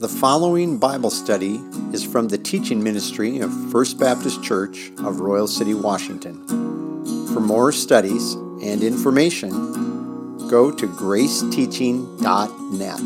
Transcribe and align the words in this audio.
The 0.00 0.08
following 0.08 0.78
Bible 0.78 1.10
study 1.10 1.60
is 1.92 2.02
from 2.02 2.28
the 2.28 2.38
teaching 2.38 2.82
ministry 2.82 3.40
of 3.40 3.52
First 3.70 3.98
Baptist 3.98 4.42
Church 4.42 4.90
of 5.04 5.20
Royal 5.20 5.46
City, 5.46 5.74
Washington. 5.74 6.46
For 7.34 7.40
more 7.40 7.70
studies 7.70 8.32
and 8.32 8.82
information, 8.82 9.50
go 10.48 10.70
to 10.70 10.86
graceteaching.net. 10.86 13.00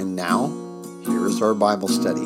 And 0.00 0.16
now, 0.16 0.46
here 1.04 1.26
is 1.26 1.42
our 1.42 1.52
Bible 1.52 1.88
study. 1.88 2.24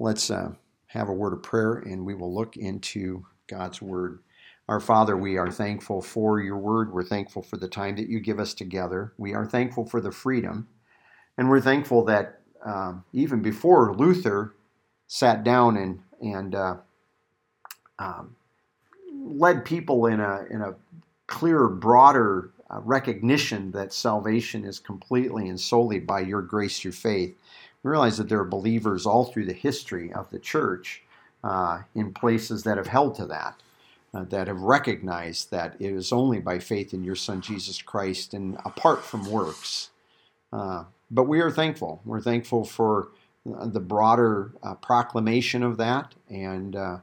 Let's 0.00 0.28
uh, 0.28 0.54
have 0.86 1.08
a 1.08 1.12
word 1.12 1.34
of 1.34 1.44
prayer 1.44 1.74
and 1.74 2.04
we 2.04 2.14
will 2.14 2.34
look 2.34 2.56
into 2.56 3.26
God's 3.46 3.80
Word. 3.80 4.24
Our 4.70 4.78
Father, 4.78 5.16
we 5.16 5.36
are 5.36 5.50
thankful 5.50 6.00
for 6.00 6.38
your 6.38 6.56
Word. 6.56 6.92
We're 6.92 7.02
thankful 7.02 7.42
for 7.42 7.56
the 7.56 7.66
time 7.66 7.96
that 7.96 8.08
you 8.08 8.20
give 8.20 8.38
us 8.38 8.54
together. 8.54 9.12
We 9.18 9.34
are 9.34 9.44
thankful 9.44 9.84
for 9.84 10.00
the 10.00 10.12
freedom. 10.12 10.68
And 11.36 11.50
we're 11.50 11.60
thankful 11.60 12.04
that 12.04 12.38
um, 12.64 13.02
even 13.12 13.42
before 13.42 13.92
Luther 13.96 14.54
sat 15.08 15.42
down 15.42 15.76
and, 15.76 16.02
and 16.20 16.54
uh, 16.54 16.76
um, 17.98 18.36
led 19.12 19.64
people 19.64 20.06
in 20.06 20.20
a, 20.20 20.44
in 20.48 20.60
a 20.62 20.76
clearer, 21.26 21.68
broader 21.68 22.52
uh, 22.70 22.78
recognition 22.84 23.72
that 23.72 23.92
salvation 23.92 24.64
is 24.64 24.78
completely 24.78 25.48
and 25.48 25.58
solely 25.58 25.98
by 25.98 26.20
your 26.20 26.42
grace 26.42 26.78
through 26.78 26.92
faith. 26.92 27.36
We 27.82 27.90
realize 27.90 28.18
that 28.18 28.28
there 28.28 28.38
are 28.38 28.44
believers 28.44 29.04
all 29.04 29.24
through 29.24 29.46
the 29.46 29.52
history 29.52 30.12
of 30.12 30.30
the 30.30 30.38
church 30.38 31.02
uh, 31.42 31.80
in 31.96 32.14
places 32.14 32.62
that 32.62 32.76
have 32.76 32.86
held 32.86 33.16
to 33.16 33.26
that, 33.26 33.56
uh, 34.12 34.24
that 34.24 34.48
have 34.48 34.62
recognized 34.62 35.50
that 35.50 35.76
it 35.78 35.92
is 35.92 36.12
only 36.12 36.40
by 36.40 36.58
faith 36.58 36.92
in 36.92 37.04
your 37.04 37.14
Son 37.14 37.40
Jesus 37.40 37.80
Christ 37.80 38.34
and 38.34 38.56
apart 38.64 39.04
from 39.04 39.30
works. 39.30 39.90
Uh, 40.52 40.84
but 41.10 41.24
we 41.24 41.40
are 41.40 41.50
thankful. 41.50 42.00
We're 42.04 42.20
thankful 42.20 42.64
for 42.64 43.08
the 43.44 43.80
broader 43.80 44.52
uh, 44.62 44.74
proclamation 44.74 45.62
of 45.62 45.76
that, 45.78 46.14
and 46.28 46.76
uh, 46.76 46.98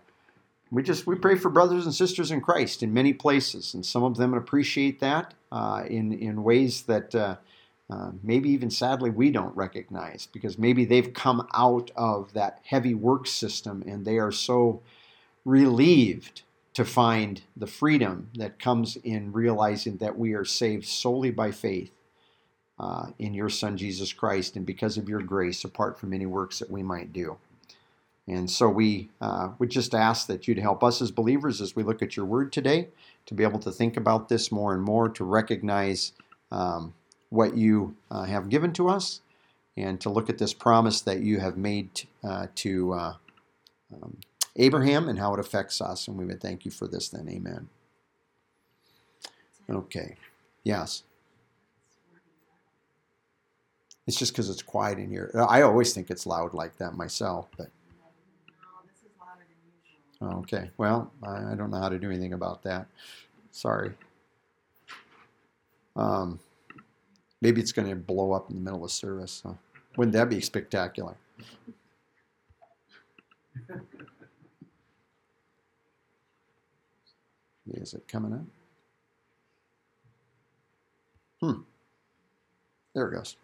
we 0.72 0.84
just 0.84 1.08
we 1.08 1.16
pray 1.16 1.36
for 1.36 1.50
brothers 1.50 1.86
and 1.86 1.96
sisters 1.96 2.30
in 2.30 2.42
Christ 2.42 2.84
in 2.84 2.94
many 2.94 3.14
places, 3.14 3.74
and 3.74 3.86
some 3.86 4.04
of 4.04 4.18
them 4.18 4.34
appreciate 4.34 5.00
that 5.00 5.34
uh, 5.52 5.84
in 5.88 6.14
in 6.14 6.44
ways 6.44 6.84
that 6.84 7.16
uh, 7.16 7.38
maybe 8.22 8.50
even 8.50 8.70
sadly 8.70 9.10
we 9.10 9.32
don't 9.32 9.56
recognize 9.56 10.28
because 10.32 10.58
maybe 10.58 10.86
they've 10.86 11.14
come 11.14 11.48
out 11.54 11.90
of 11.96 12.34
that 12.34 12.60
heavy 12.66 12.94
work 12.94 13.26
system 13.28 13.84
and 13.88 14.06
they 14.06 14.18
are 14.18 14.32
so 14.32 14.82
relieved 15.46 16.44
to 16.78 16.86
find 16.86 17.42
the 17.56 17.66
freedom 17.66 18.30
that 18.36 18.60
comes 18.60 18.98
in 18.98 19.32
realizing 19.32 19.98
that 19.98 20.16
we 20.16 20.34
are 20.34 20.46
saved 20.46 20.86
solely 20.86 21.32
by 21.32 21.50
faith 21.50 21.90
uh, 22.78 23.08
in 23.18 23.34
your 23.34 23.50
Son 23.50 23.76
Jesus 23.76 24.14
Christ 24.14 24.56
and 24.56 24.64
because 24.64 24.96
of 24.96 25.10
your 25.10 25.24
grace, 25.24 25.64
apart 25.64 25.98
from 25.98 26.14
any 26.14 26.28
works 26.28 26.60
that 26.60 26.70
we 26.70 26.84
might 26.84 27.12
do. 27.12 27.36
And 28.28 28.48
so 28.48 28.70
we 28.70 29.10
uh, 29.20 29.54
would 29.58 29.72
just 29.72 29.96
ask 29.96 30.28
that 30.28 30.48
you'd 30.48 30.60
help 30.60 30.84
us 30.84 31.02
as 31.02 31.10
believers 31.10 31.62
as 31.62 31.76
we 31.76 31.82
look 31.82 32.04
at 32.04 32.16
your 32.16 32.28
word 32.28 32.54
today 32.54 32.90
to 33.26 33.34
be 33.34 33.42
able 33.42 33.58
to 33.58 33.72
think 33.72 33.98
about 33.98 34.30
this 34.30 34.52
more 34.52 34.72
and 34.76 34.84
more, 34.84 35.10
to 35.10 35.24
recognize 35.24 36.12
um, 36.52 36.94
what 37.30 37.58
you 37.58 37.96
uh, 38.12 38.26
have 38.26 38.50
given 38.50 38.72
to 38.74 38.88
us 38.88 39.22
and 39.76 40.00
to 40.02 40.12
look 40.12 40.30
at 40.30 40.38
this 40.38 40.54
promise 40.54 41.02
that 41.02 41.22
you 41.22 41.40
have 41.40 41.58
made 41.58 42.04
uh, 42.24 42.46
to 42.54 42.94
uh, 42.94 43.14
um, 43.92 44.18
Abraham 44.58 45.08
and 45.08 45.20
how 45.20 45.34
it 45.34 45.40
affects 45.40 45.82
us. 45.82 46.08
And 46.08 46.18
we 46.18 46.26
would 46.26 46.42
thank 46.42 46.66
you 46.66 46.72
for 46.72 46.88
this 46.88 47.10
then. 47.10 47.30
Amen. 47.30 47.70
Okay. 49.70 50.16
Yes. 50.64 51.04
It's 54.06 54.18
just 54.18 54.34
because 54.34 54.50
it's 54.50 54.62
quiet 54.62 55.00
in 55.00 55.10
here. 55.10 55.32
I 55.50 55.62
always 55.62 55.94
think 55.94 56.10
it's 56.10 56.26
loud 56.26 56.54
like 56.54 56.78
that 56.78 56.96
myself, 56.96 57.48
but. 57.58 57.70
Okay. 60.22 60.72
Well, 60.78 61.12
I 61.24 61.54
don't 61.56 61.70
know 61.70 61.80
how 61.80 61.90
to 61.90 62.00
do 62.00 62.10
anything 62.10 62.34
about 62.34 62.64
that. 62.64 62.88
Sorry. 63.52 63.92
Um, 65.96 66.40
Maybe 67.42 67.62
it's 67.62 67.72
going 67.72 67.88
to 67.88 67.96
blow 67.96 68.32
up 68.32 68.50
in 68.50 68.56
the 68.56 68.62
middle 68.62 68.84
of 68.84 68.92
service. 68.92 69.42
So. 69.44 69.58
Wouldn't 69.96 70.14
that 70.14 70.30
be 70.30 70.42
spectacular? 70.42 71.16
Is 77.74 77.94
it 77.94 78.08
coming 78.08 78.34
up? 78.34 78.46
Hmm. 81.42 81.62
There 82.94 83.08
it 83.10 83.16
goes. 83.16 83.36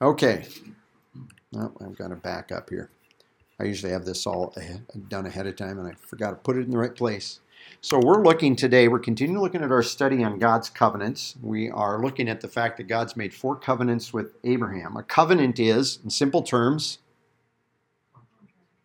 Okay. 0.00 0.46
Oh, 1.56 1.72
I've 1.84 1.98
got 1.98 2.08
to 2.08 2.16
back 2.16 2.52
up 2.52 2.70
here. 2.70 2.90
I 3.60 3.64
usually 3.64 3.92
have 3.92 4.04
this 4.04 4.26
all 4.26 4.54
ahead, 4.56 4.86
done 5.08 5.26
ahead 5.26 5.46
of 5.46 5.56
time, 5.56 5.78
and 5.78 5.86
I 5.86 5.92
forgot 5.92 6.30
to 6.30 6.36
put 6.36 6.56
it 6.56 6.60
in 6.60 6.70
the 6.70 6.78
right 6.78 6.94
place. 6.94 7.40
So 7.82 7.98
we're 7.98 8.22
looking 8.22 8.56
today, 8.56 8.88
we're 8.88 8.98
continuing 8.98 9.42
looking 9.42 9.62
at 9.62 9.70
our 9.70 9.82
study 9.82 10.24
on 10.24 10.38
God's 10.38 10.70
covenants. 10.70 11.34
We 11.42 11.68
are 11.70 12.00
looking 12.00 12.28
at 12.28 12.40
the 12.40 12.48
fact 12.48 12.78
that 12.78 12.84
God's 12.84 13.16
made 13.16 13.34
four 13.34 13.56
covenants 13.56 14.12
with 14.12 14.32
Abraham. 14.44 14.96
A 14.96 15.02
covenant 15.02 15.58
is, 15.58 15.98
in 16.02 16.10
simple 16.10 16.42
terms, 16.42 16.98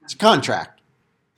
it's 0.04 0.14
a 0.14 0.18
contract. 0.18 0.75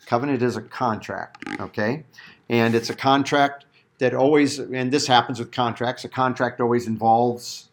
Covenant 0.07 0.41
is 0.41 0.55
a 0.55 0.61
contract, 0.61 1.43
okay? 1.59 2.05
And 2.49 2.73
it's 2.75 2.89
a 2.89 2.95
contract 2.95 3.65
that 3.99 4.13
always, 4.13 4.57
and 4.57 4.89
this 4.89 5.05
happens 5.05 5.37
with 5.37 5.51
contracts, 5.51 6.05
a 6.05 6.09
contract 6.09 6.61
always 6.61 6.87
involves 6.87 7.67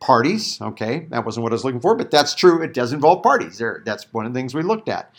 parties, 0.00 0.60
okay? 0.62 1.06
That 1.10 1.24
wasn't 1.24 1.42
what 1.42 1.52
I 1.52 1.54
was 1.54 1.64
looking 1.64 1.80
for, 1.80 1.96
but 1.96 2.12
that's 2.12 2.36
true. 2.36 2.62
It 2.62 2.72
does 2.72 2.92
involve 2.92 3.24
parties. 3.24 3.58
There, 3.58 3.82
that's 3.84 4.12
one 4.12 4.26
of 4.26 4.32
the 4.32 4.38
things 4.38 4.54
we 4.54 4.62
looked 4.62 4.88
at. 4.88 5.12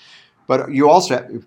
But 0.47 0.71
you 0.71 0.89
also 0.89 1.15
have, 1.15 1.45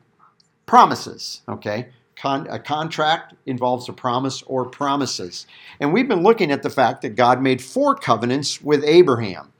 promises, 0.66 1.40
okay? 1.48 1.88
Con- 2.14 2.46
a 2.50 2.58
contract 2.58 3.32
involves 3.46 3.88
a 3.88 3.94
promise 3.94 4.42
or 4.42 4.66
promises. 4.66 5.46
And 5.80 5.94
we've 5.94 6.08
been 6.08 6.22
looking 6.22 6.52
at 6.52 6.62
the 6.62 6.68
fact 6.68 7.00
that 7.02 7.16
God 7.16 7.40
made 7.40 7.62
four 7.62 7.94
covenants 7.94 8.60
with 8.60 8.84
Abraham. 8.84 9.50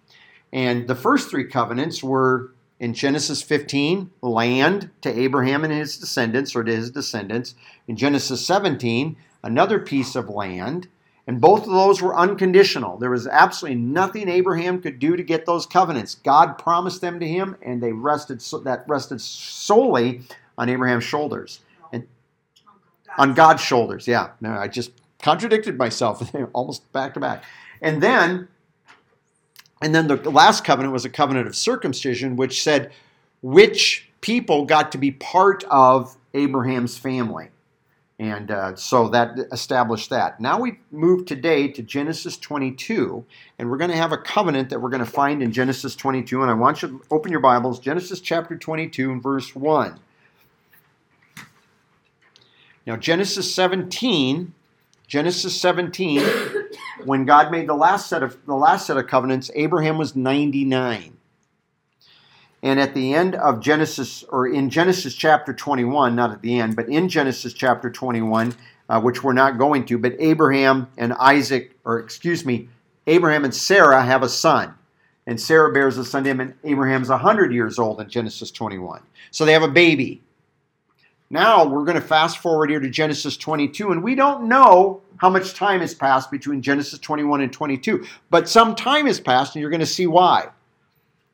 And 0.53 0.87
the 0.87 0.95
first 0.95 1.31
three 1.31 1.47
covenants 1.47 2.03
were 2.03 2.53
in 2.81 2.95
Genesis 2.95 3.43
15, 3.43 4.11
land 4.23 4.91
to 5.03 5.17
Abraham 5.17 5.65
and 5.65 5.73
his 5.73 5.99
descendants, 5.99 6.57
or 6.57 6.65
to 6.65 6.75
his 6.75 6.91
descendants. 6.91 7.55
In 7.87 7.95
Genesis 7.95 8.45
17, 8.47 9.17
another 9.45 9.79
piece 9.79 10.17
of 10.17 10.31
land. 10.31 10.89
And 11.27 11.41
both 11.41 11.61
of 11.61 11.73
those 11.73 12.01
were 12.01 12.17
unconditional. 12.17 12.97
There 12.97 13.11
was 13.11 13.27
absolutely 13.27 13.81
nothing 13.81 14.29
Abraham 14.29 14.81
could 14.81 14.99
do 14.99 15.15
to 15.15 15.23
get 15.23 15.45
those 15.45 15.67
covenants. 15.67 16.15
God 16.15 16.59
promised 16.59 17.03
them 17.03 17.21
to 17.21 17.29
him, 17.29 17.57
and 17.63 17.83
they 17.83 17.93
rested 17.93 18.41
that 18.65 18.85
rested 18.89 19.21
solely 19.21 20.23
on 20.57 20.71
Abraham's 20.71 21.05
shoulders. 21.05 21.61
And 21.93 22.09
on 23.19 23.35
God's 23.35 23.63
shoulders, 23.63 24.09
yeah. 24.09 24.31
No, 24.41 24.53
I 24.53 24.69
just 24.69 24.93
contradicted 25.23 25.77
myself 25.77 26.35
almost 26.55 26.91
back 26.93 27.13
to 27.15 27.21
back. 27.21 27.45
And 27.83 28.03
then 28.03 28.49
and 29.81 29.95
then 29.95 30.07
the 30.07 30.17
last 30.31 30.65
covenant 30.65 30.93
was 30.93 31.05
a 31.05 31.11
covenant 31.11 31.47
of 31.47 31.57
circumcision, 31.57 32.37
which 32.37 32.63
said 32.63 32.93
which 33.43 34.09
people 34.21 34.65
got 34.67 34.93
to 34.93 34.99
be 34.99 35.11
part 35.11 35.65
of 35.65 36.17
Abraham's 36.35 36.99
family. 36.99 37.49
And 38.19 38.51
uh, 38.51 38.77
so 38.77 39.09
that 39.09 39.39
established 39.51 40.11
that. 40.11 40.41
Now 40.41 40.61
we 40.61 40.79
move 40.91 41.25
today 41.25 41.69
to 41.69 41.83
Genesis 41.83 42.37
22, 42.37 43.25
and 43.59 43.71
we're 43.71 43.79
going 43.79 43.91
to 43.91 43.97
have 43.97 44.13
a 44.13 44.19
covenant 44.19 44.69
that 44.69 44.81
we're 44.81 44.91
going 44.91 45.03
to 45.03 45.11
find 45.11 45.43
in 45.43 45.53
Genesis 45.53 45.97
22. 45.97 46.43
And 46.43 46.51
I 46.51 46.55
want 46.55 46.83
you 46.83 46.89
to 46.89 47.03
open 47.11 47.33
your 47.33 47.41
Bibles, 47.41 47.81
Genesis 47.81 48.21
chapter 48.21 48.59
22 48.59 49.11
and 49.11 49.23
verse 49.23 49.57
1. 49.57 49.99
Now, 52.87 52.97
Genesis 52.97 53.55
17, 53.55 54.53
Genesis 55.07 55.59
17, 55.59 56.23
when 57.05 57.25
God 57.25 57.51
made 57.51 57.69
the 57.69 57.75
last 57.75 58.09
set 58.09 58.23
of 58.23 58.37
the 58.47 58.55
last 58.55 58.87
set 58.87 58.97
of 58.97 59.07
covenants, 59.07 59.51
Abraham 59.55 59.99
was 59.99 60.15
99. 60.15 61.17
And 62.63 62.79
at 62.79 62.95
the 62.95 63.15
end 63.15 63.35
of 63.37 63.61
Genesis, 63.61 64.23
or 64.25 64.47
in 64.47 64.69
Genesis 64.69 65.15
chapter 65.15 65.53
21, 65.53 66.15
not 66.15 66.31
at 66.31 66.43
the 66.43 66.61
end, 66.61 66.77
but 66.77 66.89
in 66.89 67.09
Genesis 67.09 67.55
chapter 67.55 67.89
21, 67.89 68.55
uh, 68.89 69.01
which 69.01 69.23
we're 69.23 69.33
not 69.33 69.57
going 69.57 69.87
to, 69.87 69.97
but 69.97 70.15
Abraham 70.19 70.89
and 70.99 71.15
Isaac, 71.15 71.75
or 71.85 71.99
excuse 71.99 72.45
me, 72.45 72.69
Abraham 73.07 73.45
and 73.45 73.55
Sarah 73.55 74.03
have 74.03 74.23
a 74.23 74.29
son. 74.29 74.75
And 75.27 75.41
Sarah 75.41 75.73
bears 75.73 75.97
a 75.97 76.05
son 76.05 76.25
to 76.25 76.31
him, 76.31 76.41
and 76.41 76.55
Abraham's 76.65 77.09
100 77.09 77.53
years 77.53 77.79
old 77.79 78.01
in 78.01 78.09
Genesis 78.09 78.51
21. 78.51 79.01
So 79.31 79.45
they 79.45 79.53
have 79.53 79.63
a 79.63 79.69
baby. 79.69 80.23
Now 81.31 81.65
we're 81.65 81.85
going 81.85 82.01
to 82.01 82.07
fast 82.07 82.39
forward 82.39 82.71
here 82.71 82.81
to 82.81 82.91
Genesis 82.91 83.37
22, 83.37 83.93
and 83.93 84.03
we 84.03 84.17
don't 84.17 84.49
know 84.49 85.01
how 85.19 85.31
much 85.31 85.55
time 85.55 85.81
has 85.81 85.95
passed 85.95 86.29
between 86.29 86.61
Genesis 86.61 86.99
21 86.99 87.43
and 87.43 87.53
22, 87.53 88.05
but 88.31 88.49
some 88.49 88.75
time 88.75 89.07
has 89.07 89.21
passed, 89.21 89.55
and 89.55 89.61
you're 89.61 89.71
going 89.71 89.79
to 89.79 89.87
see 89.87 90.09
why. 90.09 90.49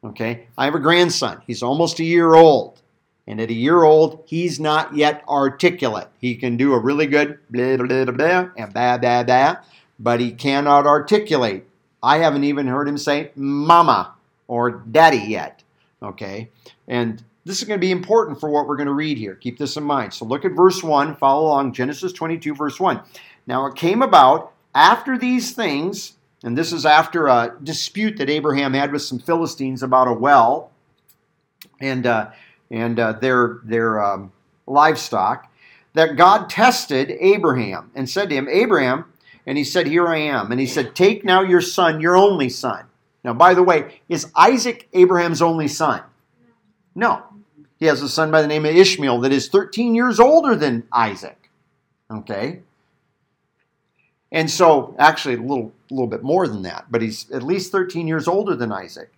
Okay, 0.04 0.48
I 0.58 0.66
have 0.66 0.74
a 0.74 0.80
grandson. 0.80 1.40
He's 1.46 1.62
almost 1.62 1.98
a 1.98 2.04
year 2.04 2.34
old. 2.34 2.82
And 3.26 3.40
at 3.40 3.50
a 3.50 3.54
year 3.54 3.82
old, 3.82 4.22
he's 4.26 4.60
not 4.60 4.94
yet 4.94 5.24
articulate. 5.28 6.08
He 6.20 6.36
can 6.36 6.56
do 6.56 6.74
a 6.74 6.78
really 6.78 7.06
good 7.06 7.38
blah, 7.50 7.76
blah, 7.76 7.86
blah, 7.86 8.12
blah, 8.12 8.48
and 8.56 8.72
blah, 8.72 8.98
blah, 8.98 9.24
blah, 9.24 9.56
but 9.98 10.20
he 10.20 10.30
cannot 10.30 10.86
articulate. 10.86 11.66
I 12.02 12.18
haven't 12.18 12.44
even 12.44 12.66
heard 12.66 12.86
him 12.86 12.98
say 12.98 13.30
mama 13.34 14.14
or 14.46 14.70
daddy 14.70 15.16
yet. 15.16 15.62
Okay? 16.02 16.50
And 16.86 17.24
this 17.46 17.58
is 17.58 17.64
going 17.64 17.80
to 17.80 17.84
be 17.84 17.90
important 17.90 18.38
for 18.38 18.50
what 18.50 18.66
we're 18.66 18.76
going 18.76 18.86
to 18.86 18.92
read 18.92 19.16
here. 19.16 19.34
Keep 19.36 19.58
this 19.58 19.76
in 19.76 19.84
mind. 19.84 20.12
So 20.12 20.24
look 20.24 20.44
at 20.44 20.52
verse 20.52 20.82
1, 20.82 21.16
follow 21.16 21.46
along, 21.46 21.72
Genesis 21.72 22.12
22, 22.12 22.54
verse 22.54 22.78
1. 22.78 23.00
Now 23.46 23.66
it 23.66 23.74
came 23.74 24.02
about 24.02 24.52
after 24.74 25.16
these 25.16 25.52
things, 25.52 26.16
and 26.42 26.58
this 26.58 26.72
is 26.72 26.84
after 26.84 27.28
a 27.28 27.56
dispute 27.62 28.18
that 28.18 28.28
Abraham 28.28 28.74
had 28.74 28.92
with 28.92 29.02
some 29.02 29.18
Philistines 29.18 29.82
about 29.82 30.08
a 30.08 30.12
well. 30.12 30.70
And 31.80 32.06
uh, 32.06 32.30
and 32.70 32.98
uh, 32.98 33.12
their, 33.12 33.60
their 33.64 34.02
um, 34.02 34.32
livestock, 34.66 35.50
that 35.94 36.16
God 36.16 36.50
tested 36.50 37.12
Abraham 37.20 37.90
and 37.94 38.08
said 38.08 38.28
to 38.28 38.34
him, 38.34 38.48
Abraham, 38.50 39.06
and 39.46 39.56
he 39.56 39.64
said, 39.64 39.86
Here 39.86 40.06
I 40.08 40.18
am. 40.18 40.50
And 40.50 40.60
he 40.60 40.66
said, 40.66 40.94
Take 40.94 41.24
now 41.24 41.42
your 41.42 41.60
son, 41.60 42.00
your 42.00 42.16
only 42.16 42.48
son. 42.48 42.84
Now, 43.24 43.32
by 43.34 43.54
the 43.54 43.62
way, 43.62 44.00
is 44.08 44.30
Isaac 44.36 44.88
Abraham's 44.92 45.42
only 45.42 45.68
son? 45.68 46.02
No. 46.94 47.22
He 47.78 47.86
has 47.86 48.02
a 48.02 48.08
son 48.08 48.30
by 48.30 48.42
the 48.42 48.48
name 48.48 48.64
of 48.64 48.74
Ishmael 48.74 49.20
that 49.20 49.32
is 49.32 49.48
13 49.48 49.94
years 49.94 50.18
older 50.18 50.56
than 50.56 50.84
Isaac. 50.92 51.50
Okay? 52.10 52.60
And 54.32 54.50
so, 54.50 54.94
actually, 54.98 55.36
a 55.36 55.40
little, 55.40 55.72
little 55.90 56.06
bit 56.06 56.22
more 56.22 56.48
than 56.48 56.62
that, 56.62 56.86
but 56.90 57.02
he's 57.02 57.30
at 57.30 57.42
least 57.42 57.72
13 57.72 58.08
years 58.08 58.26
older 58.26 58.56
than 58.56 58.72
Isaac. 58.72 59.12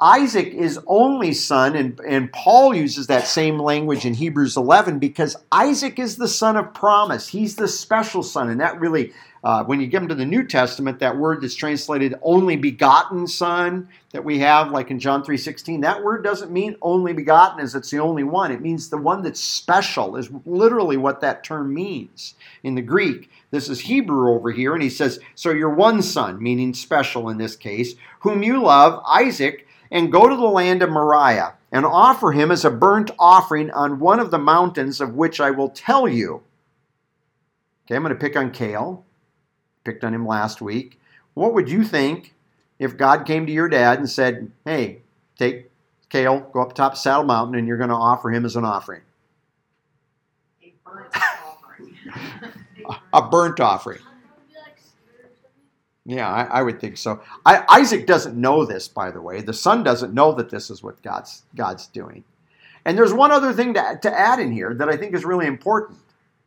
Isaac 0.00 0.48
is 0.48 0.78
only 0.86 1.34
son, 1.34 1.76
and, 1.76 2.00
and 2.00 2.32
Paul 2.32 2.74
uses 2.74 3.06
that 3.08 3.26
same 3.26 3.58
language 3.58 4.06
in 4.06 4.14
Hebrews 4.14 4.56
11 4.56 4.98
because 4.98 5.36
Isaac 5.52 5.98
is 5.98 6.16
the 6.16 6.28
son 6.28 6.56
of 6.56 6.72
promise. 6.72 7.28
He's 7.28 7.56
the 7.56 7.68
special 7.68 8.22
son, 8.22 8.48
and 8.48 8.60
that 8.60 8.80
really, 8.80 9.12
uh, 9.42 9.64
when 9.64 9.80
you 9.80 9.86
get 9.86 10.02
into 10.02 10.14
the 10.14 10.26
New 10.26 10.46
Testament, 10.46 10.98
that 10.98 11.16
word 11.16 11.40
that's 11.40 11.54
translated 11.54 12.14
only 12.22 12.56
begotten 12.56 13.26
son 13.26 13.88
that 14.12 14.24
we 14.24 14.38
have, 14.40 14.70
like 14.70 14.90
in 14.90 14.98
John 14.98 15.24
3.16, 15.24 15.80
that 15.80 16.02
word 16.02 16.22
doesn't 16.22 16.52
mean 16.52 16.76
only 16.82 17.14
begotten 17.14 17.60
as 17.60 17.74
it's 17.74 17.90
the 17.90 18.00
only 18.00 18.22
one. 18.22 18.52
It 18.52 18.60
means 18.60 18.88
the 18.88 18.98
one 18.98 19.22
that's 19.22 19.40
special 19.40 20.16
is 20.16 20.28
literally 20.44 20.98
what 20.98 21.22
that 21.22 21.42
term 21.42 21.72
means 21.72 22.34
in 22.62 22.74
the 22.74 22.82
Greek. 22.82 23.30
This 23.50 23.68
is 23.70 23.80
Hebrew 23.80 24.32
over 24.32 24.50
here, 24.50 24.74
and 24.74 24.82
he 24.82 24.90
says, 24.90 25.18
So 25.34 25.50
your 25.50 25.70
one 25.70 26.02
son, 26.02 26.42
meaning 26.42 26.74
special 26.74 27.30
in 27.30 27.38
this 27.38 27.56
case, 27.56 27.94
whom 28.20 28.42
you 28.42 28.62
love, 28.62 29.02
Isaac, 29.06 29.66
and 29.90 30.12
go 30.12 30.28
to 30.28 30.36
the 30.36 30.42
land 30.42 30.82
of 30.82 30.90
Moriah 30.90 31.54
and 31.72 31.86
offer 31.86 32.32
him 32.32 32.50
as 32.50 32.64
a 32.64 32.70
burnt 32.70 33.10
offering 33.18 33.70
on 33.70 34.00
one 34.00 34.20
of 34.20 34.30
the 34.30 34.38
mountains 34.38 35.00
of 35.00 35.14
which 35.14 35.40
I 35.40 35.50
will 35.50 35.70
tell 35.70 36.06
you. 36.06 36.42
Okay, 37.86 37.96
I'm 37.96 38.02
going 38.02 38.14
to 38.14 38.20
pick 38.20 38.36
on 38.36 38.50
Cale. 38.50 39.04
Picked 39.84 40.04
on 40.04 40.14
him 40.14 40.26
last 40.26 40.60
week. 40.60 40.98
What 41.34 41.54
would 41.54 41.70
you 41.70 41.84
think 41.84 42.34
if 42.78 42.96
God 42.96 43.26
came 43.26 43.46
to 43.46 43.52
your 43.52 43.68
dad 43.68 43.98
and 43.98 44.08
said, 44.08 44.50
Hey, 44.64 44.98
take 45.38 45.70
Cale, 46.10 46.40
go 46.52 46.60
up 46.60 46.74
top 46.74 46.92
of 46.92 46.98
Saddle 46.98 47.24
Mountain, 47.24 47.54
and 47.54 47.68
you're 47.68 47.76
going 47.76 47.90
to 47.90 47.94
offer 47.94 48.30
him 48.30 48.44
as 48.44 48.56
an 48.56 48.64
offering? 48.64 49.02
A 50.62 50.72
burnt 50.84 51.16
offering. 51.16 51.96
a 53.12 53.22
burnt 53.22 53.60
offering. 53.60 54.00
Yeah, 56.04 56.28
I, 56.28 56.42
I, 56.44 56.62
would 56.62 56.80
think 56.80 56.96
so. 56.96 57.20
I, 57.46 57.64
Isaac 57.68 58.06
doesn't 58.06 58.36
know 58.36 58.64
this, 58.64 58.88
by 58.88 59.12
the 59.12 59.20
way. 59.20 59.42
The 59.42 59.52
son 59.52 59.84
doesn't 59.84 60.12
know 60.12 60.32
that 60.32 60.50
this 60.50 60.70
is 60.70 60.82
what 60.82 61.00
God's 61.02 61.42
God's 61.54 61.86
doing. 61.86 62.24
And 62.84 62.98
there's 62.98 63.12
one 63.12 63.30
other 63.30 63.52
thing 63.52 63.74
to, 63.74 63.98
to 64.02 64.18
add 64.18 64.40
in 64.40 64.50
here 64.50 64.74
that 64.74 64.88
I 64.88 64.96
think 64.96 65.14
is 65.14 65.24
really 65.24 65.46
important 65.46 65.98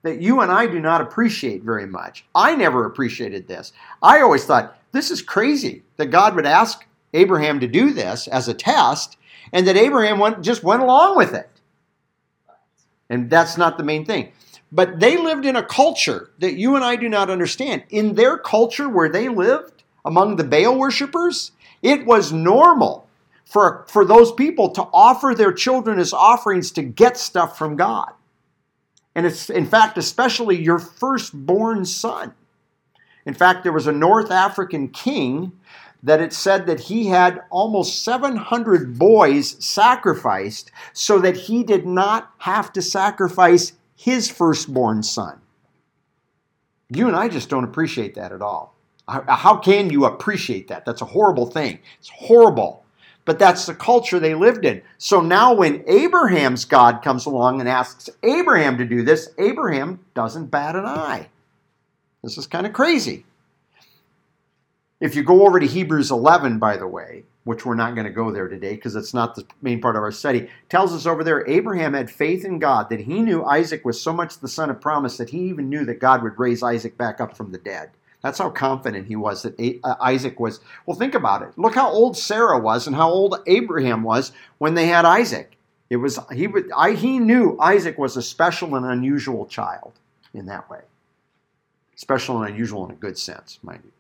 that 0.04 0.22
you 0.22 0.42
and 0.42 0.52
I 0.52 0.68
do 0.68 0.80
not 0.80 1.02
appreciate 1.02 1.64
very 1.64 1.88
much. 1.88 2.26
I 2.36 2.56
never 2.56 2.86
appreciated 2.86 3.48
this. 3.48 3.74
I 4.02 4.22
always 4.22 4.46
thought 4.46 4.78
this 4.92 5.10
is 5.10 5.22
crazy 5.22 5.84
that 5.98 6.08
God 6.08 6.36
would 6.36 6.46
ask 6.46 6.86
Abraham 7.14 7.60
to 7.60 7.68
do 7.68 7.92
this 7.92 8.28
as 8.28 8.48
a 8.48 8.54
test, 8.54 9.18
and 9.52 9.68
that 9.68 9.78
Abraham 9.78 10.20
went, 10.20 10.42
just 10.42 10.64
went 10.64 10.82
along 10.82 11.18
with 11.18 11.34
it. 11.34 11.50
And 13.10 13.30
that's 13.30 13.58
not 13.58 13.78
the 13.78 13.84
main 13.84 14.06
thing. 14.06 14.32
But 14.72 15.00
they 15.00 15.18
lived 15.18 15.46
in 15.46 15.56
a 15.56 15.64
culture 15.64 16.32
that 16.40 16.56
you 16.56 16.76
and 16.76 16.84
I 16.84 16.96
do 16.96 17.08
not 17.08 17.30
understand. 17.30 17.84
In 17.90 18.16
their 18.16 18.38
culture 18.38 18.90
where 18.90 19.10
they 19.10 19.30
lived, 19.30 19.84
among 20.04 20.36
the 20.36 20.44
Baal 20.44 20.78
worshippers, 20.78 21.52
it 21.82 22.06
was 22.06 22.34
normal 22.34 23.08
for, 23.46 23.86
for 23.88 24.04
those 24.04 24.32
people 24.32 24.70
to 24.72 24.82
offer 24.92 25.36
their 25.36 25.54
children 25.54 26.00
as 26.00 26.12
offerings 26.12 26.72
to 26.72 26.82
get 26.82 27.18
stuff 27.18 27.58
from 27.58 27.76
God. 27.76 28.12
And 29.16 29.26
it's, 29.26 29.50
in 29.50 29.66
fact, 29.66 29.98
especially 29.98 30.62
your 30.62 30.80
firstborn 30.80 31.86
son. 31.86 32.34
In 33.26 33.34
fact, 33.34 33.64
there 33.64 33.72
was 33.72 33.88
a 33.88 33.92
North 33.92 34.32
African 34.32 34.90
king 34.90 35.54
that 36.02 36.20
it 36.20 36.34
said 36.34 36.66
that 36.66 36.82
he 36.82 37.08
had 37.08 37.44
almost 37.50 38.04
700 38.04 39.00
boys 39.00 39.64
sacrificed 39.64 40.72
so 40.92 41.20
that 41.20 41.38
he 41.38 41.64
did 41.64 41.86
not 41.86 42.32
have 42.40 42.74
to 42.74 42.82
sacrifice 42.82 43.74
his 43.96 44.30
firstborn 44.30 45.02
son. 45.02 45.40
You 46.90 47.08
and 47.08 47.16
I 47.16 47.30
just 47.30 47.50
don't 47.50 47.64
appreciate 47.64 48.16
that 48.16 48.34
at 48.34 48.42
all. 48.42 48.76
How 49.08 49.58
can 49.58 49.90
you 49.90 50.06
appreciate 50.06 50.68
that? 50.68 50.86
That's 50.86 51.02
a 51.02 51.06
horrible 51.06 51.46
thing. 51.46 51.80
It's 52.00 52.10
horrible. 52.10 52.83
But 53.26 53.40
that's 53.40 53.66
the 53.66 53.76
culture 53.76 54.20
they 54.20 54.36
lived 54.36 54.66
in. 54.66 54.82
So 54.98 55.22
now 55.22 55.54
when 55.54 55.84
Abraham's 55.88 56.66
God 56.66 57.02
comes 57.02 57.26
along 57.26 57.60
and 57.60 57.70
asks 57.70 58.10
Abraham 58.22 58.78
to 58.78 58.86
do 58.86 59.02
this, 59.02 59.30
Abraham 59.38 60.00
doesn't 60.14 60.48
bat 60.48 60.76
an 60.76 60.86
eye. 60.86 61.30
This 62.22 62.38
is 62.38 62.48
kind 62.48 62.66
of 62.66 62.74
crazy. 62.74 63.26
If 65.00 65.16
you 65.16 65.24
go 65.24 65.46
over 65.46 65.60
to 65.60 65.66
Hebrews 65.66 66.12
11, 66.12 66.60
by 66.60 66.78
the 66.78 66.88
way, 66.88 67.24
which 67.44 67.66
we're 67.66 67.76
not 67.76 67.96
going 67.96 68.08
to 68.08 68.14
go 68.14 68.32
there 68.32 68.48
today 68.48 68.76
because 68.76 68.96
it's 68.96 69.14
not 69.14 69.36
the 69.36 69.46
main 69.62 69.82
part 69.82 69.98
of 69.98 70.02
our 70.02 70.12
study, 70.12 70.50
tells 70.70 70.94
us 70.94 71.06
over 71.06 71.24
there 71.24 71.48
Abraham 71.50 71.94
had 71.94 72.10
faith 72.10 72.46
in 72.46 72.60
God 72.60 72.90
that 72.90 73.02
he 73.02 73.22
knew 73.22 73.44
Isaac 73.44 73.84
was 73.84 74.02
so 74.02 74.14
much 74.14 74.40
the 74.40 74.48
son 74.48 74.70
of 74.70 74.80
promise 74.80 75.18
that 75.18 75.30
he 75.30 75.40
even 75.50 75.70
knew 75.70 75.86
that 75.86 76.00
God 76.00 76.24
would 76.24 76.40
raise 76.40 76.64
Isaac 76.64 76.98
back 76.98 77.20
up 77.20 77.36
from 77.36 77.52
the 77.52 77.58
dead. 77.58 77.92
That's 78.24 78.40
how 78.40 78.50
confident 78.50 79.08
he 79.08 79.18
was 79.18 79.44
that 79.44 79.60
uh, 79.84 79.96
Isaac 80.02 80.40
was. 80.40 80.62
Well, 80.86 80.98
think 80.98 81.14
about 81.14 81.42
it. 81.44 81.50
Look 81.58 81.76
how 81.76 81.90
old 81.90 82.18
Sarah 82.18 82.58
was 82.58 82.88
and 82.88 82.96
how 82.96 83.10
old 83.10 83.36
Abraham 83.46 84.02
was 84.02 84.32
when 84.58 84.74
they 84.74 84.88
had 84.88 85.06
Isaac. 85.06 85.58
It 85.90 85.98
was 85.98 86.18
he 86.34 86.48
would 86.48 86.72
I, 86.76 86.94
he 86.94 87.20
knew 87.20 87.58
Isaac 87.60 87.98
was 87.98 88.16
a 88.16 88.22
special 88.22 88.76
and 88.76 88.86
unusual 88.86 89.46
child 89.46 89.94
in 90.34 90.46
that 90.48 90.70
way. 90.70 90.80
Special 91.96 92.42
and 92.42 92.50
unusual 92.50 92.86
in 92.86 92.92
a 92.92 92.96
good 92.96 93.18
sense, 93.18 93.60
mind 93.62 93.82
you. 93.84 93.92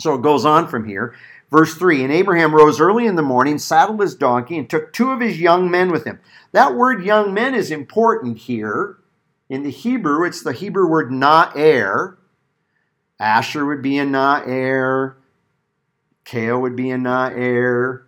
So 0.00 0.14
it 0.14 0.22
goes 0.22 0.44
on 0.44 0.68
from 0.68 0.86
here. 0.88 1.14
Verse 1.50 1.74
3 1.74 2.04
And 2.04 2.12
Abraham 2.12 2.54
rose 2.54 2.80
early 2.80 3.06
in 3.06 3.16
the 3.16 3.22
morning, 3.22 3.58
saddled 3.58 4.00
his 4.00 4.14
donkey, 4.14 4.56
and 4.56 4.70
took 4.70 4.92
two 4.92 5.10
of 5.10 5.20
his 5.20 5.40
young 5.40 5.70
men 5.70 5.90
with 5.90 6.04
him. 6.04 6.20
That 6.52 6.74
word 6.74 7.04
young 7.04 7.34
men 7.34 7.54
is 7.54 7.70
important 7.72 8.38
here. 8.38 8.98
In 9.48 9.62
the 9.62 9.70
Hebrew, 9.70 10.24
it's 10.24 10.42
the 10.42 10.52
Hebrew 10.52 10.88
word 10.88 11.10
na'er. 11.10 12.16
Asher 13.18 13.64
would 13.64 13.82
be 13.82 13.98
a 13.98 14.04
na'er. 14.04 15.14
Cale 16.24 16.60
would 16.60 16.76
be 16.76 16.90
a 16.90 16.96
na'er. 16.96 18.02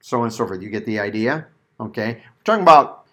So 0.00 0.18
on 0.18 0.24
and 0.24 0.32
so 0.32 0.46
forth. 0.46 0.62
You 0.62 0.70
get 0.70 0.86
the 0.86 1.00
idea? 1.00 1.46
Okay. 1.78 2.14
We're 2.14 2.44
talking 2.44 2.62
about 2.62 3.06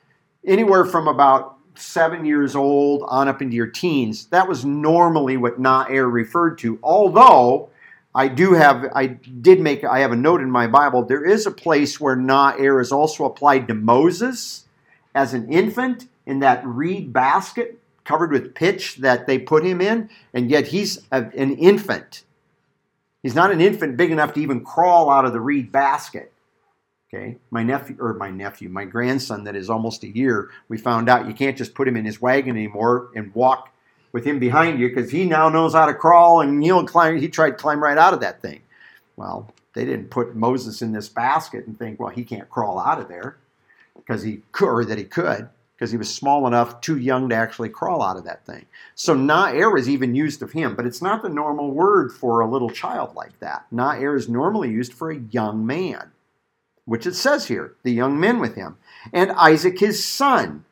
anywhere 0.46 0.86
from 0.86 1.08
about 1.08 1.58
seven 1.76 2.26
years 2.26 2.56
old 2.56 3.04
on 3.08 3.28
up 3.28 3.42
into 3.42 3.56
your 3.56 3.68
teens. 3.68 4.28
That 4.28 4.48
was 4.48 4.66
normally 4.66 5.38
what 5.38 5.62
na'er 5.62 6.12
referred 6.12 6.58
to, 6.60 6.80
although 6.82 7.70
I 8.18 8.30
do 8.30 8.54
have, 8.54 8.86
I 8.96 9.06
did 9.08 9.60
make, 9.60 9.84
I 9.84 10.00
have 10.00 10.12
a 10.12 10.16
note 10.16 10.42
in 10.42 10.50
my 10.50 10.66
Bible. 10.66 11.04
There 11.04 11.24
is 11.24 11.46
a 11.46 11.52
place 11.52 12.00
where 12.00 12.16
Na'er 12.16 12.82
is 12.82 12.92
also 12.92 13.26
applied 13.26 13.68
to 13.68 13.76
Moses 13.76 14.66
as 15.14 15.36
an 15.36 15.54
infant 15.54 16.08
in 16.26 16.40
that 16.40 16.66
reed 16.66 17.14
basket 17.14 17.77
covered 18.08 18.32
with 18.32 18.56
pitch 18.56 18.96
that 18.98 19.28
they 19.28 19.38
put 19.38 19.66
him 19.66 19.82
in, 19.82 20.10
and 20.34 20.50
yet 20.50 20.68
he's 20.68 21.06
a, 21.12 21.26
an 21.38 21.56
infant. 21.58 22.24
He's 23.22 23.36
not 23.36 23.52
an 23.52 23.60
infant 23.60 23.98
big 23.98 24.12
enough 24.12 24.34
to 24.34 24.40
even 24.40 24.64
crawl 24.64 25.10
out 25.10 25.26
of 25.26 25.34
the 25.34 25.42
reed 25.42 25.72
basket. 25.72 26.32
Okay, 27.14 27.38
my 27.52 27.64
nephew 27.64 27.98
or 28.00 28.14
my 28.14 28.30
nephew, 28.30 28.70
my 28.70 28.86
grandson 28.86 29.44
that 29.44 29.56
is 29.56 29.70
almost 29.70 30.04
a 30.04 30.08
year, 30.08 30.50
we 30.68 30.78
found 30.78 31.10
out 31.10 31.28
you 31.28 31.34
can't 31.34 31.58
just 31.58 31.74
put 31.74 31.88
him 31.88 31.96
in 31.96 32.06
his 32.06 32.22
wagon 32.22 32.56
anymore 32.56 33.10
and 33.16 33.34
walk 33.34 33.70
with 34.12 34.26
him 34.26 34.40
behind 34.40 34.80
you 34.80 34.90
because 34.90 35.12
he 35.12 35.26
now 35.26 35.48
knows 35.48 35.74
how 35.74 35.86
to 35.86 35.94
crawl 35.94 36.42
and 36.42 36.64
he'll 36.64 36.86
climb. 36.86 37.18
He 37.18 37.30
tried 37.30 37.52
to 37.52 37.56
climb 37.56 37.82
right 37.82 37.98
out 37.98 38.14
of 38.14 38.20
that 38.22 38.42
thing. 38.42 38.62
Well, 39.16 39.54
they 39.74 39.86
didn't 39.86 40.10
put 40.10 40.36
Moses 40.36 40.82
in 40.82 40.92
this 40.92 41.08
basket 41.08 41.66
and 41.66 41.78
think, 41.78 42.00
well, 42.00 42.10
he 42.10 42.24
can't 42.24 42.50
crawl 42.50 42.80
out 42.80 43.00
of 43.00 43.08
there 43.08 43.38
because 43.96 44.24
he 44.24 44.42
could, 44.52 44.70
or 44.70 44.86
that 44.86 44.98
he 44.98 45.06
could 45.06 45.50
because 45.78 45.92
he 45.92 45.98
was 45.98 46.12
small 46.12 46.48
enough, 46.48 46.82
too 46.82 46.98
young 46.98 47.30
to 47.30 47.36
actually 47.36 47.70
crawl 47.70 48.02
out 48.02 48.18
of 48.18 48.24
that 48.24 48.44
thing. 48.48 48.66
So 48.96 49.16
na'er 49.16 49.78
is 49.78 49.88
even 49.88 50.16
used 50.16 50.42
of 50.42 50.54
him, 50.54 50.76
but 50.76 50.88
it's 50.88 51.04
not 51.04 51.22
the 51.22 51.30
normal 51.30 51.70
word 51.70 52.12
for 52.12 52.40
a 52.40 52.50
little 52.50 52.72
child 52.72 53.14
like 53.16 53.40
that. 53.42 53.68
Na'er 53.72 54.18
is 54.18 54.28
normally 54.28 54.72
used 54.72 54.92
for 54.92 55.12
a 55.12 55.20
young 55.20 55.68
man, 55.68 56.12
which 56.86 57.06
it 57.06 57.14
says 57.14 57.48
here, 57.48 57.76
the 57.84 57.92
young 57.92 58.20
men 58.20 58.40
with 58.40 58.56
him. 58.56 58.78
and 59.14 59.32
Isaac 59.32 59.80
his 59.80 60.04
son. 60.04 60.66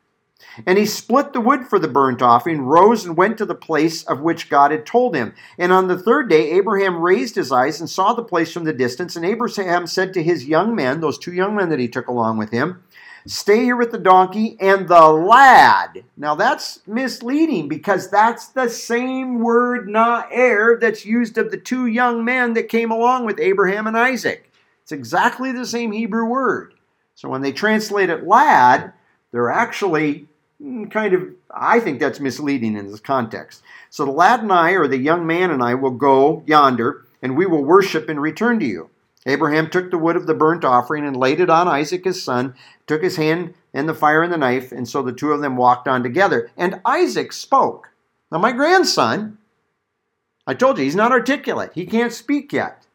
And 0.66 0.78
he 0.78 0.86
split 0.86 1.32
the 1.32 1.40
wood 1.40 1.66
for 1.66 1.78
the 1.78 1.88
burnt 1.88 2.22
offering, 2.22 2.62
rose 2.62 3.04
and 3.04 3.16
went 3.16 3.36
to 3.38 3.44
the 3.44 3.54
place 3.54 4.02
of 4.04 4.20
which 4.20 4.48
God 4.48 4.70
had 4.70 4.86
told 4.86 5.14
him. 5.14 5.34
And 5.58 5.70
on 5.70 5.88
the 5.88 5.98
third 5.98 6.30
day, 6.30 6.52
Abraham 6.52 6.98
raised 6.98 7.34
his 7.34 7.52
eyes 7.52 7.78
and 7.78 7.90
saw 7.90 8.14
the 8.14 8.24
place 8.24 8.52
from 8.52 8.64
the 8.64 8.72
distance. 8.72 9.16
And 9.16 9.24
Abraham 9.24 9.86
said 9.86 10.14
to 10.14 10.22
his 10.22 10.46
young 10.46 10.74
men, 10.74 11.00
those 11.00 11.18
two 11.18 11.32
young 11.32 11.54
men 11.54 11.68
that 11.68 11.78
he 11.78 11.88
took 11.88 12.08
along 12.08 12.38
with 12.38 12.50
him, 12.50 12.82
Stay 13.26 13.64
here 13.64 13.76
with 13.76 13.90
the 13.90 13.98
donkey 13.98 14.56
and 14.60 14.86
the 14.86 15.08
lad. 15.08 16.04
Now 16.16 16.36
that's 16.36 16.80
misleading 16.86 17.66
because 17.66 18.08
that's 18.08 18.46
the 18.48 18.68
same 18.68 19.40
word, 19.40 19.88
na'er, 19.88 20.80
that's 20.80 21.04
used 21.04 21.36
of 21.36 21.50
the 21.50 21.56
two 21.56 21.86
young 21.86 22.24
men 22.24 22.54
that 22.54 22.68
came 22.68 22.92
along 22.92 23.26
with 23.26 23.40
Abraham 23.40 23.88
and 23.88 23.96
Isaac. 23.96 24.52
It's 24.82 24.92
exactly 24.92 25.50
the 25.50 25.66
same 25.66 25.90
Hebrew 25.90 26.24
word. 26.24 26.74
So 27.16 27.28
when 27.28 27.42
they 27.42 27.50
translate 27.50 28.10
it 28.10 28.24
lad, 28.24 28.92
they're 29.32 29.50
actually 29.50 30.28
mm, 30.62 30.88
kind 30.88 31.12
of, 31.12 31.28
I 31.50 31.80
think 31.80 31.98
that's 31.98 32.20
misleading 32.20 32.76
in 32.76 32.92
this 32.92 33.00
context. 33.00 33.60
So 33.90 34.04
the 34.04 34.12
lad 34.12 34.40
and 34.42 34.52
I, 34.52 34.72
or 34.72 34.86
the 34.86 34.98
young 34.98 35.26
man 35.26 35.50
and 35.50 35.64
I, 35.64 35.74
will 35.74 35.90
go 35.90 36.44
yonder 36.46 37.04
and 37.22 37.36
we 37.36 37.46
will 37.46 37.64
worship 37.64 38.08
and 38.08 38.22
return 38.22 38.60
to 38.60 38.66
you. 38.66 38.90
Abraham 39.26 39.68
took 39.68 39.90
the 39.90 39.98
wood 39.98 40.16
of 40.16 40.26
the 40.26 40.34
burnt 40.34 40.64
offering 40.64 41.04
and 41.04 41.16
laid 41.16 41.40
it 41.40 41.50
on 41.50 41.68
Isaac 41.68 42.04
his 42.04 42.22
son, 42.22 42.54
took 42.86 43.02
his 43.02 43.16
hand 43.16 43.54
and 43.74 43.88
the 43.88 43.94
fire 43.94 44.22
and 44.22 44.32
the 44.32 44.38
knife, 44.38 44.72
and 44.72 44.88
so 44.88 45.02
the 45.02 45.12
two 45.12 45.32
of 45.32 45.42
them 45.42 45.56
walked 45.56 45.88
on 45.88 46.02
together. 46.02 46.50
And 46.56 46.80
Isaac 46.86 47.32
spoke. 47.32 47.90
Now, 48.30 48.38
my 48.38 48.52
grandson, 48.52 49.38
I 50.46 50.54
told 50.54 50.78
you, 50.78 50.84
he's 50.84 50.96
not 50.96 51.12
articulate. 51.12 51.72
He 51.74 51.86
can't 51.86 52.12
speak 52.12 52.52
yet. 52.52 52.86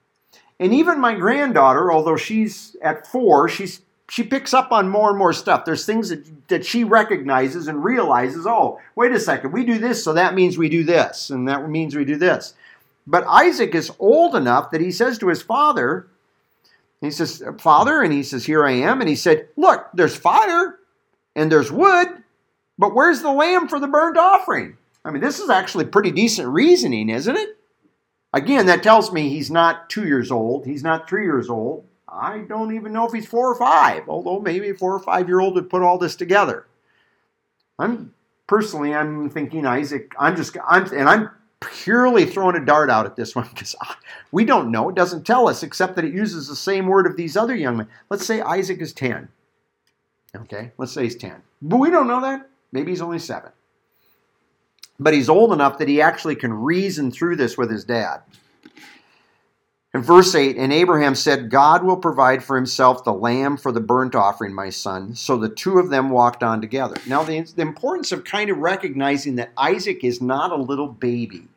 And 0.59 0.73
even 0.73 0.99
my 0.99 1.15
granddaughter, 1.15 1.91
although 1.91 2.17
she's 2.17 2.75
at 2.81 3.05
four, 3.05 3.49
she's 3.49 3.81
she 4.09 4.23
picks 4.23 4.53
up 4.53 4.73
on 4.73 4.89
more 4.89 5.09
and 5.09 5.17
more 5.17 5.31
stuff. 5.31 5.63
There's 5.63 5.85
things 5.85 6.09
that, 6.09 6.49
that 6.49 6.65
she 6.65 6.83
recognizes 6.83 7.69
and 7.69 7.81
realizes, 7.81 8.45
oh, 8.45 8.77
wait 8.93 9.13
a 9.13 9.19
second, 9.21 9.53
we 9.53 9.63
do 9.63 9.77
this, 9.77 10.03
so 10.03 10.11
that 10.11 10.35
means 10.35 10.57
we 10.57 10.67
do 10.67 10.83
this, 10.83 11.29
and 11.29 11.47
that 11.47 11.69
means 11.69 11.95
we 11.95 12.03
do 12.03 12.17
this. 12.17 12.53
But 13.07 13.25
Isaac 13.25 13.73
is 13.73 13.89
old 13.99 14.35
enough 14.35 14.69
that 14.71 14.81
he 14.81 14.91
says 14.91 15.17
to 15.19 15.29
his 15.29 15.41
father, 15.41 16.07
he 17.01 17.09
says, 17.11 17.43
Father, 17.59 18.01
and 18.03 18.13
he 18.13 18.23
says, 18.23 18.45
Here 18.45 18.63
I 18.65 18.71
am. 18.71 19.01
And 19.01 19.09
he 19.09 19.15
said, 19.15 19.49
Look, 19.57 19.87
there's 19.93 20.15
fire 20.15 20.77
and 21.35 21.51
there's 21.51 21.71
wood, 21.71 22.07
but 22.77 22.93
where's 22.93 23.21
the 23.21 23.31
lamb 23.31 23.67
for 23.67 23.79
the 23.79 23.87
burnt 23.87 24.17
offering? 24.17 24.77
I 25.03 25.09
mean, 25.09 25.21
this 25.21 25.39
is 25.39 25.49
actually 25.49 25.85
pretty 25.85 26.11
decent 26.11 26.47
reasoning, 26.47 27.09
isn't 27.09 27.35
it? 27.35 27.57
Again, 28.33 28.67
that 28.67 28.83
tells 28.83 29.11
me 29.11 29.29
he's 29.29 29.51
not 29.51 29.89
two 29.89 30.05
years 30.05 30.31
old. 30.31 30.65
He's 30.65 30.83
not 30.83 31.09
three 31.09 31.23
years 31.23 31.49
old. 31.49 31.85
I 32.07 32.39
don't 32.39 32.75
even 32.75 32.93
know 32.93 33.07
if 33.07 33.13
he's 33.13 33.27
four 33.27 33.51
or 33.51 33.55
five, 33.55 34.07
although 34.07 34.39
maybe 34.39 34.69
a 34.69 34.73
four 34.75 34.93
or 34.93 34.99
five 34.99 35.27
year 35.27 35.39
old 35.39 35.55
would 35.55 35.69
put 35.69 35.81
all 35.81 35.97
this 35.97 36.15
together. 36.15 36.67
I'm 37.79 38.13
personally, 38.47 38.93
I'm 38.93 39.29
thinking 39.29 39.65
Isaac. 39.65 40.13
I'm 40.19 40.35
just, 40.35 40.55
I'm, 40.67 40.85
and 40.93 41.09
I'm 41.09 41.29
purely 41.61 42.25
throwing 42.25 42.55
a 42.55 42.65
dart 42.65 42.89
out 42.89 43.05
at 43.05 43.15
this 43.15 43.35
one 43.35 43.47
because 43.53 43.75
we 44.31 44.43
don't 44.43 44.71
know. 44.71 44.89
It 44.89 44.95
doesn't 44.95 45.25
tell 45.25 45.47
us, 45.47 45.63
except 45.63 45.95
that 45.95 46.05
it 46.05 46.13
uses 46.13 46.47
the 46.47 46.55
same 46.55 46.87
word 46.87 47.07
of 47.07 47.15
these 47.15 47.37
other 47.37 47.55
young 47.55 47.77
men. 47.77 47.87
Let's 48.09 48.25
say 48.25 48.41
Isaac 48.41 48.81
is 48.81 48.93
10. 48.93 49.29
Okay, 50.35 50.71
let's 50.77 50.91
say 50.91 51.03
he's 51.03 51.15
10. 51.15 51.41
But 51.61 51.77
we 51.77 51.89
don't 51.89 52.07
know 52.07 52.21
that. 52.21 52.49
Maybe 52.71 52.91
he's 52.91 53.01
only 53.01 53.19
7. 53.19 53.51
But 54.99 55.13
he's 55.13 55.29
old 55.29 55.51
enough 55.51 55.77
that 55.79 55.87
he 55.87 56.01
actually 56.01 56.35
can 56.35 56.53
reason 56.53 57.11
through 57.11 57.35
this 57.35 57.57
with 57.57 57.71
his 57.71 57.83
dad. 57.83 58.21
In 59.93 60.01
verse 60.01 60.33
8, 60.33 60.55
and 60.55 60.71
Abraham 60.71 61.15
said, 61.15 61.49
God 61.49 61.83
will 61.83 61.97
provide 61.97 62.41
for 62.43 62.55
himself 62.55 63.03
the 63.03 63.13
lamb 63.13 63.57
for 63.57 63.73
the 63.73 63.81
burnt 63.81 64.15
offering, 64.15 64.53
my 64.53 64.69
son. 64.69 65.15
So 65.15 65.35
the 65.35 65.49
two 65.49 65.79
of 65.79 65.89
them 65.89 66.11
walked 66.11 66.43
on 66.43 66.61
together. 66.61 66.95
Now, 67.07 67.23
the, 67.23 67.41
the 67.41 67.61
importance 67.61 68.13
of 68.13 68.23
kind 68.23 68.49
of 68.49 68.59
recognizing 68.59 69.35
that 69.35 69.51
Isaac 69.57 70.05
is 70.05 70.21
not 70.21 70.53
a 70.53 70.55
little 70.55 70.87
baby 70.87 71.49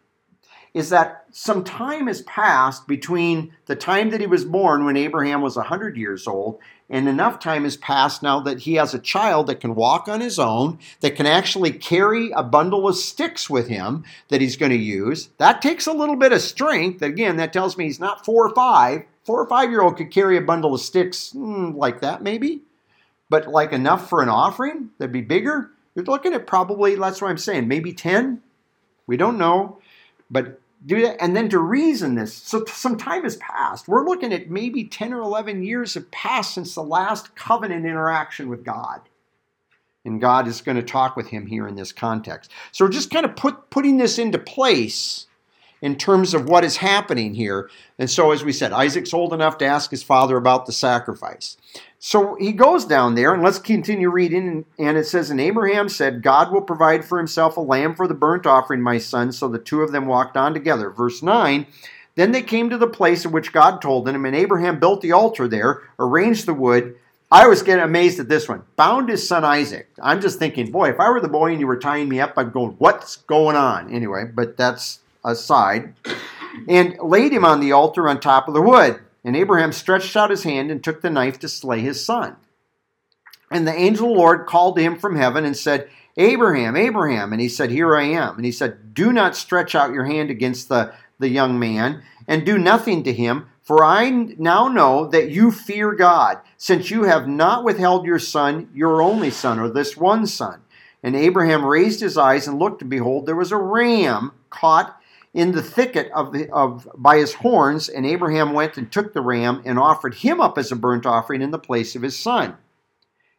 is 0.74 0.90
that 0.90 1.24
some 1.30 1.62
time 1.62 2.08
has 2.08 2.22
passed 2.22 2.86
between 2.88 3.52
the 3.66 3.76
time 3.76 4.10
that 4.10 4.20
he 4.20 4.26
was 4.26 4.44
born 4.44 4.84
when 4.84 4.96
Abraham 4.96 5.40
was 5.40 5.56
100 5.56 5.96
years 5.96 6.26
old 6.26 6.58
and 6.90 7.08
enough 7.08 7.38
time 7.38 7.64
has 7.64 7.76
passed 7.76 8.22
now 8.22 8.40
that 8.40 8.60
he 8.60 8.74
has 8.74 8.92
a 8.92 8.98
child 8.98 9.46
that 9.46 9.60
can 9.60 9.74
walk 9.74 10.08
on 10.08 10.20
his 10.20 10.38
own, 10.38 10.78
that 11.00 11.16
can 11.16 11.26
actually 11.26 11.70
carry 11.70 12.30
a 12.32 12.42
bundle 12.42 12.86
of 12.86 12.96
sticks 12.96 13.48
with 13.48 13.68
him 13.68 14.04
that 14.28 14.40
he's 14.40 14.56
going 14.56 14.72
to 14.72 14.76
use. 14.76 15.30
That 15.38 15.62
takes 15.62 15.86
a 15.86 15.92
little 15.92 16.16
bit 16.16 16.32
of 16.32 16.42
strength. 16.42 17.00
Again, 17.00 17.36
that 17.36 17.52
tells 17.52 17.78
me 17.78 17.84
he's 17.84 18.00
not 18.00 18.24
four 18.24 18.46
or 18.46 18.54
five. 18.54 19.04
Four 19.24 19.40
or 19.40 19.48
five 19.48 19.70
year 19.70 19.80
old 19.80 19.96
could 19.96 20.10
carry 20.10 20.36
a 20.36 20.42
bundle 20.42 20.74
of 20.74 20.80
sticks 20.80 21.30
hmm, 21.32 21.70
like 21.70 22.02
that, 22.02 22.22
maybe, 22.22 22.60
but 23.30 23.48
like 23.48 23.72
enough 23.72 24.08
for 24.08 24.22
an 24.22 24.28
offering 24.28 24.90
that'd 24.98 25.12
be 25.12 25.22
bigger. 25.22 25.70
You're 25.94 26.04
looking 26.04 26.34
at 26.34 26.46
probably, 26.46 26.96
that's 26.96 27.22
what 27.22 27.30
I'm 27.30 27.38
saying, 27.38 27.68
maybe 27.68 27.92
10. 27.94 28.42
We 29.06 29.16
don't 29.16 29.38
know. 29.38 29.78
But 30.30 30.60
do 30.86 31.02
that 31.02 31.22
and 31.22 31.36
then 31.36 31.48
to 31.50 31.58
reason 31.58 32.14
this. 32.14 32.34
So 32.34 32.64
some 32.66 32.96
time 32.96 33.22
has 33.22 33.36
passed. 33.36 33.88
We're 33.88 34.04
looking 34.04 34.32
at 34.32 34.50
maybe 34.50 34.84
10 34.84 35.12
or 35.12 35.20
11 35.20 35.62
years 35.62 35.94
have 35.94 36.10
passed 36.10 36.54
since 36.54 36.74
the 36.74 36.82
last 36.82 37.34
covenant 37.34 37.86
interaction 37.86 38.48
with 38.48 38.64
god. 38.64 39.00
And 40.04 40.20
god 40.20 40.46
is 40.46 40.60
going 40.60 40.76
to 40.76 40.82
talk 40.82 41.16
with 41.16 41.28
him 41.28 41.46
here 41.46 41.66
in 41.66 41.76
this 41.76 41.92
context. 41.92 42.50
So 42.72 42.84
we're 42.84 42.90
just 42.90 43.10
kind 43.10 43.24
of 43.24 43.36
put, 43.36 43.70
putting 43.70 43.96
this 43.96 44.18
into 44.18 44.38
place 44.38 45.26
in 45.80 45.96
terms 45.96 46.34
of 46.34 46.48
what 46.48 46.64
is 46.64 46.76
happening 46.76 47.34
here. 47.34 47.70
And 47.98 48.10
so 48.10 48.32
as 48.32 48.44
we 48.44 48.52
said 48.52 48.72
isaac's 48.72 49.14
old 49.14 49.32
enough 49.32 49.58
to 49.58 49.66
ask 49.66 49.90
his 49.90 50.02
father 50.02 50.36
about 50.36 50.66
the 50.66 50.72
sacrifice 50.72 51.56
so 52.06 52.34
he 52.34 52.52
goes 52.52 52.84
down 52.84 53.14
there, 53.14 53.32
and 53.32 53.42
let's 53.42 53.58
continue 53.58 54.10
reading. 54.10 54.66
And 54.78 54.98
it 54.98 55.06
says, 55.06 55.30
And 55.30 55.40
Abraham 55.40 55.88
said, 55.88 56.20
God 56.20 56.52
will 56.52 56.60
provide 56.60 57.02
for 57.02 57.16
himself 57.16 57.56
a 57.56 57.62
lamb 57.62 57.94
for 57.94 58.06
the 58.06 58.12
burnt 58.12 58.44
offering, 58.44 58.82
my 58.82 58.98
son. 58.98 59.32
So 59.32 59.48
the 59.48 59.58
two 59.58 59.80
of 59.80 59.90
them 59.90 60.04
walked 60.04 60.36
on 60.36 60.52
together. 60.52 60.90
Verse 60.90 61.22
9 61.22 61.66
Then 62.14 62.32
they 62.32 62.42
came 62.42 62.68
to 62.68 62.76
the 62.76 62.86
place 62.86 63.24
of 63.24 63.32
which 63.32 63.54
God 63.54 63.80
told 63.80 64.04
them, 64.04 64.26
and 64.26 64.36
Abraham 64.36 64.78
built 64.78 65.00
the 65.00 65.12
altar 65.12 65.48
there, 65.48 65.80
arranged 65.98 66.44
the 66.44 66.52
wood. 66.52 66.94
I 67.32 67.46
was 67.46 67.62
getting 67.62 67.82
amazed 67.82 68.20
at 68.20 68.28
this 68.28 68.50
one. 68.50 68.64
Bound 68.76 69.08
his 69.08 69.26
son 69.26 69.42
Isaac. 69.42 69.88
I'm 70.02 70.20
just 70.20 70.38
thinking, 70.38 70.70
boy, 70.70 70.90
if 70.90 71.00
I 71.00 71.08
were 71.08 71.22
the 71.22 71.28
boy 71.28 71.52
and 71.52 71.60
you 71.60 71.66
were 71.66 71.78
tying 71.78 72.10
me 72.10 72.20
up, 72.20 72.34
I'd 72.36 72.52
go, 72.52 72.68
What's 72.68 73.16
going 73.16 73.56
on? 73.56 73.90
Anyway, 73.90 74.26
but 74.26 74.58
that's 74.58 75.00
aside. 75.24 75.94
And 76.68 76.98
laid 77.00 77.32
him 77.32 77.46
on 77.46 77.60
the 77.60 77.72
altar 77.72 78.10
on 78.10 78.20
top 78.20 78.46
of 78.46 78.52
the 78.52 78.60
wood. 78.60 79.00
And 79.24 79.34
Abraham 79.34 79.72
stretched 79.72 80.16
out 80.16 80.30
his 80.30 80.42
hand 80.42 80.70
and 80.70 80.84
took 80.84 81.00
the 81.00 81.10
knife 81.10 81.38
to 81.40 81.48
slay 81.48 81.80
his 81.80 82.04
son. 82.04 82.36
And 83.50 83.66
the 83.66 83.74
angel 83.74 84.08
of 84.08 84.12
the 84.12 84.18
Lord 84.18 84.46
called 84.46 84.76
to 84.76 84.82
him 84.82 84.98
from 84.98 85.16
heaven 85.16 85.44
and 85.44 85.56
said, 85.56 85.88
Abraham, 86.16 86.76
Abraham. 86.76 87.32
And 87.32 87.40
he 87.40 87.48
said, 87.48 87.70
Here 87.70 87.96
I 87.96 88.04
am. 88.04 88.36
And 88.36 88.44
he 88.44 88.52
said, 88.52 88.94
Do 88.94 89.12
not 89.12 89.36
stretch 89.36 89.74
out 89.74 89.92
your 89.92 90.04
hand 90.04 90.30
against 90.30 90.68
the, 90.68 90.92
the 91.18 91.28
young 91.28 91.58
man, 91.58 92.02
and 92.28 92.44
do 92.44 92.58
nothing 92.58 93.02
to 93.04 93.12
him, 93.12 93.46
for 93.62 93.84
I 93.84 94.10
now 94.10 94.68
know 94.68 95.06
that 95.06 95.30
you 95.30 95.50
fear 95.50 95.92
God, 95.92 96.38
since 96.58 96.90
you 96.90 97.04
have 97.04 97.26
not 97.26 97.64
withheld 97.64 98.04
your 98.04 98.18
son, 98.18 98.68
your 98.74 99.00
only 99.00 99.30
son, 99.30 99.58
or 99.58 99.68
this 99.68 99.96
one 99.96 100.26
son. 100.26 100.60
And 101.02 101.16
Abraham 101.16 101.64
raised 101.64 102.00
his 102.00 102.16
eyes 102.16 102.46
and 102.46 102.58
looked, 102.58 102.82
and 102.82 102.90
behold, 102.90 103.26
there 103.26 103.36
was 103.36 103.52
a 103.52 103.56
ram 103.56 104.32
caught 104.50 105.00
in 105.34 105.50
the 105.50 105.62
thicket 105.62 106.10
of, 106.12 106.32
the, 106.32 106.48
of 106.50 106.88
by 106.96 107.18
his 107.18 107.34
horns, 107.34 107.88
and 107.88 108.06
Abraham 108.06 108.52
went 108.52 108.78
and 108.78 108.90
took 108.90 109.12
the 109.12 109.20
ram 109.20 109.60
and 109.64 109.78
offered 109.78 110.14
him 110.14 110.40
up 110.40 110.56
as 110.56 110.70
a 110.70 110.76
burnt 110.76 111.04
offering 111.04 111.42
in 111.42 111.50
the 111.50 111.58
place 111.58 111.96
of 111.96 112.02
his 112.02 112.16
son. 112.16 112.56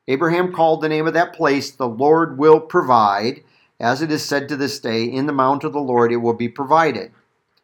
Abraham 0.07 0.53
called 0.53 0.81
the 0.81 0.89
name 0.89 1.07
of 1.07 1.13
that 1.13 1.33
place, 1.33 1.71
The 1.71 1.87
Lord 1.87 2.37
will 2.37 2.59
provide. 2.59 3.43
As 3.79 4.01
it 4.01 4.11
is 4.11 4.23
said 4.23 4.47
to 4.49 4.55
this 4.55 4.79
day, 4.79 5.05
In 5.05 5.25
the 5.25 5.33
mount 5.33 5.63
of 5.63 5.73
the 5.73 5.79
Lord 5.79 6.11
it 6.11 6.17
will 6.17 6.33
be 6.33 6.49
provided. 6.49 7.11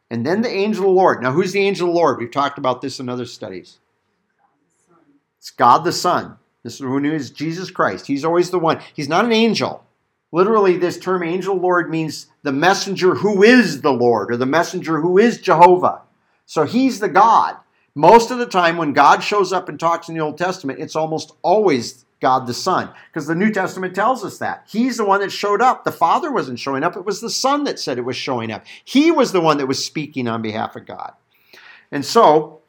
And 0.10 0.26
then 0.26 0.42
the 0.42 0.50
angel 0.50 0.86
of 0.86 0.90
the 0.90 0.96
Lord. 0.96 1.22
Now, 1.22 1.32
who's 1.32 1.54
the 1.54 1.62
angel 1.62 1.88
of 1.88 1.94
the 1.94 2.00
Lord? 2.00 2.18
We've 2.18 2.32
talked 2.32 2.58
about 2.58 2.82
this 2.82 3.00
in 3.00 3.08
other 3.10 3.26
studies. 3.26 3.80
It's 5.38 5.52
God 5.52 5.84
the 5.84 5.92
Son. 5.92 6.38
This 6.64 6.76
is 6.76 6.80
who 6.80 7.04
is 7.04 7.32
Jesus 7.32 7.72
Christ. 7.72 8.08
He's 8.08 8.26
always 8.26 8.50
the 8.50 8.60
one. 8.60 8.82
He's 8.94 9.10
not 9.10 9.26
an 9.26 9.32
angel. 9.32 9.86
Literally, 10.32 10.78
this 10.78 10.98
term 10.98 11.24
angel 11.24 11.56
Lord 11.56 11.90
means 11.90 12.28
the 12.44 12.54
messenger 12.54 13.16
who 13.16 13.44
is 13.44 13.82
the 13.82 13.92
Lord 13.92 14.32
or 14.32 14.38
the 14.38 14.46
messenger 14.46 15.02
who 15.02 15.18
is 15.18 15.42
Jehovah. 15.42 16.02
So 16.46 16.64
he's 16.64 17.00
the 17.00 17.10
God. 17.10 17.58
Most 17.96 18.32
of 18.32 18.38
the 18.38 18.46
time, 18.46 18.78
when 18.78 18.94
God 18.94 19.22
shows 19.22 19.52
up 19.52 19.68
and 19.68 19.80
talks 19.80 20.08
in 20.08 20.16
the 20.16 20.22
Old 20.22 20.38
Testament, 20.38 20.80
it's 20.80 20.96
almost 20.96 21.34
always 21.42 22.06
God 22.22 22.46
the 22.46 22.54
Son, 22.54 22.90
because 23.08 23.26
the 23.26 23.36
New 23.36 23.52
Testament 23.52 23.96
tells 23.96 24.24
us 24.24 24.38
that. 24.38 24.68
He's 24.70 24.98
the 24.98 25.06
one 25.06 25.22
that 25.22 25.32
showed 25.32 25.62
up. 25.62 25.84
The 25.84 25.92
Father 25.92 26.32
wasn't 26.32 26.60
showing 26.60 26.84
up, 26.84 26.96
it 26.96 27.04
was 27.04 27.20
the 27.20 27.30
Son 27.30 27.64
that 27.66 27.80
said 27.80 27.98
it 27.98 28.06
was 28.06 28.16
showing 28.16 28.52
up. 28.52 28.64
He 28.86 29.12
was 29.12 29.32
the 29.32 29.42
one 29.42 29.58
that 29.58 29.68
was 29.68 29.84
speaking 29.84 30.28
on 30.28 30.42
behalf 30.42 30.76
of 30.76 30.86
God. 30.86 31.14
And 31.92 32.06
so, 32.06 32.62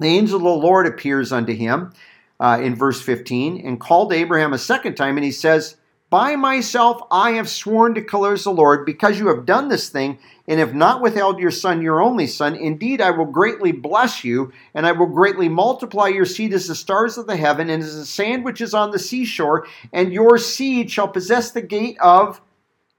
the 0.00 0.08
angel 0.08 0.36
of 0.36 0.42
the 0.42 0.48
Lord 0.48 0.86
appears 0.86 1.32
unto 1.32 1.54
him 1.54 1.92
uh, 2.40 2.60
in 2.62 2.74
verse 2.74 3.00
15 3.00 3.64
and 3.64 3.80
called 3.80 4.12
Abraham 4.12 4.52
a 4.52 4.58
second 4.58 4.96
time, 4.96 5.16
and 5.16 5.24
he 5.24 5.32
says, 5.32 5.76
By 6.10 6.36
myself 6.36 7.02
I 7.10 7.32
have 7.32 7.50
sworn, 7.50 7.92
declares 7.92 8.44
the 8.44 8.50
Lord, 8.50 8.86
because 8.86 9.18
you 9.18 9.28
have 9.28 9.44
done 9.44 9.68
this 9.68 9.90
thing 9.90 10.18
and 10.46 10.58
have 10.58 10.74
not 10.74 11.02
withheld 11.02 11.38
your 11.38 11.50
son, 11.50 11.82
your 11.82 12.00
only 12.00 12.26
son. 12.26 12.54
Indeed, 12.54 13.02
I 13.02 13.10
will 13.10 13.26
greatly 13.26 13.72
bless 13.72 14.24
you, 14.24 14.50
and 14.72 14.86
I 14.86 14.92
will 14.92 15.06
greatly 15.06 15.50
multiply 15.50 16.08
your 16.08 16.24
seed 16.24 16.54
as 16.54 16.66
the 16.66 16.74
stars 16.74 17.18
of 17.18 17.26
the 17.26 17.36
heaven 17.36 17.68
and 17.68 17.82
as 17.82 17.94
the 17.94 18.06
sand 18.06 18.42
which 18.42 18.62
is 18.62 18.72
on 18.72 18.90
the 18.90 18.98
seashore, 18.98 19.66
and 19.92 20.10
your 20.10 20.38
seed 20.38 20.90
shall 20.90 21.08
possess 21.08 21.50
the 21.50 21.60
gate 21.60 21.98
of. 22.00 22.40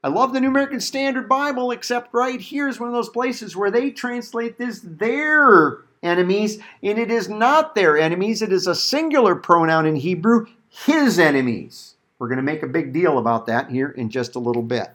I 0.03 0.09
love 0.09 0.31
the 0.31 0.39
New 0.39 0.49
American 0.49 0.79
Standard 0.79 1.27
Bible, 1.27 1.71
except 1.71 2.13
right 2.13 2.39
here 2.39 2.67
is 2.67 2.79
one 2.79 2.89
of 2.89 2.93
those 2.93 3.09
places 3.09 3.55
where 3.55 3.71
they 3.71 3.89
translate 3.89 4.59
this 4.59 4.81
their 4.83 5.79
enemies, 6.03 6.59
and 6.83 6.99
it 6.99 7.09
is 7.09 7.27
not 7.27 7.73
their 7.73 7.97
enemies. 7.97 8.43
It 8.43 8.53
is 8.53 8.67
a 8.67 8.75
singular 8.75 9.35
pronoun 9.35 9.87
in 9.87 9.95
Hebrew, 9.95 10.45
his 10.69 11.17
enemies. 11.17 11.95
We're 12.19 12.27
going 12.27 12.37
to 12.37 12.43
make 12.43 12.63
a 12.63 12.67
big 12.67 12.93
deal 12.93 13.17
about 13.17 13.47
that 13.47 13.71
here 13.71 13.89
in 13.89 14.09
just 14.09 14.35
a 14.35 14.39
little 14.39 14.61
bit. 14.61 14.89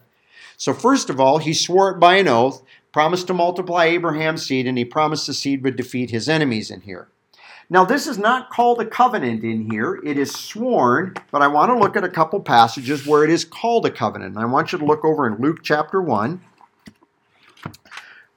So, 0.57 0.73
first 0.73 1.09
of 1.09 1.19
all, 1.19 1.39
he 1.39 1.53
swore 1.53 1.89
it 1.89 1.99
by 1.99 2.15
an 2.15 2.27
oath, 2.27 2.63
promised 2.93 3.27
to 3.27 3.33
multiply 3.33 3.85
Abraham's 3.85 4.45
seed, 4.45 4.67
and 4.67 4.77
he 4.77 4.85
promised 4.85 5.27
the 5.27 5.33
seed 5.33 5.63
would 5.63 5.75
defeat 5.75 6.11
his 6.11 6.29
enemies 6.29 6.71
in 6.71 6.81
here. 6.81 7.09
Now, 7.67 7.83
this 7.83 8.05
is 8.05 8.19
not 8.19 8.51
called 8.51 8.79
a 8.79 8.85
covenant 8.85 9.43
in 9.43 9.71
here. 9.71 9.99
It 10.05 10.19
is 10.19 10.31
sworn, 10.31 11.15
but 11.31 11.41
I 11.41 11.47
want 11.47 11.71
to 11.71 11.77
look 11.77 11.97
at 11.97 12.03
a 12.03 12.09
couple 12.09 12.39
passages 12.39 13.07
where 13.07 13.23
it 13.23 13.31
is 13.31 13.43
called 13.43 13.87
a 13.87 13.91
covenant. 13.91 14.35
And 14.35 14.43
I 14.43 14.45
want 14.45 14.71
you 14.71 14.77
to 14.77 14.85
look 14.85 15.03
over 15.03 15.25
in 15.25 15.41
Luke 15.41 15.59
chapter 15.63 15.99
1. 15.99 16.39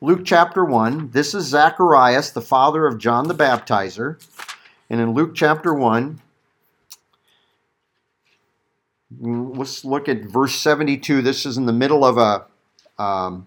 Luke 0.00 0.20
chapter 0.24 0.64
1, 0.64 1.10
this 1.10 1.34
is 1.34 1.44
Zacharias, 1.46 2.30
the 2.30 2.40
father 2.40 2.86
of 2.86 2.98
John 2.98 3.28
the 3.28 3.34
Baptizer. 3.34 4.24
And 4.88 5.00
in 5.00 5.12
Luke 5.12 5.34
chapter 5.34 5.74
1, 5.74 6.20
let's 9.20 9.84
look 9.84 10.08
at 10.08 10.24
verse 10.24 10.54
72. 10.54 11.22
This 11.22 11.46
is 11.46 11.56
in 11.56 11.66
the 11.66 11.72
middle 11.72 12.04
of 12.04 12.18
a 12.18 13.02
um, 13.02 13.46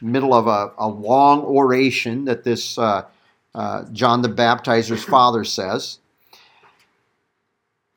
middle 0.00 0.34
of 0.34 0.46
a, 0.46 0.72
a, 0.78 0.88
long 0.88 1.42
oration 1.42 2.24
that 2.24 2.44
this 2.44 2.78
uh, 2.78 3.04
uh, 3.54 3.84
John 3.92 4.22
the 4.22 4.28
Baptizer's 4.28 5.04
father 5.04 5.44
says, 5.44 5.98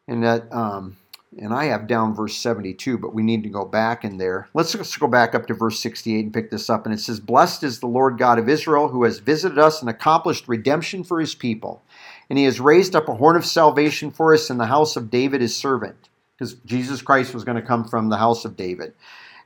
and 0.07 0.23
that 0.23 0.51
um, 0.51 0.97
and 1.37 1.53
I 1.53 1.65
have 1.65 1.87
down 1.87 2.15
verse 2.15 2.37
72, 2.37 2.97
but 2.97 3.13
we 3.13 3.21
need 3.21 3.43
to 3.43 3.49
go 3.49 3.65
back 3.65 4.03
in 4.03 4.17
there. 4.17 4.47
Let's 4.53 4.71
just 4.71 4.99
go 4.99 5.07
back 5.07 5.35
up 5.35 5.47
to 5.47 5.53
verse 5.53 5.79
68 5.79 6.25
and 6.25 6.33
pick 6.33 6.49
this 6.49 6.69
up. 6.69 6.85
And 6.85 6.93
it 6.93 6.99
says, 6.99 7.19
Blessed 7.19 7.63
is 7.63 7.79
the 7.79 7.87
Lord 7.87 8.17
God 8.17 8.39
of 8.39 8.47
Israel, 8.47 8.87
who 8.87 9.03
has 9.03 9.19
visited 9.19 9.59
us 9.59 9.81
and 9.81 9.89
accomplished 9.89 10.47
redemption 10.47 11.03
for 11.03 11.19
his 11.19 11.35
people. 11.35 11.83
And 12.29 12.39
he 12.39 12.45
has 12.45 12.61
raised 12.61 12.95
up 12.95 13.09
a 13.09 13.15
horn 13.15 13.35
of 13.35 13.45
salvation 13.45 14.11
for 14.11 14.33
us 14.33 14.49
in 14.49 14.57
the 14.57 14.67
house 14.67 14.95
of 14.95 15.11
David 15.11 15.41
his 15.41 15.55
servant 15.55 16.07
because 16.37 16.55
Jesus 16.65 17.01
Christ 17.01 17.33
was 17.33 17.43
going 17.43 17.59
to 17.59 17.67
come 17.67 17.85
from 17.85 18.09
the 18.09 18.17
house 18.17 18.45
of 18.45 18.57
David. 18.57 18.93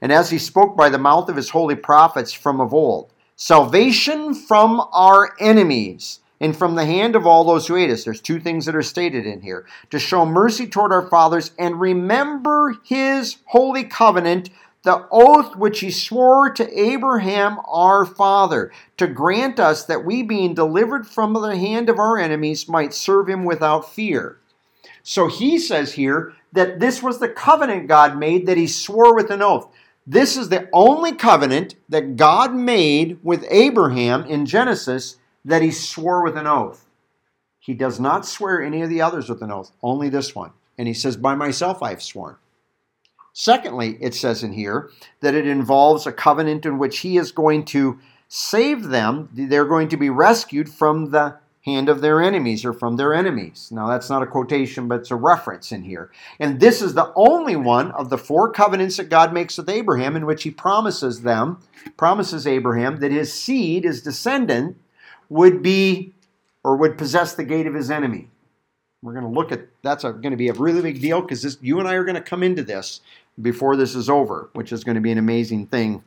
And 0.01 0.12
as 0.12 0.29
he 0.29 0.38
spoke 0.38 0.75
by 0.77 0.89
the 0.89 0.98
mouth 0.98 1.29
of 1.29 1.36
his 1.36 1.50
holy 1.50 1.75
prophets 1.75 2.31
from 2.34 2.60
of 2.60 2.74
old, 2.74 3.13
salvation 3.36 4.34
from 4.34 4.81
our 4.91 5.34
enemies 5.39 6.19
and 6.41 6.55
from 6.55 6.75
the 6.75 6.86
hand 6.86 7.15
of 7.15 7.27
all 7.27 7.43
those 7.43 7.67
who 7.67 7.75
hate 7.75 7.89
us. 7.89 8.03
There's 8.03 8.22
two 8.22 8.39
things 8.39 8.65
that 8.65 8.75
are 8.75 8.81
stated 8.81 9.25
in 9.25 9.41
here 9.41 9.65
to 9.89 10.00
show 10.00 10.25
mercy 10.25 10.67
toward 10.67 10.91
our 10.91 11.08
fathers 11.08 11.51
and 11.60 11.79
remember 11.79 12.77
his 12.84 13.38
holy 13.46 13.84
covenant, 13.84 14.50
the 14.84 15.05
oath 15.12 15.55
which 15.58 15.81
he 15.81 15.91
swore 15.91 16.50
to 16.51 16.79
Abraham 16.79 17.60
our 17.67 18.05
father, 18.05 18.72
to 18.98 19.08
grant 19.08 19.60
us 19.60 19.84
that 19.86 20.05
we, 20.05 20.24
being 20.24 20.53
delivered 20.53 21.05
from 21.05 21.34
the 21.34 21.58
hand 21.58 21.89
of 21.89 22.00
our 22.00 22.17
enemies, 22.17 22.69
might 22.69 22.93
serve 22.93 23.27
him 23.27 23.43
without 23.43 23.91
fear. 23.93 24.38
So 25.03 25.27
he 25.27 25.60
says 25.60 25.93
here 25.93 26.34
that 26.51 26.79
this 26.79 27.01
was 27.03 27.20
the 27.20 27.29
covenant 27.29 27.88
God 27.88 28.18
made 28.18 28.46
that 28.46 28.58
he 28.58 28.68
swore 28.68 29.15
with 29.15 29.29
an 29.29 29.41
oath. 29.41 29.68
This 30.06 30.36
is 30.36 30.50
the 30.50 30.68
only 30.74 31.13
covenant 31.13 31.75
that 31.88 32.15
God 32.15 32.56
made 32.56 33.20
with 33.24 33.46
Abraham 33.50 34.25
in 34.25 34.46
Genesis 34.46 35.18
that 35.46 35.62
he 35.62 35.72
swore 35.72 36.24
with 36.24 36.36
an 36.36 36.48
oath. 36.48 36.86
He 37.60 37.74
does 37.74 38.00
not 38.00 38.25
swear 38.25 38.62
any 38.62 38.82
of 38.82 38.89
the 38.89 39.01
others 39.01 39.29
with 39.29 39.41
an 39.44 39.51
oath, 39.51 39.72
only 39.84 40.10
this 40.10 40.34
one. 40.34 40.51
And 40.77 40.88
he 40.88 40.94
says, 40.94 41.18
By 41.18 41.36
myself 41.36 41.84
I 41.84 41.91
have 41.91 42.01
sworn. 42.01 42.38
Secondly, 43.34 43.98
it 44.01 44.15
says 44.15 44.44
in 44.44 44.53
here 44.53 44.89
that 45.22 45.36
it 45.36 45.46
involves 45.46 46.08
a 46.08 46.12
covenant 46.12 46.65
in 46.65 46.79
which 46.79 47.00
he 47.00 47.18
is 47.18 47.32
going 47.32 47.65
to 47.65 48.00
save 48.27 48.88
them. 48.88 49.29
They're 49.34 49.65
going 49.65 49.89
to 49.89 49.97
be 49.97 50.10
rescued 50.10 50.69
from 50.69 51.12
the 51.12 51.38
hand 51.62 51.89
of 51.89 52.02
their 52.02 52.22
enemies 52.22 52.63
or 52.63 52.72
from 52.72 52.95
their 52.95 53.13
enemies. 53.13 53.69
Now, 53.72 53.88
that's 53.88 54.10
not 54.10 54.24
a 54.24 54.28
quotation, 54.28 54.88
but 54.88 55.02
it's 55.02 55.12
a 55.12 55.15
reference 55.15 55.72
in 55.72 55.84
here. 55.84 56.10
And 56.39 56.60
this 56.60 56.82
is 56.82 56.93
the 56.93 57.12
only 57.15 57.56
one 57.56 57.91
of 57.91 58.10
the 58.10 58.17
four 58.17 58.52
covenants 58.52 58.98
that 58.98 59.10
God 59.10 59.34
makes 59.34 59.58
with 59.58 59.69
Abraham 59.69 60.15
in 60.15 60.26
which 60.26 60.43
he 60.43 60.52
promises 60.52 61.22
them, 61.22 61.62
promises 61.98 62.48
Abraham 62.48 62.98
that 62.98 63.12
his 63.12 63.34
seed, 63.34 63.84
his 63.84 64.02
descendant, 64.02 64.78
would 65.28 65.62
be 65.62 66.13
or 66.63 66.78
would 66.78 66.98
possess 66.98 67.36
the 67.36 67.43
gate 67.43 67.67
of 67.67 67.74
his 67.74 67.91
enemy. 67.91 68.30
We're 69.02 69.13
going 69.13 69.26
to 69.26 69.32
look 69.32 69.52
at 69.52 69.67
that's 69.82 70.04
a, 70.04 70.12
going 70.12 70.32
to 70.32 70.38
be 70.38 70.50
a 70.50 70.54
really 70.54 70.82
big 70.82 71.02
deal 71.02 71.22
because 71.22 71.58
you 71.62 71.80
and 71.80 71.88
I 71.88 71.93
are 71.93 72.04
going 72.04 72.15
to 72.15 72.22
come 72.22 72.43
into 72.43 72.63
this 72.63 73.02
before 73.41 73.78
this 73.78 73.95
is 73.95 74.10
over, 74.10 74.50
which 74.54 74.74
is 74.74 74.84
going 74.84 74.95
to 74.95 75.02
be 75.02 75.12
an 75.12 75.17
amazing 75.17 75.67
thing 75.67 76.04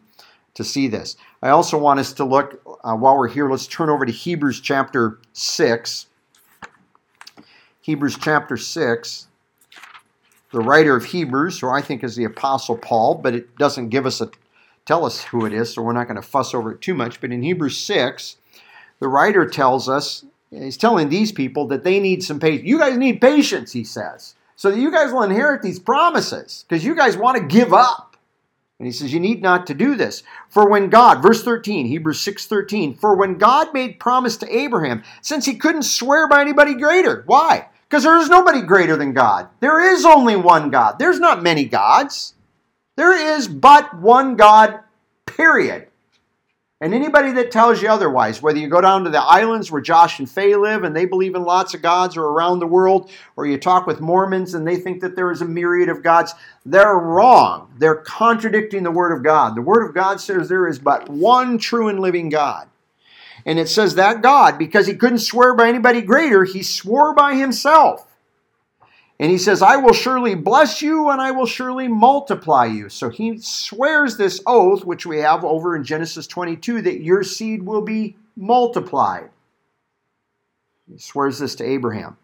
to 0.54 0.64
see 0.64 0.88
this. 0.88 1.16
I 1.42 1.48
also 1.48 1.78
want 1.78 2.00
us 2.00 2.12
to 2.14 2.24
look, 2.24 2.62
uh, 2.84 2.94
while 2.94 3.16
we're 3.16 3.28
here, 3.28 3.50
let's 3.50 3.66
turn 3.66 3.88
over 3.88 4.04
to 4.04 4.12
Hebrews 4.12 4.60
chapter 4.60 5.18
6. 5.32 6.06
Hebrews 7.80 8.18
chapter 8.20 8.56
6. 8.56 9.26
The 10.52 10.60
writer 10.60 10.94
of 10.94 11.06
Hebrews, 11.06 11.58
who 11.58 11.70
I 11.70 11.80
think 11.80 12.04
is 12.04 12.14
the 12.14 12.24
Apostle 12.24 12.76
Paul, 12.76 13.14
but 13.16 13.34
it 13.34 13.56
doesn't 13.56 13.88
give 13.88 14.04
us 14.04 14.20
a 14.20 14.30
tell 14.84 15.04
us 15.04 15.22
who 15.24 15.46
it 15.46 15.52
is, 15.52 15.72
so 15.72 15.82
we're 15.82 15.92
not 15.92 16.08
going 16.08 16.20
to 16.20 16.26
fuss 16.26 16.54
over 16.54 16.72
it 16.72 16.80
too 16.80 16.94
much. 16.94 17.20
But 17.20 17.32
in 17.32 17.42
Hebrews 17.42 17.78
6, 17.78 18.36
the 18.98 19.08
writer 19.08 19.46
tells 19.46 19.88
us, 19.88 20.24
he's 20.50 20.76
telling 20.76 21.08
these 21.08 21.32
people 21.32 21.66
that 21.68 21.84
they 21.84 22.00
need 22.00 22.22
some 22.22 22.40
patience. 22.40 22.66
You 22.66 22.78
guys 22.78 22.96
need 22.96 23.20
patience, 23.20 23.72
he 23.72 23.84
says, 23.84 24.34
so 24.56 24.70
that 24.70 24.78
you 24.78 24.90
guys 24.90 25.12
will 25.12 25.22
inherit 25.22 25.62
these 25.62 25.78
promises, 25.78 26.64
because 26.68 26.84
you 26.84 26.94
guys 26.94 27.16
want 27.16 27.38
to 27.38 27.44
give 27.44 27.72
up. 27.72 28.11
And 28.82 28.88
he 28.88 28.92
says, 28.92 29.12
You 29.12 29.20
need 29.20 29.42
not 29.42 29.68
to 29.68 29.74
do 29.74 29.94
this. 29.94 30.24
For 30.48 30.68
when 30.68 30.90
God, 30.90 31.22
verse 31.22 31.44
13, 31.44 31.86
Hebrews 31.86 32.20
6 32.20 32.46
13, 32.46 32.96
for 32.96 33.14
when 33.14 33.38
God 33.38 33.72
made 33.72 34.00
promise 34.00 34.36
to 34.38 34.52
Abraham, 34.52 35.04
since 35.20 35.46
he 35.46 35.54
couldn't 35.54 35.84
swear 35.84 36.26
by 36.26 36.40
anybody 36.40 36.74
greater. 36.74 37.22
Why? 37.26 37.68
Because 37.88 38.02
there 38.02 38.18
is 38.18 38.28
nobody 38.28 38.60
greater 38.60 38.96
than 38.96 39.12
God. 39.12 39.48
There 39.60 39.94
is 39.94 40.04
only 40.04 40.34
one 40.34 40.70
God. 40.70 40.98
There's 40.98 41.20
not 41.20 41.44
many 41.44 41.64
gods. 41.64 42.34
There 42.96 43.14
is 43.14 43.46
but 43.46 43.96
one 43.96 44.34
God, 44.34 44.80
period. 45.26 45.86
And 46.82 46.92
anybody 46.94 47.30
that 47.34 47.52
tells 47.52 47.80
you 47.80 47.88
otherwise, 47.88 48.42
whether 48.42 48.58
you 48.58 48.66
go 48.66 48.80
down 48.80 49.04
to 49.04 49.10
the 49.10 49.22
islands 49.22 49.70
where 49.70 49.80
Josh 49.80 50.18
and 50.18 50.28
Faye 50.28 50.56
live 50.56 50.82
and 50.82 50.96
they 50.96 51.04
believe 51.04 51.36
in 51.36 51.44
lots 51.44 51.74
of 51.74 51.80
gods 51.80 52.16
or 52.16 52.24
around 52.24 52.58
the 52.58 52.66
world, 52.66 53.08
or 53.36 53.46
you 53.46 53.56
talk 53.56 53.86
with 53.86 54.00
Mormons 54.00 54.54
and 54.54 54.66
they 54.66 54.74
think 54.74 55.00
that 55.00 55.14
there 55.14 55.30
is 55.30 55.42
a 55.42 55.44
myriad 55.44 55.88
of 55.88 56.02
gods, 56.02 56.34
they're 56.66 56.96
wrong. 56.96 57.72
They're 57.78 57.94
contradicting 57.94 58.82
the 58.82 58.90
Word 58.90 59.16
of 59.16 59.22
God. 59.22 59.54
The 59.54 59.62
Word 59.62 59.86
of 59.86 59.94
God 59.94 60.20
says 60.20 60.48
there 60.48 60.66
is 60.66 60.80
but 60.80 61.08
one 61.08 61.56
true 61.56 61.86
and 61.86 62.00
living 62.00 62.30
God. 62.30 62.68
And 63.46 63.60
it 63.60 63.68
says 63.68 63.94
that 63.94 64.20
God, 64.20 64.58
because 64.58 64.88
he 64.88 64.96
couldn't 64.96 65.18
swear 65.18 65.54
by 65.54 65.68
anybody 65.68 66.02
greater, 66.02 66.42
he 66.42 66.64
swore 66.64 67.14
by 67.14 67.36
himself. 67.36 68.11
And 69.22 69.30
he 69.30 69.38
says, 69.38 69.62
I 69.62 69.76
will 69.76 69.92
surely 69.92 70.34
bless 70.34 70.82
you 70.82 71.10
and 71.10 71.20
I 71.20 71.30
will 71.30 71.46
surely 71.46 71.86
multiply 71.86 72.64
you. 72.64 72.88
So 72.88 73.08
he 73.08 73.38
swears 73.38 74.16
this 74.16 74.40
oath, 74.48 74.84
which 74.84 75.06
we 75.06 75.18
have 75.18 75.44
over 75.44 75.76
in 75.76 75.84
Genesis 75.84 76.26
22, 76.26 76.82
that 76.82 77.02
your 77.02 77.22
seed 77.22 77.62
will 77.62 77.82
be 77.82 78.16
multiplied. 78.34 79.30
He 80.90 80.98
swears 80.98 81.38
this 81.38 81.54
to 81.54 81.64
Abraham. 81.64 82.16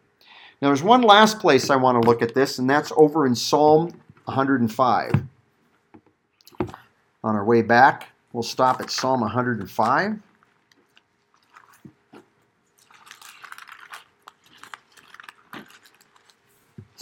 Now, 0.61 0.71
there's 0.71 0.83
one 0.83 1.03
last 1.03 1.39
place 1.39 1.71
I 1.71 1.77
want 1.77 2.03
to 2.03 2.09
look 2.09 2.21
at 2.21 2.35
this, 2.35 2.59
and 2.59 2.69
that's 2.69 2.91
over 2.97 3.29
in 3.29 3.37
Psalm 3.37 3.93
105. 4.25 5.13
On 6.59 6.69
our 7.23 7.45
way 7.45 7.63
back, 7.63 8.09
we'll 8.33 8.43
stop 8.43 8.81
at 8.81 8.91
Psalm 8.91 9.21
105. 9.21 10.19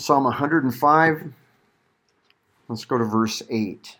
Psalm 0.07 0.23
105. 0.23 1.33
Let's 2.69 2.85
go 2.85 2.97
to 2.97 3.05
verse 3.05 3.43
8. 3.51 3.97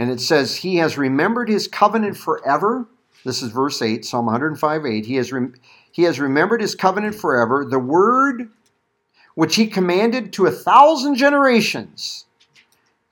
And 0.00 0.10
it 0.10 0.20
says, 0.20 0.56
He 0.56 0.78
has 0.78 0.98
remembered 0.98 1.48
His 1.48 1.68
covenant 1.68 2.16
forever. 2.16 2.86
This 3.24 3.40
is 3.40 3.52
verse 3.52 3.80
8, 3.80 4.04
Psalm 4.04 4.26
105 4.26 4.84
8. 4.84 5.06
He 5.06 5.14
has, 5.14 5.32
rem- 5.32 5.54
he 5.92 6.02
has 6.02 6.18
remembered 6.18 6.60
His 6.60 6.74
covenant 6.74 7.14
forever, 7.14 7.64
the 7.64 7.78
word 7.78 8.48
which 9.36 9.54
He 9.54 9.68
commanded 9.68 10.32
to 10.32 10.46
a 10.46 10.50
thousand 10.50 11.14
generations. 11.14 12.24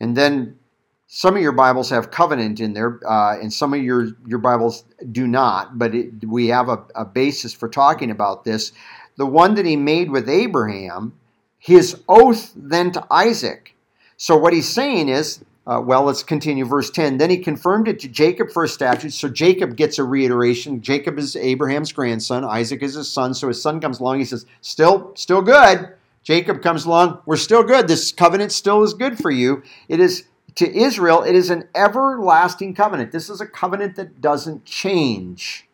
And 0.01 0.17
then 0.17 0.59
some 1.07 1.37
of 1.37 1.43
your 1.43 1.53
Bibles 1.53 1.91
have 1.91 2.11
covenant 2.11 2.59
in 2.61 2.73
there, 2.73 3.01
uh, 3.09 3.39
and 3.39 3.53
some 3.53 3.73
of 3.73 3.81
your, 3.81 4.09
your 4.27 4.39
Bibles 4.39 4.85
do 5.13 5.27
not, 5.27 5.79
but 5.79 5.95
it, 5.95 6.27
we 6.27 6.49
have 6.49 6.69
a, 6.69 6.85
a 6.95 7.05
basis 7.05 7.53
for 7.53 7.69
talking 7.69 8.11
about 8.11 8.45
this. 8.45 8.73
the 9.17 9.27
one 9.27 9.55
that 9.55 9.65
he 9.65 9.77
made 9.77 10.11
with 10.11 10.29
Abraham, 10.29 11.15
his 11.59 12.03
oath 12.09 12.53
then 12.57 12.91
to 12.93 13.07
Isaac. 13.11 13.75
So 14.17 14.37
what 14.37 14.53
he's 14.53 14.69
saying 14.69 15.09
is, 15.09 15.45
uh, 15.67 15.81
well, 15.85 16.05
let's 16.05 16.23
continue 16.23 16.65
verse 16.65 16.91
10. 16.91 17.19
Then 17.19 17.31
he 17.31 17.39
confirmed 17.39 17.89
it 17.89 17.99
to 18.01 18.09
Jacob 18.09 18.51
for 18.51 18.65
a 18.65 18.69
statute. 18.69 19.13
So 19.13 19.29
Jacob 19.29 19.77
gets 19.77 19.99
a 19.99 20.05
reiteration. 20.05 20.81
Jacob 20.81 21.19
is 21.19 21.35
Abraham's 21.35 21.93
grandson. 21.93 22.45
Isaac 22.45 22.83
is 22.83 22.95
his 22.95 23.11
son. 23.11 23.35
So 23.35 23.49
his 23.49 23.61
son 23.61 23.81
comes 23.81 23.99
along. 23.99 24.21
He 24.21 24.25
says, 24.25 24.47
still, 24.61 25.13
still 25.17 25.43
good. 25.43 25.89
Jacob 26.23 26.63
comes 26.63 26.85
along. 26.85 27.21
We're 27.27 27.37
still 27.37 27.65
good. 27.65 27.89
This 27.89 28.13
covenant 28.13 28.53
still 28.53 28.85
is 28.85 28.95
good 28.95 29.19
for 29.19 29.31
you. 29.31 29.63
It 29.89 29.99
is 29.99 30.25
to 30.57 30.75
Israel, 30.77 31.23
it 31.23 31.35
is 31.35 31.51
an 31.51 31.69
everlasting 31.75 32.75
covenant. 32.75 33.13
This 33.13 33.31
is 33.31 33.41
a 33.41 33.47
covenant 33.47 33.97
that 33.97 34.21
doesn't 34.21 34.65
change. 34.65 35.69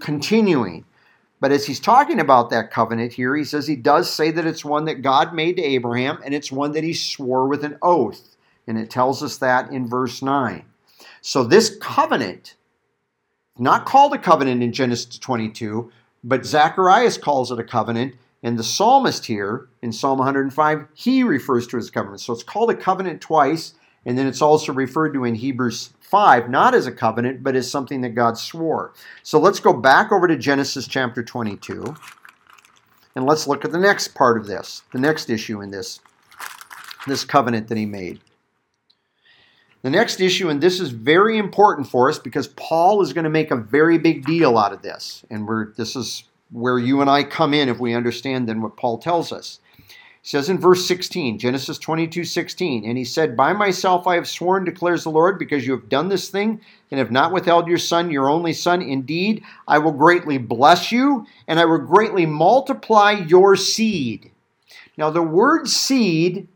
Continuing. 0.00 0.84
But 1.40 1.52
as 1.52 1.66
he's 1.66 1.80
talking 1.80 2.18
about 2.18 2.50
that 2.50 2.70
covenant 2.70 3.12
here, 3.12 3.36
he 3.36 3.44
says 3.44 3.66
he 3.66 3.76
does 3.76 4.10
say 4.10 4.30
that 4.30 4.46
it's 4.46 4.64
one 4.64 4.86
that 4.86 5.02
God 5.02 5.34
made 5.34 5.56
to 5.56 5.62
Abraham 5.62 6.18
and 6.24 6.32
it's 6.32 6.50
one 6.50 6.72
that 6.72 6.84
he 6.84 6.94
swore 6.94 7.46
with 7.46 7.64
an 7.64 7.76
oath. 7.82 8.36
And 8.66 8.78
it 8.78 8.90
tells 8.90 9.22
us 9.22 9.36
that 9.38 9.70
in 9.70 9.88
verse 9.88 10.22
9. 10.22 10.64
So 11.20 11.44
this 11.44 11.76
covenant, 11.80 12.54
not 13.58 13.84
called 13.84 14.14
a 14.14 14.18
covenant 14.18 14.62
in 14.62 14.72
Genesis 14.72 15.18
22, 15.18 15.90
but 16.24 16.46
Zacharias 16.46 17.18
calls 17.18 17.50
it 17.50 17.58
a 17.58 17.64
covenant. 17.64 18.14
And 18.42 18.58
the 18.58 18.64
psalmist 18.64 19.26
here 19.26 19.68
in 19.82 19.92
Psalm 19.92 20.18
105, 20.18 20.86
he 20.94 21.22
refers 21.22 21.66
to 21.68 21.76
his 21.76 21.90
covenant. 21.90 22.20
So 22.20 22.32
it's 22.32 22.42
called 22.42 22.70
a 22.70 22.76
covenant 22.76 23.20
twice. 23.20 23.74
And 24.04 24.16
then 24.16 24.28
it's 24.28 24.40
also 24.40 24.72
referred 24.72 25.14
to 25.14 25.24
in 25.24 25.34
Hebrews 25.34 25.90
5, 26.00 26.48
not 26.48 26.74
as 26.74 26.86
a 26.86 26.92
covenant, 26.92 27.42
but 27.42 27.56
as 27.56 27.68
something 27.68 28.00
that 28.02 28.10
God 28.10 28.38
swore. 28.38 28.94
So 29.24 29.40
let's 29.40 29.58
go 29.58 29.72
back 29.72 30.12
over 30.12 30.28
to 30.28 30.36
Genesis 30.36 30.86
chapter 30.86 31.24
22, 31.24 31.96
and 33.16 33.26
let's 33.26 33.48
look 33.48 33.64
at 33.64 33.72
the 33.72 33.78
next 33.78 34.14
part 34.14 34.38
of 34.38 34.46
this, 34.46 34.82
the 34.92 35.00
next 35.00 35.28
issue 35.28 35.60
in 35.60 35.72
this, 35.72 35.98
this 37.08 37.24
covenant 37.24 37.66
that 37.66 37.78
he 37.78 37.86
made. 37.86 38.20
The 39.82 39.90
next 39.90 40.20
issue, 40.20 40.48
and 40.48 40.60
this 40.60 40.78
is 40.78 40.90
very 40.90 41.36
important 41.36 41.88
for 41.88 42.08
us 42.08 42.18
because 42.18 42.46
Paul 42.48 43.02
is 43.02 43.12
going 43.12 43.24
to 43.24 43.30
make 43.30 43.50
a 43.50 43.56
very 43.56 43.98
big 43.98 44.24
deal 44.24 44.56
out 44.58 44.72
of 44.72 44.82
this. 44.82 45.24
And 45.30 45.46
we're, 45.46 45.72
this 45.74 45.96
is 45.96 46.24
where 46.50 46.78
you 46.78 47.00
and 47.00 47.10
I 47.10 47.24
come 47.24 47.54
in 47.54 47.68
if 47.68 47.78
we 47.78 47.94
understand 47.94 48.48
then 48.48 48.62
what 48.62 48.76
Paul 48.76 48.98
tells 48.98 49.32
us 49.32 49.60
He 50.22 50.28
says 50.28 50.48
in 50.48 50.58
verse 50.58 50.86
16, 50.86 51.38
Genesis 51.38 51.78
22 51.78 52.24
16, 52.24 52.84
and 52.84 52.96
he 52.96 53.04
said, 53.04 53.36
By 53.36 53.52
myself 53.52 54.06
I 54.06 54.14
have 54.14 54.28
sworn, 54.28 54.64
declares 54.64 55.04
the 55.04 55.10
Lord, 55.10 55.38
because 55.38 55.66
you 55.66 55.72
have 55.72 55.88
done 55.88 56.08
this 56.08 56.28
thing 56.28 56.60
and 56.90 56.98
have 56.98 57.10
not 57.10 57.32
withheld 57.32 57.66
your 57.66 57.78
son, 57.78 58.10
your 58.10 58.28
only 58.28 58.52
son. 58.52 58.80
Indeed, 58.80 59.42
I 59.66 59.78
will 59.78 59.92
greatly 59.92 60.38
bless 60.38 60.92
you, 60.92 61.26
and 61.48 61.58
I 61.58 61.64
will 61.64 61.78
greatly 61.78 62.26
multiply 62.26 63.12
your 63.12 63.56
seed. 63.56 64.30
Now, 64.96 65.10
the 65.10 65.22
word 65.22 65.68
seed 65.68 66.48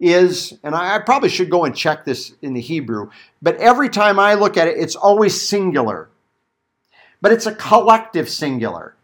is, 0.00 0.58
and 0.64 0.74
I 0.74 0.98
probably 0.98 1.28
should 1.28 1.50
go 1.50 1.64
and 1.64 1.76
check 1.76 2.04
this 2.04 2.34
in 2.42 2.54
the 2.54 2.60
Hebrew, 2.60 3.10
but 3.40 3.56
every 3.58 3.88
time 3.88 4.18
I 4.18 4.34
look 4.34 4.56
at 4.56 4.66
it, 4.66 4.76
it's 4.76 4.96
always 4.96 5.40
singular. 5.40 6.08
But 7.20 7.30
it's 7.30 7.46
a 7.46 7.54
collective 7.54 8.28
singular. 8.28 8.96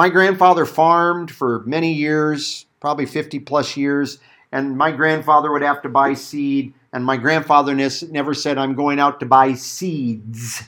My 0.00 0.08
grandfather 0.08 0.64
farmed 0.64 1.30
for 1.30 1.62
many 1.66 1.92
years, 1.92 2.64
probably 2.80 3.04
50 3.04 3.40
plus 3.40 3.76
years, 3.76 4.18
and 4.50 4.74
my 4.78 4.92
grandfather 4.92 5.52
would 5.52 5.60
have 5.60 5.82
to 5.82 5.90
buy 5.90 6.14
seed, 6.14 6.72
and 6.94 7.04
my 7.04 7.18
grandfather 7.18 7.74
never 7.74 8.32
said, 8.32 8.56
I'm 8.56 8.74
going 8.74 8.98
out 8.98 9.20
to 9.20 9.26
buy 9.26 9.52
seeds. 9.52 10.62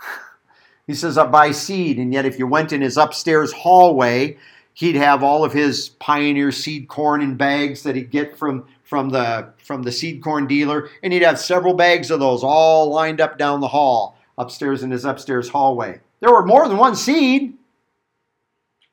he 0.86 0.94
says, 0.94 1.18
I 1.18 1.26
buy 1.26 1.50
seed, 1.50 1.98
and 1.98 2.10
yet 2.10 2.24
if 2.24 2.38
you 2.38 2.46
went 2.46 2.72
in 2.72 2.80
his 2.80 2.96
upstairs 2.96 3.52
hallway, 3.52 4.38
he'd 4.72 4.96
have 4.96 5.22
all 5.22 5.44
of 5.44 5.52
his 5.52 5.90
pioneer 5.90 6.50
seed 6.50 6.88
corn 6.88 7.20
in 7.20 7.36
bags 7.36 7.82
that 7.82 7.96
he'd 7.96 8.10
get 8.10 8.34
from 8.34 8.64
from 8.82 9.10
the 9.10 9.52
from 9.58 9.82
the 9.82 9.92
seed 9.92 10.22
corn 10.22 10.46
dealer 10.46 10.88
and 11.02 11.12
he'd 11.12 11.22
have 11.22 11.38
several 11.38 11.74
bags 11.74 12.10
of 12.10 12.18
those 12.18 12.42
all 12.42 12.90
lined 12.90 13.20
up 13.20 13.36
down 13.36 13.60
the 13.60 13.68
hall 13.68 14.18
upstairs 14.36 14.82
in 14.82 14.90
his 14.90 15.04
upstairs 15.04 15.48
hallway 15.48 15.98
there 16.20 16.32
were 16.32 16.44
more 16.44 16.68
than 16.68 16.76
one 16.76 16.94
seed 16.94 17.54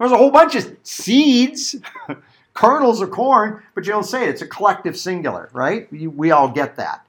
there's 0.01 0.11
a 0.11 0.17
whole 0.17 0.31
bunch 0.31 0.55
of 0.55 0.77
seeds, 0.81 1.75
kernels 2.55 3.01
of 3.01 3.11
corn, 3.11 3.61
but 3.75 3.85
you 3.85 3.91
don't 3.91 4.03
say 4.03 4.23
it. 4.23 4.29
It's 4.29 4.41
a 4.41 4.47
collective 4.47 4.97
singular, 4.97 5.49
right? 5.53 5.91
We, 5.91 6.07
we 6.07 6.31
all 6.31 6.49
get 6.49 6.77
that. 6.77 7.05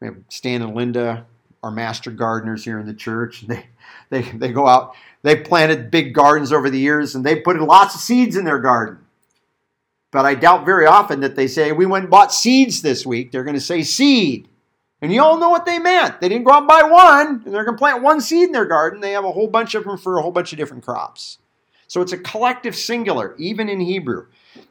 We 0.00 0.06
have 0.06 0.16
Stan 0.28 0.62
and 0.62 0.74
Linda, 0.74 1.26
our 1.64 1.72
master 1.72 2.12
gardeners 2.12 2.64
here 2.64 2.78
in 2.78 2.86
the 2.86 2.94
church. 2.94 3.44
They, 4.10 4.20
they, 4.20 4.22
they 4.30 4.52
go 4.52 4.66
out, 4.66 4.94
they 5.22 5.36
planted 5.36 5.90
big 5.90 6.14
gardens 6.14 6.52
over 6.52 6.68
the 6.68 6.78
years, 6.78 7.14
and 7.14 7.24
they 7.24 7.40
put 7.40 7.58
lots 7.60 7.94
of 7.94 8.00
seeds 8.00 8.36
in 8.36 8.44
their 8.44 8.58
garden. 8.58 8.98
But 10.10 10.26
I 10.26 10.34
doubt 10.34 10.66
very 10.66 10.86
often 10.86 11.20
that 11.20 11.34
they 11.34 11.46
say, 11.46 11.72
We 11.72 11.86
went 11.86 12.04
and 12.04 12.10
bought 12.10 12.32
seeds 12.32 12.82
this 12.82 13.06
week. 13.06 13.32
They're 13.32 13.44
going 13.44 13.56
to 13.56 13.60
say 13.60 13.82
seed. 13.82 14.48
And 15.02 15.12
you 15.12 15.20
all 15.20 15.36
know 15.36 15.50
what 15.50 15.66
they 15.66 15.80
meant. 15.80 16.20
They 16.20 16.28
didn't 16.28 16.44
go 16.44 16.52
out 16.52 16.58
and 16.58 16.68
buy 16.68 16.82
one, 16.84 17.42
and 17.44 17.52
they're 17.52 17.64
going 17.64 17.76
to 17.76 17.78
plant 17.78 18.02
one 18.02 18.20
seed 18.20 18.44
in 18.44 18.52
their 18.52 18.64
garden. 18.64 19.00
They 19.00 19.12
have 19.12 19.24
a 19.24 19.32
whole 19.32 19.48
bunch 19.48 19.74
of 19.74 19.82
them 19.84 19.98
for 19.98 20.16
a 20.16 20.22
whole 20.22 20.30
bunch 20.30 20.52
of 20.52 20.58
different 20.58 20.84
crops. 20.84 21.38
So 21.88 22.00
it's 22.00 22.12
a 22.12 22.18
collective 22.18 22.76
singular, 22.76 23.34
even 23.36 23.68
in 23.68 23.80
Hebrew. 23.80 24.28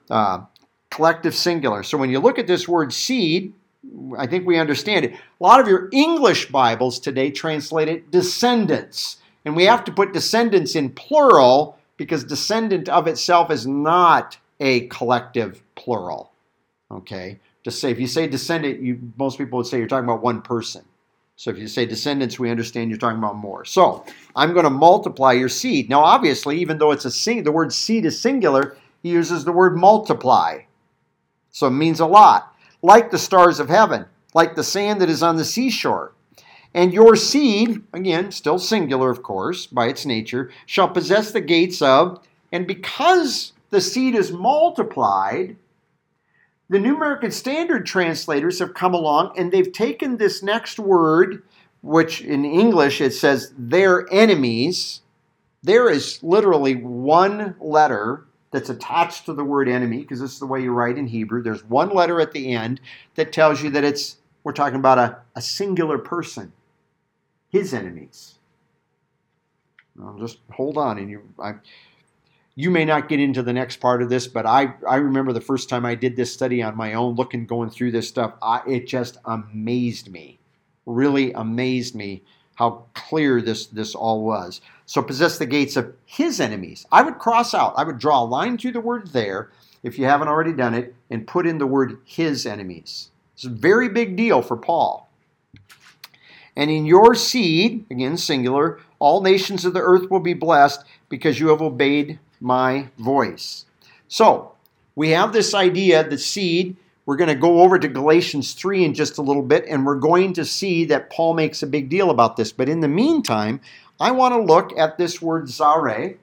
Uh, 0.09 0.45
collective 0.89 1.35
singular. 1.35 1.83
So 1.83 1.97
when 1.97 2.09
you 2.09 2.19
look 2.19 2.39
at 2.39 2.47
this 2.47 2.67
word 2.67 2.93
seed, 2.93 3.53
I 4.17 4.25
think 4.25 4.45
we 4.45 4.57
understand 4.57 5.05
it. 5.05 5.13
A 5.13 5.43
lot 5.43 5.59
of 5.59 5.67
your 5.67 5.89
English 5.91 6.49
Bibles 6.49 6.99
today 6.99 7.29
translate 7.29 7.89
it 7.89 8.09
descendants. 8.09 9.17
And 9.43 9.55
we 9.55 9.65
have 9.65 9.83
to 9.85 9.91
put 9.91 10.13
descendants 10.13 10.75
in 10.75 10.91
plural 10.91 11.77
because 11.97 12.23
descendant 12.23 12.87
of 12.89 13.07
itself 13.07 13.51
is 13.51 13.67
not 13.67 14.37
a 14.59 14.87
collective 14.87 15.61
plural. 15.75 16.31
Okay? 16.89 17.39
To 17.63 17.71
say 17.71 17.91
if 17.91 17.99
you 17.99 18.07
say 18.07 18.27
descendant, 18.27 18.81
you 18.81 18.99
most 19.17 19.37
people 19.37 19.57
would 19.57 19.67
say 19.67 19.77
you're 19.77 19.87
talking 19.87 20.05
about 20.05 20.21
one 20.21 20.41
person. 20.41 20.83
So 21.35 21.49
if 21.49 21.57
you 21.57 21.67
say 21.67 21.85
descendants, 21.85 22.37
we 22.37 22.51
understand 22.51 22.91
you're 22.91 22.99
talking 22.99 23.17
about 23.17 23.35
more. 23.35 23.65
So 23.65 24.05
I'm 24.35 24.53
going 24.53 24.65
to 24.65 24.69
multiply 24.69 25.31
your 25.31 25.49
seed. 25.49 25.89
Now, 25.89 26.01
obviously, 26.01 26.59
even 26.59 26.77
though 26.77 26.91
it's 26.91 27.05
a 27.05 27.11
sing, 27.11 27.43
the 27.43 27.51
word 27.51 27.73
seed 27.73 28.05
is 28.05 28.19
singular, 28.19 28.77
he 29.01 29.09
uses 29.09 29.43
the 29.43 29.51
word 29.51 29.75
multiply. 29.75 30.59
So 31.49 31.67
it 31.67 31.71
means 31.71 31.99
a 31.99 32.05
lot. 32.05 32.55
Like 32.83 33.09
the 33.09 33.17
stars 33.17 33.59
of 33.59 33.69
heaven, 33.69 34.05
like 34.33 34.55
the 34.55 34.63
sand 34.63 35.01
that 35.01 35.09
is 35.09 35.23
on 35.23 35.37
the 35.37 35.45
seashore. 35.45 36.13
And 36.73 36.93
your 36.93 37.15
seed, 37.15 37.81
again, 37.91 38.31
still 38.31 38.59
singular, 38.59 39.09
of 39.09 39.23
course, 39.23 39.65
by 39.65 39.87
its 39.87 40.05
nature, 40.05 40.51
shall 40.65 40.87
possess 40.87 41.31
the 41.31 41.41
gates 41.41 41.81
of, 41.81 42.23
and 42.51 42.67
because 42.67 43.53
the 43.71 43.81
seed 43.81 44.15
is 44.15 44.31
multiplied, 44.31 45.57
the 46.71 46.79
New 46.79 46.95
American 46.95 47.31
Standard 47.31 47.85
translators 47.85 48.59
have 48.59 48.73
come 48.73 48.93
along 48.93 49.33
and 49.37 49.51
they've 49.51 49.73
taken 49.73 50.15
this 50.15 50.41
next 50.41 50.79
word, 50.79 51.43
which 51.81 52.21
in 52.21 52.45
English 52.45 53.01
it 53.01 53.13
says 53.13 53.53
their 53.57 54.07
enemies. 54.09 55.01
There 55.61 55.89
is 55.89 56.23
literally 56.23 56.75
one 56.75 57.55
letter 57.59 58.25
that's 58.51 58.69
attached 58.69 59.25
to 59.25 59.33
the 59.33 59.43
word 59.43 59.67
enemy, 59.67 59.99
because 59.99 60.21
this 60.21 60.31
is 60.31 60.39
the 60.39 60.47
way 60.47 60.61
you 60.61 60.71
write 60.71 60.97
in 60.97 61.07
Hebrew. 61.07 61.43
There's 61.43 61.63
one 61.65 61.89
letter 61.89 62.21
at 62.21 62.31
the 62.31 62.53
end 62.53 62.79
that 63.15 63.33
tells 63.33 63.61
you 63.61 63.69
that 63.71 63.83
it's 63.83 64.17
we're 64.45 64.53
talking 64.53 64.79
about 64.79 64.97
a, 64.97 65.17
a 65.35 65.41
singular 65.41 65.97
person, 65.97 66.53
his 67.49 67.73
enemies. 67.73 68.35
I'll 70.01 70.17
just 70.17 70.39
hold 70.51 70.77
on, 70.77 70.97
and 70.97 71.09
you, 71.09 71.21
I, 71.37 71.55
you 72.61 72.69
may 72.69 72.85
not 72.85 73.09
get 73.09 73.19
into 73.19 73.41
the 73.41 73.53
next 73.53 73.77
part 73.77 74.03
of 74.03 74.09
this, 74.09 74.27
but 74.27 74.45
I, 74.45 74.75
I 74.87 74.97
remember 74.97 75.33
the 75.33 75.41
first 75.41 75.67
time 75.67 75.83
I 75.83 75.95
did 75.95 76.15
this 76.15 76.31
study 76.31 76.61
on 76.61 76.77
my 76.77 76.93
own, 76.93 77.15
looking, 77.15 77.47
going 77.47 77.71
through 77.71 77.89
this 77.89 78.07
stuff, 78.07 78.35
I, 78.39 78.61
it 78.67 78.85
just 78.85 79.17
amazed 79.25 80.11
me, 80.11 80.37
really 80.85 81.33
amazed 81.33 81.95
me 81.95 82.21
how 82.53 82.85
clear 82.93 83.41
this, 83.41 83.65
this 83.65 83.95
all 83.95 84.23
was. 84.23 84.61
So 84.85 85.01
possess 85.01 85.39
the 85.39 85.47
gates 85.47 85.75
of 85.75 85.91
his 86.05 86.39
enemies. 86.39 86.85
I 86.91 87.01
would 87.01 87.17
cross 87.17 87.55
out, 87.55 87.73
I 87.77 87.83
would 87.83 87.97
draw 87.97 88.21
a 88.21 88.25
line 88.25 88.59
through 88.59 88.73
the 88.73 88.79
word 88.79 89.07
there, 89.07 89.49
if 89.81 89.97
you 89.97 90.05
haven't 90.05 90.27
already 90.27 90.53
done 90.53 90.75
it, 90.75 90.93
and 91.09 91.25
put 91.25 91.47
in 91.47 91.57
the 91.57 91.65
word 91.65 91.97
his 92.05 92.45
enemies. 92.45 93.09
It's 93.33 93.45
a 93.45 93.49
very 93.49 93.89
big 93.89 94.15
deal 94.15 94.43
for 94.43 94.55
Paul. 94.55 95.09
And 96.55 96.69
in 96.69 96.85
your 96.85 97.15
seed, 97.15 97.87
again 97.89 98.17
singular, 98.17 98.79
all 98.99 99.21
nations 99.21 99.65
of 99.65 99.73
the 99.73 99.81
earth 99.81 100.11
will 100.11 100.19
be 100.19 100.35
blessed 100.35 100.83
because 101.09 101.39
you 101.39 101.47
have 101.47 101.63
obeyed 101.63 102.19
my 102.41 102.89
voice. 102.97 103.65
So, 104.07 104.53
we 104.95 105.11
have 105.11 105.31
this 105.31 105.53
idea, 105.53 106.07
the 106.07 106.17
seed. 106.17 106.75
We're 107.05 107.15
going 107.15 107.29
to 107.29 107.35
go 107.35 107.61
over 107.61 107.79
to 107.79 107.87
Galatians 107.87 108.53
3 108.53 108.83
in 108.85 108.93
just 108.93 109.17
a 109.17 109.21
little 109.21 109.41
bit, 109.41 109.65
and 109.67 109.85
we're 109.85 109.95
going 109.95 110.33
to 110.33 110.45
see 110.45 110.85
that 110.85 111.09
Paul 111.09 111.33
makes 111.33 111.63
a 111.63 111.67
big 111.67 111.89
deal 111.89 112.09
about 112.09 112.35
this. 112.35 112.51
But 112.51 112.69
in 112.69 112.81
the 112.81 112.87
meantime, 112.87 113.61
I 113.99 114.11
want 114.11 114.33
to 114.33 114.41
look 114.41 114.77
at 114.77 114.97
this 114.97 115.21
word 115.21 115.49
zare 115.49 116.15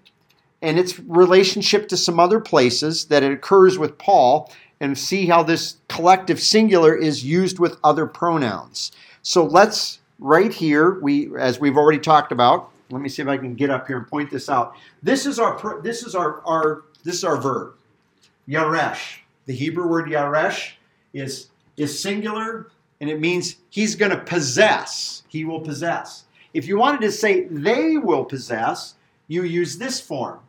and 0.61 0.78
its 0.78 0.98
relationship 0.98 1.88
to 1.88 1.96
some 1.96 2.20
other 2.20 2.40
places 2.40 3.07
that 3.07 3.22
it 3.22 3.33
occurs 3.33 3.78
with 3.78 3.98
Paul 3.98 4.52
and 4.81 4.96
see 4.96 5.26
how 5.26 5.42
this 5.42 5.76
collective 5.88 6.40
singular 6.40 6.94
is 6.94 7.24
used 7.24 7.59
with 7.59 7.78
other 7.83 8.07
pronouns. 8.07 8.92
So 9.22 9.44
let's 9.44 9.98
right 10.18 10.52
here, 10.52 10.98
we 11.00 11.31
as 11.38 11.61
we've 11.61 11.76
already 11.76 11.98
talked 11.98 12.33
about, 12.33 12.70
let 12.90 13.03
me 13.03 13.09
see 13.09 13.22
if 13.22 13.29
I 13.29 13.37
can 13.37 13.55
get 13.55 13.70
up 13.70 13.87
here 13.87 13.98
and 13.98 14.07
point 14.07 14.31
this 14.31 14.48
out. 14.48 14.74
This 15.03 15.27
is 15.27 15.38
our 15.38 15.81
this 15.83 16.03
is 16.03 16.14
our 16.14 16.42
our 16.46 16.85
this 17.05 17.16
is 17.16 17.24
our 17.24 17.40
verb. 17.40 17.74
Yaresh. 18.48 19.18
The 19.46 19.55
Hebrew 19.55 19.87
word 19.87 20.09
yaresh 20.09 20.72
is 21.12 21.48
is 21.77 22.01
singular 22.01 22.70
and 23.01 23.09
it 23.09 23.20
means 23.20 23.57
he's 23.70 23.94
going 23.94 24.11
to 24.11 24.18
possess. 24.18 25.22
He 25.29 25.44
will 25.44 25.61
possess. 25.61 26.24
If 26.55 26.66
you 26.66 26.79
wanted 26.79 27.03
to 27.03 27.12
say 27.12 27.44
they 27.44 27.96
will 27.96 28.24
possess, 28.24 28.94
you 29.29 29.44
use 29.44 29.79
this 29.79 30.01
form. 30.01 30.40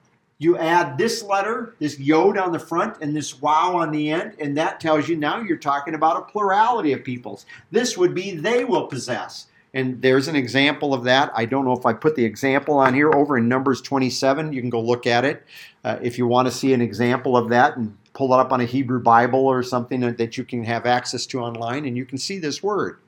You 0.42 0.58
add 0.58 0.98
this 0.98 1.22
letter, 1.22 1.76
this 1.80 2.00
yod 2.00 2.38
on 2.38 2.54
the 2.54 2.60
front, 2.60 2.98
and 3.02 3.14
this 3.14 3.42
waw 3.42 3.76
on 3.76 3.92
the 3.92 4.10
end, 4.10 4.36
and 4.40 4.56
that 4.58 4.80
tells 4.80 5.10
you 5.10 5.18
now 5.18 5.42
you're 5.42 5.58
talking 5.58 5.96
about 5.96 6.18
a 6.18 6.32
plurality 6.32 6.94
of 6.94 7.04
peoples. 7.04 7.46
This 7.72 7.98
would 7.98 8.16
be 8.16 8.36
they 8.36 8.64
will 8.64 8.88
possess. 8.88 9.48
And 9.74 10.02
there's 10.02 10.28
an 10.28 10.36
example 10.36 10.94
of 10.94 11.04
that. 11.04 11.32
I 11.36 11.46
don't 11.46 11.64
know 11.64 11.74
if 11.74 11.86
I 11.86 11.94
put 11.94 12.16
the 12.16 12.26
example 12.26 12.78
on 12.80 12.94
here 12.94 13.12
over 13.14 13.38
in 13.38 13.48
Numbers 13.48 13.82
27. 13.82 14.52
You 14.52 14.62
can 14.62 14.70
go 14.70 14.82
look 14.82 15.06
at 15.06 15.26
it 15.26 15.46
uh, 15.84 16.00
if 16.02 16.18
you 16.18 16.26
want 16.26 16.48
to 16.48 16.52
see 16.52 16.74
an 16.74 16.82
example 16.82 17.38
of 17.38 17.50
that 17.50 17.78
and 17.78 17.96
pull 18.14 18.34
it 18.34 18.40
up 18.40 18.52
on 18.52 18.62
a 18.62 18.66
Hebrew 18.66 19.00
Bible 19.02 19.46
or 19.46 19.62
something 19.62 20.02
that 20.02 20.38
you 20.38 20.44
can 20.44 20.64
have 20.64 20.86
access 20.86 21.26
to 21.28 21.40
online, 21.40 21.86
and 21.86 21.96
you 21.96 22.06
can 22.06 22.18
see 22.18 22.40
this 22.40 22.64
word. 22.64 23.00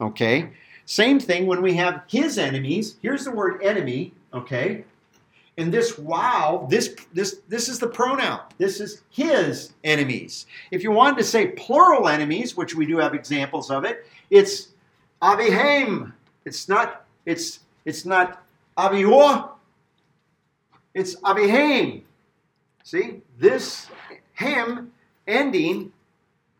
Okay? 0.00 0.50
Same 0.86 1.18
thing 1.18 1.46
when 1.46 1.62
we 1.62 1.74
have 1.74 2.02
his 2.06 2.36
enemies. 2.38 2.96
Here's 3.00 3.24
the 3.24 3.30
word 3.30 3.62
enemy, 3.62 4.12
okay? 4.34 4.84
And 5.56 5.72
this 5.72 5.96
waw, 5.98 6.66
this 6.66 6.96
this 7.12 7.40
this 7.48 7.68
is 7.68 7.78
the 7.78 7.86
pronoun. 7.86 8.40
This 8.58 8.80
is 8.80 9.02
his 9.10 9.72
enemies. 9.84 10.46
If 10.72 10.82
you 10.82 10.90
wanted 10.90 11.16
to 11.18 11.24
say 11.24 11.52
plural 11.52 12.08
enemies, 12.08 12.56
which 12.56 12.74
we 12.74 12.86
do 12.86 12.98
have 12.98 13.14
examples 13.14 13.70
of 13.70 13.84
it, 13.84 14.04
it's 14.30 14.73
avihem. 15.22 16.12
It's 16.44 16.68
not 16.68 17.06
it's 17.26 17.60
it's 17.84 18.04
not 18.04 18.42
avior. 18.76 19.50
It's 20.94 21.16
avihem. 21.16 22.02
See, 22.84 23.22
this 23.38 23.88
him 24.34 24.92
ending 25.26 25.92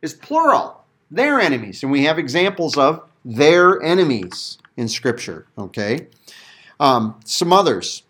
is 0.03 0.15
plural. 0.15 0.85
Their 1.11 1.39
enemies, 1.39 1.83
and 1.83 1.93
we 1.93 2.05
have 2.05 2.19
examples 2.19 2.77
of 2.77 3.03
their 3.25 3.81
enemies 3.83 4.59
in 4.77 4.89
Scripture. 4.89 5.47
Okay, 5.57 6.09
um, 6.81 7.21
some 7.25 7.53
others. 7.53 8.03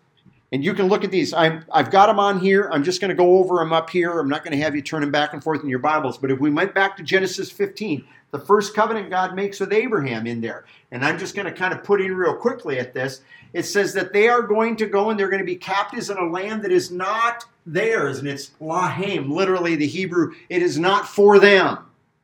And 0.51 0.63
you 0.63 0.73
can 0.73 0.87
look 0.87 1.03
at 1.03 1.11
these. 1.11 1.33
i 1.33 1.59
have 1.73 1.91
got 1.91 2.05
them 2.05 2.19
on 2.19 2.39
here. 2.39 2.69
I'm 2.71 2.83
just 2.83 3.01
going 3.01 3.09
to 3.09 3.15
go 3.15 3.39
over 3.39 3.55
them 3.57 3.73
up 3.73 3.89
here. 3.89 4.17
I'm 4.19 4.29
not 4.29 4.43
going 4.43 4.57
to 4.57 4.63
have 4.63 4.73
you 4.73 4.81
turn 4.81 5.01
them 5.01 5.11
back 5.11 5.33
and 5.33 5.43
forth 5.43 5.61
in 5.63 5.69
your 5.69 5.79
Bibles. 5.79 6.17
But 6.17 6.31
if 6.31 6.39
we 6.39 6.49
went 6.49 6.73
back 6.73 6.95
to 6.97 7.03
Genesis 7.03 7.51
15, 7.51 8.05
the 8.35 8.45
first 8.45 8.73
covenant 8.73 9.09
God 9.09 9.33
makes 9.33 9.61
with 9.61 9.71
Abraham 9.71 10.27
in 10.27 10.41
there, 10.41 10.65
and 10.91 11.05
I'm 11.05 11.17
just 11.17 11.35
going 11.35 11.45
to 11.45 11.53
kind 11.53 11.73
of 11.73 11.85
put 11.85 12.01
in 12.01 12.13
real 12.13 12.35
quickly 12.35 12.79
at 12.79 12.93
this. 12.93 13.21
It 13.53 13.63
says 13.63 13.93
that 13.93 14.11
they 14.11 14.27
are 14.27 14.41
going 14.41 14.75
to 14.75 14.87
go 14.87 15.09
and 15.09 15.17
they're 15.17 15.29
going 15.29 15.39
to 15.39 15.45
be 15.45 15.55
captives 15.55 16.09
in 16.09 16.17
a 16.17 16.25
land 16.25 16.61
that 16.63 16.71
is 16.71 16.91
not 16.91 17.45
theirs, 17.65 18.19
and 18.19 18.27
it's 18.27 18.51
lahem, 18.59 19.29
literally 19.29 19.77
the 19.77 19.87
Hebrew. 19.87 20.33
It 20.49 20.61
is 20.61 20.77
not 20.77 21.07
for 21.07 21.39
them. 21.39 21.77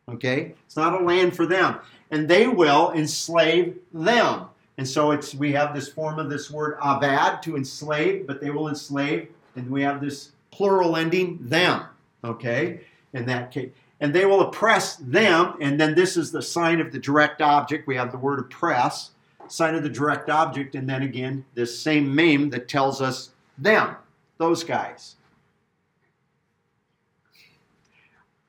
Okay, 0.10 0.54
it's 0.66 0.76
not 0.76 1.02
a 1.02 1.06
land 1.06 1.34
for 1.34 1.46
them, 1.46 1.80
and 2.10 2.28
they 2.28 2.46
will 2.46 2.92
enslave 2.92 3.80
them. 3.94 4.48
And 4.78 4.86
so 4.86 5.12
it's 5.12 5.34
we 5.34 5.54
have 5.54 5.74
this 5.74 5.88
form 5.88 6.20
of 6.20 6.30
this 6.30 6.52
word 6.52 6.78
abad 6.84 7.42
to 7.44 7.56
enslave, 7.56 8.28
but 8.28 8.42
they 8.42 8.50
will 8.50 8.68
enslave, 8.68 9.30
and 9.56 9.72
we 9.72 9.82
have 9.84 10.02
this 10.02 10.32
plural 10.52 10.98
ending 10.98 11.38
them. 11.40 11.84
Okay, 12.26 12.82
in 13.14 13.26
that 13.28 13.52
case. 13.52 13.72
And 14.02 14.14
they 14.14 14.26
will 14.26 14.42
oppress 14.42 14.98
them, 14.98 15.56
and 15.62 15.80
then 15.80 15.96
this 15.96 16.18
is 16.18 16.32
the 16.32 16.42
sign 16.42 16.82
of 16.82 16.92
the 16.92 17.00
direct 17.00 17.42
object. 17.42 17.88
We 17.88 17.96
have 17.96 18.12
the 18.12 18.18
word 18.18 18.40
oppress, 18.40 19.12
sign 19.48 19.76
of 19.76 19.84
the 19.84 19.90
direct 19.90 20.30
object, 20.30 20.76
and 20.76 20.90
then 20.90 21.04
again, 21.04 21.46
this 21.54 21.80
same 21.80 22.14
meme 22.14 22.50
that 22.50 22.68
tells 22.68 23.02
us 23.02 23.30
them, 23.58 23.96
those 24.38 24.64
guys. 24.64 25.16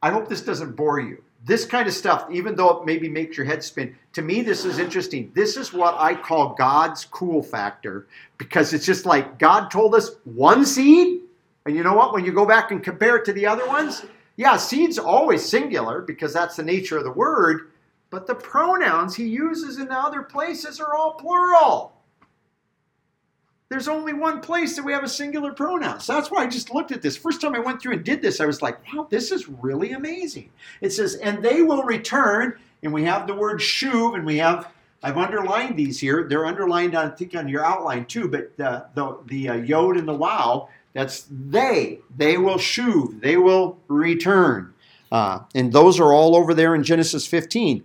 I 0.02 0.10
hope 0.10 0.28
this 0.28 0.42
doesn't 0.42 0.74
bore 0.74 0.98
you 0.98 1.22
this 1.44 1.64
kind 1.64 1.88
of 1.88 1.94
stuff, 1.94 2.26
even 2.30 2.54
though 2.54 2.78
it 2.78 2.86
maybe 2.86 3.08
makes 3.08 3.36
your 3.36 3.46
head 3.46 3.64
spin, 3.64 3.96
to 4.12 4.22
me, 4.22 4.42
this 4.42 4.64
is 4.64 4.78
interesting. 4.78 5.32
This 5.34 5.56
is 5.56 5.72
what 5.72 5.96
I 5.98 6.14
call 6.14 6.54
God's 6.54 7.04
cool 7.04 7.42
factor 7.42 8.06
because 8.38 8.72
it's 8.72 8.86
just 8.86 9.06
like 9.06 9.38
God 9.38 9.70
told 9.70 9.94
us 9.94 10.12
one 10.24 10.64
seed. 10.64 11.22
And 11.66 11.74
you 11.74 11.82
know 11.82 11.94
what? 11.94 12.12
When 12.12 12.24
you 12.24 12.32
go 12.32 12.46
back 12.46 12.70
and 12.70 12.82
compare 12.82 13.16
it 13.16 13.24
to 13.24 13.32
the 13.32 13.46
other 13.46 13.66
ones, 13.66 14.04
yeah, 14.36 14.56
seed's 14.56 14.98
always 14.98 15.44
singular 15.44 16.02
because 16.02 16.32
that's 16.32 16.56
the 16.56 16.62
nature 16.62 16.98
of 16.98 17.04
the 17.04 17.12
word, 17.12 17.72
but 18.10 18.26
the 18.26 18.34
pronouns 18.34 19.14
he 19.14 19.26
uses 19.26 19.78
in 19.78 19.88
the 19.88 19.98
other 19.98 20.22
places 20.22 20.80
are 20.80 20.94
all 20.94 21.14
plural 21.14 21.92
there's 23.72 23.88
only 23.88 24.12
one 24.12 24.42
place 24.42 24.76
that 24.76 24.84
we 24.84 24.92
have 24.92 25.02
a 25.02 25.08
singular 25.08 25.50
pronoun. 25.50 25.98
So 25.98 26.12
that's 26.12 26.30
why 26.30 26.42
I 26.42 26.46
just 26.46 26.74
looked 26.74 26.92
at 26.92 27.00
this. 27.00 27.16
First 27.16 27.40
time 27.40 27.54
I 27.54 27.58
went 27.58 27.80
through 27.80 27.94
and 27.94 28.04
did 28.04 28.20
this, 28.20 28.38
I 28.38 28.44
was 28.44 28.60
like, 28.60 28.76
waw, 28.92 29.04
this 29.04 29.32
is 29.32 29.48
really 29.48 29.92
amazing. 29.92 30.50
It 30.82 30.90
says, 30.90 31.14
and 31.14 31.42
they 31.42 31.62
will 31.62 31.82
return, 31.82 32.58
and 32.82 32.92
we 32.92 33.02
have 33.04 33.26
the 33.26 33.34
word 33.34 33.60
shuv, 33.60 34.14
and 34.14 34.26
we 34.26 34.36
have, 34.36 34.70
I've 35.02 35.16
underlined 35.16 35.78
these 35.78 35.98
here. 35.98 36.26
They're 36.28 36.44
underlined, 36.44 36.94
on, 36.94 37.12
I 37.12 37.14
think, 37.14 37.34
on 37.34 37.48
your 37.48 37.64
outline 37.64 38.04
too, 38.04 38.28
but 38.28 38.54
the, 38.58 38.84
the, 38.94 39.18
the 39.24 39.48
uh, 39.48 39.54
yod 39.54 39.96
and 39.96 40.06
the 40.06 40.14
wow, 40.14 40.68
that's 40.92 41.26
they. 41.30 42.00
They 42.14 42.36
will 42.36 42.58
shuv. 42.58 43.20
They 43.20 43.36
will 43.36 43.78
return. 43.88 44.74
Uh, 45.10 45.40
and 45.54 45.72
those 45.72 46.00
are 46.00 46.12
all 46.12 46.36
over 46.36 46.54
there 46.54 46.74
in 46.74 46.82
Genesis 46.82 47.26
15. 47.26 47.84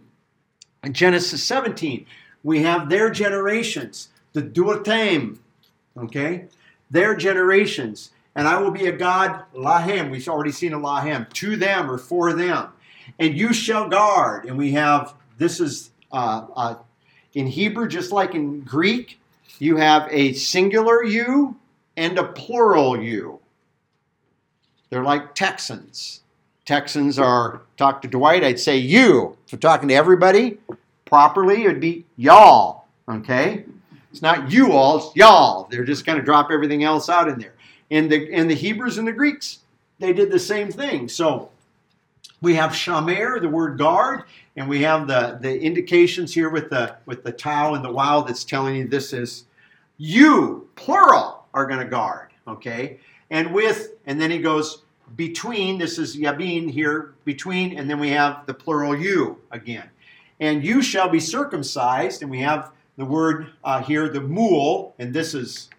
In 0.84 0.94
Genesis 0.94 1.44
17, 1.44 2.06
we 2.44 2.62
have 2.62 2.90
their 2.90 3.10
generations, 3.10 4.10
the 4.34 4.42
duatim, 4.42 5.38
okay? 5.98 6.46
Their 6.90 7.16
generations. 7.16 8.12
And 8.36 8.48
I 8.48 8.62
will 8.62 8.72
be 8.72 8.86
a 8.86 8.92
God, 8.92 9.44
lahem. 9.54 10.12
We've 10.12 10.28
already 10.28 10.52
seen 10.52 10.74
a 10.74 10.80
lahem. 10.80 11.32
To 11.34 11.56
them 11.56 11.90
or 11.90 11.98
for 11.98 12.34
them. 12.34 12.70
And 13.20 13.38
you 13.38 13.52
shall 13.52 13.90
guard. 13.90 14.46
And 14.46 14.58
we 14.58 14.72
have, 14.74 15.16
this 15.38 15.60
is 15.60 15.92
uh, 16.12 16.46
uh, 16.56 16.76
in 17.34 17.48
Hebrew, 17.48 17.88
just 17.88 18.12
like 18.12 18.36
in 18.36 18.62
Greek, 18.62 19.20
you 19.60 19.78
have 19.78 20.08
a 20.12 20.34
singular 20.34 21.04
you 21.04 21.58
and 21.98 22.18
a 22.18 22.24
plural 22.24 23.02
you. 23.02 23.40
They're 24.90 25.04
like 25.04 25.36
Texans. 25.36 26.22
Texans 26.64 27.20
are, 27.20 27.62
talk 27.76 28.02
to 28.04 28.08
Dwight, 28.08 28.44
I'd 28.44 28.60
say 28.60 28.78
you. 28.78 29.38
For 29.48 29.58
talking 29.58 29.90
to 29.90 29.96
everybody 29.96 30.60
properly, 31.06 31.64
it 31.64 31.68
would 31.68 31.82
be 31.82 32.06
y'all. 32.16 32.86
Okay? 33.10 33.66
It's 34.12 34.22
not 34.22 34.52
you 34.52 34.72
all, 34.72 34.98
it's 34.98 35.16
y'all. 35.16 35.68
They're 35.70 35.84
just 35.84 36.06
going 36.06 36.18
to 36.18 36.24
drop 36.24 36.52
everything 36.52 36.84
else 36.84 37.10
out 37.10 37.28
in 37.28 37.40
there. 37.40 37.54
And 37.92 38.12
the, 38.12 38.34
and 38.34 38.50
the 38.50 38.56
Hebrews 38.56 38.98
and 38.98 39.08
the 39.08 39.14
Greeks, 39.14 39.60
they 40.00 40.14
did 40.14 40.32
the 40.32 40.40
same 40.40 40.72
thing. 40.72 41.10
So 41.10 41.50
we 42.42 42.54
have 42.56 42.72
shamer, 42.72 43.42
the 43.42 43.50
word 43.50 43.78
guard, 43.78 44.24
and 44.56 44.68
we 44.68 44.82
have 44.84 45.08
the, 45.08 45.38
the 45.42 45.60
indications 45.60 46.34
here 46.34 46.50
with 46.50 46.70
the 46.70 46.96
with 47.06 47.24
the 47.24 47.32
tau 47.32 47.76
and 47.76 47.84
the 47.84 47.92
waw 47.92 48.22
that's 48.22 48.44
telling 48.44 48.76
you 48.76 48.88
this 48.88 49.14
is 49.14 49.46
you, 49.98 50.68
plural, 50.76 51.37
are 51.58 51.66
going 51.66 51.80
to 51.80 51.90
guard. 51.90 52.30
Okay? 52.48 53.00
And 53.32 53.52
with, 53.54 53.96
and 54.06 54.22
then 54.22 54.30
he 54.30 54.38
goes 54.38 54.84
between, 55.16 55.80
this 55.80 55.98
is 55.98 56.16
yabin 56.16 56.70
here, 56.70 57.16
between, 57.26 57.78
and 57.78 57.90
then 57.90 58.00
we 58.00 58.10
have 58.10 58.46
the 58.46 58.54
plural 58.54 58.96
you 58.96 59.38
again. 59.52 59.90
And 60.40 60.64
you 60.64 60.84
shall 60.84 61.10
be 61.10 61.20
circumcised, 61.20 62.22
and 62.22 62.30
we 62.30 62.40
have 62.42 62.72
the 62.98 63.06
word 63.06 63.48
uh, 63.64 63.82
here, 63.82 64.08
the 64.08 64.22
mul, 64.22 64.94
and 65.00 65.14
this 65.14 65.34
is 65.34 65.70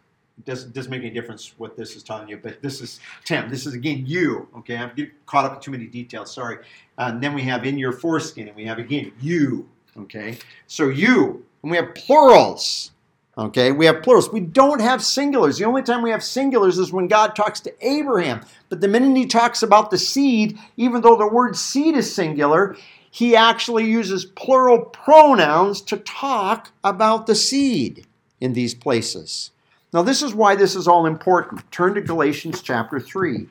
doesn't, 0.45 0.73
doesn't 0.73 0.91
make 0.91 1.01
any 1.01 1.11
difference 1.11 1.55
what 1.59 1.77
this 1.77 1.97
is 1.97 2.03
telling 2.03 2.29
you, 2.29 2.37
but 2.37 2.63
this 2.63 2.81
is 2.81 3.01
Tim. 3.25 3.51
This 3.51 3.67
is 3.67 3.75
again 3.75 4.05
you. 4.07 4.49
Okay, 4.59 4.77
I'm 4.77 4.95
getting 4.95 5.13
caught 5.27 5.45
up 5.45 5.57
in 5.57 5.61
too 5.61 5.73
many 5.73 5.87
details. 5.87 6.33
Sorry. 6.33 6.59
Uh, 6.97 7.11
and 7.13 7.23
then 7.23 7.35
we 7.35 7.43
have 7.43 7.67
in 7.67 7.77
your 7.77 7.93
foreskin, 7.93 8.47
and 8.47 8.57
we 8.57 8.65
have 8.65 8.79
again 8.79 9.13
you. 9.21 9.69
Okay, 9.97 10.39
so 10.69 10.89
you, 10.89 11.45
and 11.63 11.71
we 11.73 11.77
have 11.77 11.95
plurals. 11.95 12.93
Okay, 13.39 13.71
we 13.71 13.87
have 13.87 14.03
plurals. 14.03 14.33
We 14.33 14.41
don't 14.41 14.81
have 14.81 14.99
singulars. 14.99 15.59
The 15.59 15.65
only 15.65 15.83
time 15.83 16.03
we 16.03 16.11
have 16.11 16.23
singulars 16.23 16.77
is 16.77 16.93
when 16.93 17.07
God 17.07 17.37
talks 17.37 17.61
to 17.61 17.87
Abraham. 17.87 18.41
But 18.69 18.81
the 18.81 18.89
minute 18.89 19.17
he 19.17 19.27
talks 19.27 19.63
about 19.63 19.93
the 19.93 19.99
seed, 19.99 20.59
even 20.77 21.03
though 21.03 21.15
the 21.15 21.29
word 21.29 21.57
seed 21.57 21.95
is 21.95 22.13
singular, 22.13 22.77
he 23.13 23.37
actually 23.37 23.85
uses 23.85 24.25
plural 24.25 24.81
pronouns 24.81 25.81
to 25.83 25.99
talk 25.99 26.73
about 26.83 27.29
the 27.29 27.37
seed 27.37 28.09
in 28.41 28.55
these 28.55 28.75
places. 28.75 29.53
Now, 29.93 30.03
this 30.03 30.21
is 30.21 30.35
why 30.35 30.57
this 30.57 30.75
is 30.75 30.89
all 30.89 31.07
important. 31.07 31.71
Turn 31.71 31.95
to 31.95 32.01
Galatians 32.01 32.61
chapter 32.61 32.99
3. 32.99 33.47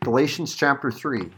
Galatians 0.00 0.54
chapter 0.54 0.90
3. 0.90 1.30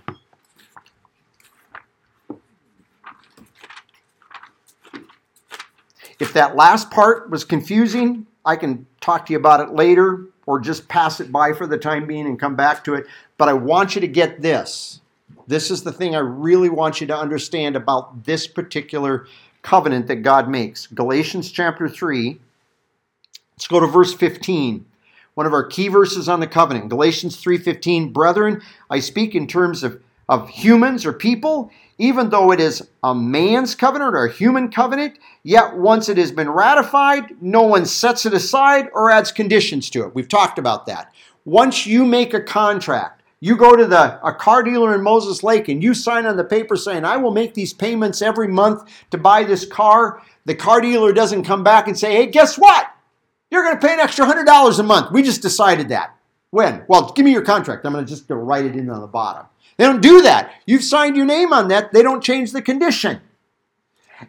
If 6.18 6.32
that 6.32 6.56
last 6.56 6.90
part 6.90 7.30
was 7.30 7.44
confusing, 7.44 8.26
I 8.44 8.56
can 8.56 8.86
talk 9.00 9.26
to 9.26 9.32
you 9.32 9.38
about 9.38 9.60
it 9.60 9.74
later 9.74 10.26
or 10.46 10.60
just 10.60 10.88
pass 10.88 11.20
it 11.20 11.30
by 11.30 11.52
for 11.52 11.66
the 11.66 11.76
time 11.76 12.06
being 12.06 12.26
and 12.26 12.38
come 12.38 12.56
back 12.56 12.84
to 12.84 12.94
it. 12.94 13.06
But 13.36 13.48
I 13.48 13.52
want 13.52 13.94
you 13.94 14.00
to 14.00 14.08
get 14.08 14.40
this. 14.40 15.00
This 15.46 15.70
is 15.70 15.82
the 15.82 15.92
thing 15.92 16.14
I 16.14 16.20
really 16.20 16.68
want 16.68 17.00
you 17.00 17.06
to 17.08 17.16
understand 17.16 17.76
about 17.76 18.24
this 18.24 18.46
particular 18.46 19.26
covenant 19.62 20.06
that 20.06 20.16
God 20.16 20.48
makes. 20.48 20.86
Galatians 20.86 21.50
chapter 21.50 21.88
3. 21.88 22.38
Let's 23.56 23.68
go 23.68 23.80
to 23.80 23.86
verse 23.86 24.14
15. 24.14 24.86
One 25.34 25.46
of 25.46 25.52
our 25.52 25.64
key 25.64 25.88
verses 25.88 26.28
on 26.28 26.40
the 26.40 26.46
covenant. 26.46 26.88
Galatians 26.88 27.36
3:15, 27.36 28.12
"Brethren, 28.12 28.62
I 28.88 29.00
speak 29.00 29.34
in 29.34 29.46
terms 29.46 29.82
of 29.82 30.00
of 30.28 30.48
humans 30.48 31.06
or 31.06 31.12
people, 31.12 31.70
even 31.98 32.30
though 32.30 32.52
it 32.52 32.60
is 32.60 32.86
a 33.02 33.14
man's 33.14 33.74
covenant 33.74 34.14
or 34.14 34.26
a 34.26 34.32
human 34.32 34.70
covenant, 34.70 35.18
yet 35.42 35.76
once 35.76 36.08
it 36.08 36.18
has 36.18 36.32
been 36.32 36.50
ratified, 36.50 37.40
no 37.40 37.62
one 37.62 37.86
sets 37.86 38.26
it 38.26 38.34
aside 38.34 38.88
or 38.92 39.10
adds 39.10 39.32
conditions 39.32 39.88
to 39.90 40.04
it. 40.04 40.14
We've 40.14 40.28
talked 40.28 40.58
about 40.58 40.86
that. 40.86 41.12
Once 41.44 41.86
you 41.86 42.04
make 42.04 42.34
a 42.34 42.40
contract, 42.40 43.22
you 43.40 43.56
go 43.56 43.76
to 43.76 43.86
the 43.86 44.18
a 44.26 44.34
car 44.34 44.62
dealer 44.62 44.94
in 44.94 45.02
Moses 45.02 45.42
Lake 45.42 45.68
and 45.68 45.82
you 45.82 45.94
sign 45.94 46.26
on 46.26 46.36
the 46.36 46.44
paper 46.44 46.76
saying, 46.76 47.04
I 47.04 47.16
will 47.18 47.30
make 47.30 47.54
these 47.54 47.72
payments 47.72 48.22
every 48.22 48.48
month 48.48 48.90
to 49.10 49.18
buy 49.18 49.44
this 49.44 49.64
car. 49.64 50.22
The 50.46 50.54
car 50.54 50.80
dealer 50.80 51.12
doesn't 51.12 51.44
come 51.44 51.62
back 51.62 51.86
and 51.86 51.98
say, 51.98 52.12
Hey, 52.12 52.26
guess 52.26 52.56
what? 52.56 52.90
You're 53.50 53.62
going 53.62 53.78
to 53.78 53.86
pay 53.86 53.92
an 53.92 54.00
extra 54.00 54.26
$100 54.26 54.78
a 54.78 54.82
month. 54.82 55.12
We 55.12 55.22
just 55.22 55.42
decided 55.42 55.90
that. 55.90 56.16
When? 56.50 56.84
Well, 56.88 57.12
give 57.12 57.24
me 57.24 57.32
your 57.32 57.44
contract. 57.44 57.84
I'm 57.84 57.92
going 57.92 58.04
to 58.04 58.08
just 58.08 58.26
go 58.26 58.34
write 58.34 58.64
it 58.64 58.74
in 58.74 58.90
on 58.90 59.00
the 59.00 59.06
bottom. 59.06 59.46
They 59.76 59.84
don't 59.84 60.00
do 60.00 60.22
that. 60.22 60.52
You've 60.66 60.84
signed 60.84 61.16
your 61.16 61.26
name 61.26 61.52
on 61.52 61.68
that. 61.68 61.92
They 61.92 62.02
don't 62.02 62.22
change 62.22 62.52
the 62.52 62.62
condition. 62.62 63.20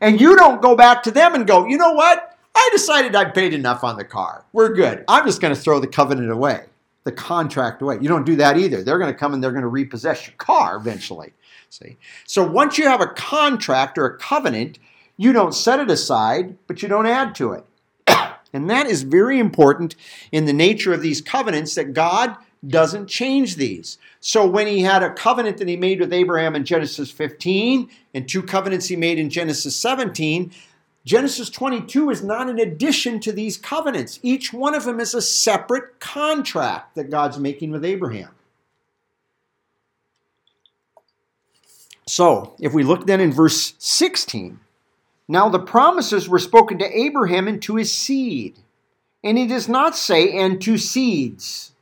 And 0.02 0.20
you 0.20 0.36
don't 0.36 0.62
go 0.62 0.76
back 0.76 1.04
to 1.04 1.12
them 1.12 1.34
and 1.36 1.48
go, 1.48 1.66
you 1.66 1.78
know 1.78 1.94
what? 1.94 2.38
I 2.54 2.70
decided 2.74 3.16
I 3.16 3.26
paid 3.26 3.54
enough 3.54 3.84
on 3.84 3.98
the 3.98 4.04
car. 4.04 4.44
We're 4.52 4.74
good. 4.74 5.06
I'm 5.08 5.26
just 5.26 5.42
going 5.42 5.54
to 5.54 5.60
throw 5.60 5.80
the 5.80 5.88
covenant 5.88 6.32
away, 6.32 6.66
the 7.04 7.12
contract 7.12 7.82
away. 7.82 8.00
You 8.02 8.10
don't 8.10 8.26
do 8.26 8.36
that 8.38 8.58
either. 8.58 8.84
They're 8.84 9.00
going 9.00 9.14
to 9.14 9.18
come 9.18 9.34
and 9.34 9.44
they're 9.44 9.52
going 9.52 9.62
to 9.62 9.68
repossess 9.68 10.28
your 10.28 10.36
car 10.36 10.76
eventually. 10.76 11.34
See? 11.70 11.98
So 12.26 12.46
once 12.46 12.78
you 12.78 12.86
have 12.86 13.02
a 13.02 13.08
contract 13.08 13.98
or 13.98 14.06
a 14.06 14.18
covenant, 14.18 14.80
you 15.18 15.34
don't 15.34 15.54
set 15.54 15.80
it 15.80 15.90
aside, 15.90 16.58
but 16.68 16.82
you 16.82 16.90
don't 16.90 17.06
add 17.06 17.36
to 17.36 17.54
it. 17.54 17.66
and 18.54 18.70
that 18.70 18.88
is 18.88 19.04
very 19.04 19.40
important 19.40 19.96
in 20.32 20.46
the 20.46 20.54
nature 20.54 20.94
of 20.94 21.02
these 21.02 21.22
covenants 21.22 21.76
that 21.76 21.94
God 21.94 22.36
doesn't 22.68 23.08
change 23.08 23.56
these. 23.56 23.98
So 24.20 24.46
when 24.46 24.68
he 24.68 24.82
had 24.82 25.04
a 25.04 25.14
covenant 25.14 25.58
that 25.58 25.68
he 25.68 25.78
made 25.78 26.00
with 26.00 26.14
Abraham 26.14 26.56
in 26.56 26.66
Genesis 26.66 27.12
15 27.12 27.90
and 28.14 28.28
two 28.28 28.44
covenants 28.44 28.88
he 28.88 28.96
made 28.96 29.20
in 29.20 29.30
Genesis 29.30 29.76
17, 29.76 30.52
Genesis 31.06 31.50
22 31.50 32.10
is 32.10 32.24
not 32.24 32.50
an 32.50 32.60
addition 32.60 33.20
to 33.22 33.32
these 33.32 33.58
covenants. 33.58 34.20
Each 34.24 34.52
one 34.52 34.76
of 34.76 34.84
them 34.84 35.00
is 35.00 35.14
a 35.14 35.22
separate 35.22 36.00
contract 36.00 36.96
that 36.96 37.10
God's 37.10 37.40
making 37.40 37.72
with 37.72 37.86
Abraham. 37.86 38.32
So, 42.08 42.56
if 42.60 42.74
we 42.74 42.84
look 42.84 43.06
then 43.06 43.20
in 43.20 43.34
verse 43.34 43.74
16, 43.80 44.60
now 45.28 45.50
the 45.50 45.60
promises 45.60 46.28
were 46.28 46.40
spoken 46.40 46.78
to 46.80 46.98
Abraham 46.98 47.48
and 47.48 47.62
to 47.64 47.76
his 47.76 47.92
seed. 47.92 48.58
And 49.24 49.38
he 49.38 49.46
does 49.46 49.68
not 49.68 49.96
say, 49.96 50.32
and 50.38 50.62
to 50.62 50.78
seeds 50.78 51.74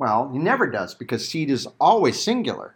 well, 0.00 0.30
he 0.32 0.38
never 0.38 0.66
does 0.66 0.94
because 0.94 1.28
seed 1.28 1.50
is 1.50 1.68
always 1.78 2.18
singular. 2.18 2.74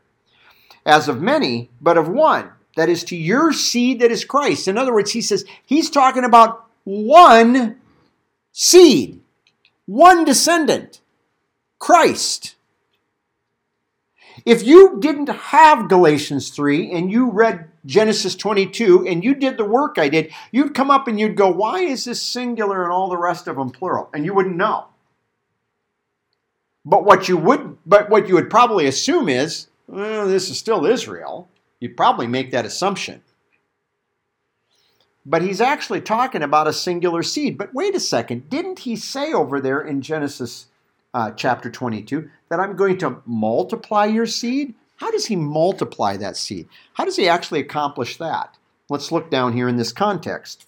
As 0.85 1.09
of 1.09 1.23
many, 1.23 1.71
but 1.81 1.97
of 1.97 2.07
one. 2.07 2.51
That 2.77 2.91
is 2.91 3.03
to 3.05 3.17
your 3.17 3.51
seed 3.51 4.01
that 4.01 4.11
is 4.11 4.27
Christ. 4.27 4.69
In 4.69 4.77
other 4.77 4.93
words, 4.93 5.13
he 5.13 5.23
says 5.23 5.47
he's 5.65 5.89
talking 5.89 6.25
about 6.25 6.67
one 6.85 7.81
seed, 8.53 9.23
one 9.87 10.27
descendant, 10.27 11.01
Christ. 11.79 12.57
If 14.45 14.67
you 14.67 14.99
didn't 15.01 15.31
have 15.31 15.89
Galatians 15.89 16.51
3 16.51 16.93
and 16.93 17.11
you 17.11 17.31
read 17.31 17.71
Genesis 17.87 18.35
22 18.35 19.07
and 19.07 19.25
you 19.25 19.35
did 19.35 19.57
the 19.57 19.65
work 19.65 19.97
I 19.97 20.11
did, 20.11 20.31
you'd 20.51 20.75
come 20.75 20.91
up 20.91 21.09
and 21.09 21.19
you'd 21.19 21.37
go, 21.37 21.49
Why 21.49 21.81
is 21.81 22.05
this 22.05 22.21
singular 22.21 22.83
and 22.83 22.93
all 22.93 23.09
the 23.09 23.17
rest 23.17 23.47
of 23.47 23.57
them 23.57 23.71
plural? 23.71 24.11
And 24.13 24.27
you 24.27 24.35
wouldn't 24.35 24.57
know. 24.57 24.89
But 26.85 27.05
what 27.05 27.29
you 27.29 27.37
would, 27.37 27.79
but 27.87 28.11
what 28.11 28.29
you 28.29 28.35
would 28.35 28.51
probably 28.51 28.87
assume 28.87 29.29
is, 29.29 29.69
this 29.89 30.51
is 30.51 30.59
still 30.59 30.85
Israel. 30.85 31.49
You'd 31.81 31.97
probably 31.97 32.27
make 32.27 32.51
that 32.51 32.67
assumption. 32.67 33.23
But 35.27 35.43
he's 35.43 35.61
actually 35.61 36.03
talking 36.03 36.43
about 36.43 36.69
a 36.69 36.73
singular 36.73 37.23
seed. 37.23 37.57
But 37.57 37.73
wait 37.73 37.95
a 37.95 38.01
second, 38.01 38.51
didn't 38.51 38.81
he 38.81 38.97
say 38.97 39.33
over 39.33 39.61
there 39.61 39.81
in 39.81 40.03
Genesis 40.03 40.67
uh, 41.15 41.31
chapter 41.31 41.71
22 41.71 42.29
that 42.51 42.61
I'm 42.61 42.77
going 42.77 42.99
to 42.99 43.23
multiply 43.25 44.05
your 44.05 44.27
seed? 44.27 44.75
How 44.97 45.11
does 45.11 45.27
he 45.27 45.37
multiply 45.37 46.17
that 46.19 46.37
seed? 46.37 46.69
How 46.93 47.05
does 47.05 47.17
he 47.17 47.29
actually 47.29 47.61
accomplish 47.61 48.19
that? 48.19 48.57
Let's 48.91 49.11
look 49.11 49.31
down 49.31 49.55
here 49.55 49.69
in 49.69 49.77
this 49.77 49.93
context. 49.93 50.67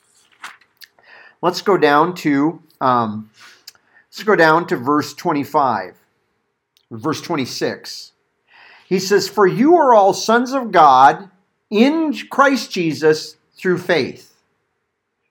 Let's 1.43 1.61
go 1.61 1.77
down 1.77 2.15
to 2.17 2.63
um, 2.81 3.31
let's 4.09 4.23
go 4.23 4.37
down 4.37 4.67
to 4.69 4.77
verse 4.77 5.13
25 5.13 5.97
verse 6.91 7.21
26. 7.21 8.13
He 8.89 8.99
says, 8.99 9.29
For 9.29 9.47
you 9.47 9.77
are 9.77 9.95
all 9.95 10.15
sons 10.15 10.53
of 10.53 10.73
God 10.73 11.31
in 11.71 12.15
Christ 12.31 12.71
Jesus 12.71 13.37
through 13.57 13.79
faith. 13.79 14.35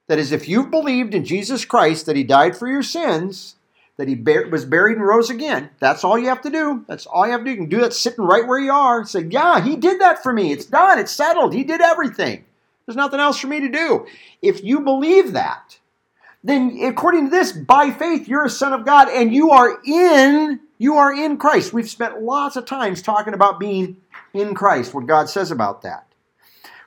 That 0.07 0.19
is, 0.19 0.31
if 0.31 0.47
you've 0.47 0.69
believed 0.69 1.15
in 1.15 1.25
Jesus 1.25 1.65
Christ 1.65 2.05
that 2.05 2.15
he 2.15 2.23
died 2.23 2.55
for 2.55 2.67
your 2.67 2.83
sins, 2.83 3.55
that 3.97 4.07
he 4.07 4.15
was 4.15 4.65
buried 4.65 4.97
and 4.97 5.07
rose 5.07 5.29
again, 5.29 5.69
that's 5.79 6.03
all 6.03 6.19
you 6.19 6.27
have 6.27 6.41
to 6.41 6.49
do. 6.49 6.83
That's 6.87 7.05
all 7.05 7.25
you 7.25 7.31
have 7.31 7.41
to 7.41 7.45
do. 7.45 7.51
You 7.51 7.57
can 7.57 7.69
do 7.69 7.81
that 7.81 7.93
sitting 7.93 8.25
right 8.25 8.45
where 8.45 8.59
you 8.59 8.71
are. 8.71 9.05
Say, 9.05 9.23
Yeah, 9.23 9.61
he 9.61 9.75
did 9.75 10.01
that 10.01 10.21
for 10.21 10.33
me. 10.33 10.51
It's 10.51 10.65
done. 10.65 10.99
It's 10.99 11.11
settled. 11.11 11.53
He 11.53 11.63
did 11.63 11.81
everything. 11.81 12.45
There's 12.85 12.97
nothing 12.97 13.19
else 13.19 13.39
for 13.39 13.47
me 13.47 13.61
to 13.61 13.69
do. 13.69 14.05
If 14.41 14.63
you 14.63 14.81
believe 14.81 15.33
that, 15.33 15.79
then 16.43 16.77
according 16.83 17.25
to 17.25 17.31
this, 17.31 17.51
by 17.51 17.89
faith, 17.89 18.27
you're 18.27 18.45
a 18.45 18.49
son 18.49 18.73
of 18.73 18.85
God 18.85 19.09
and 19.09 19.33
you 19.33 19.49
are 19.49 19.79
in 19.83 20.59
you 20.77 20.95
are 20.95 21.13
in 21.13 21.37
Christ. 21.37 21.73
We've 21.73 21.89
spent 21.89 22.21
lots 22.21 22.55
of 22.55 22.65
times 22.65 23.01
talking 23.01 23.33
about 23.33 23.59
being 23.59 23.97
in 24.33 24.53
Christ, 24.53 24.93
what 24.93 25.05
God 25.05 25.29
says 25.29 25.51
about 25.51 25.81
that. 25.83 26.07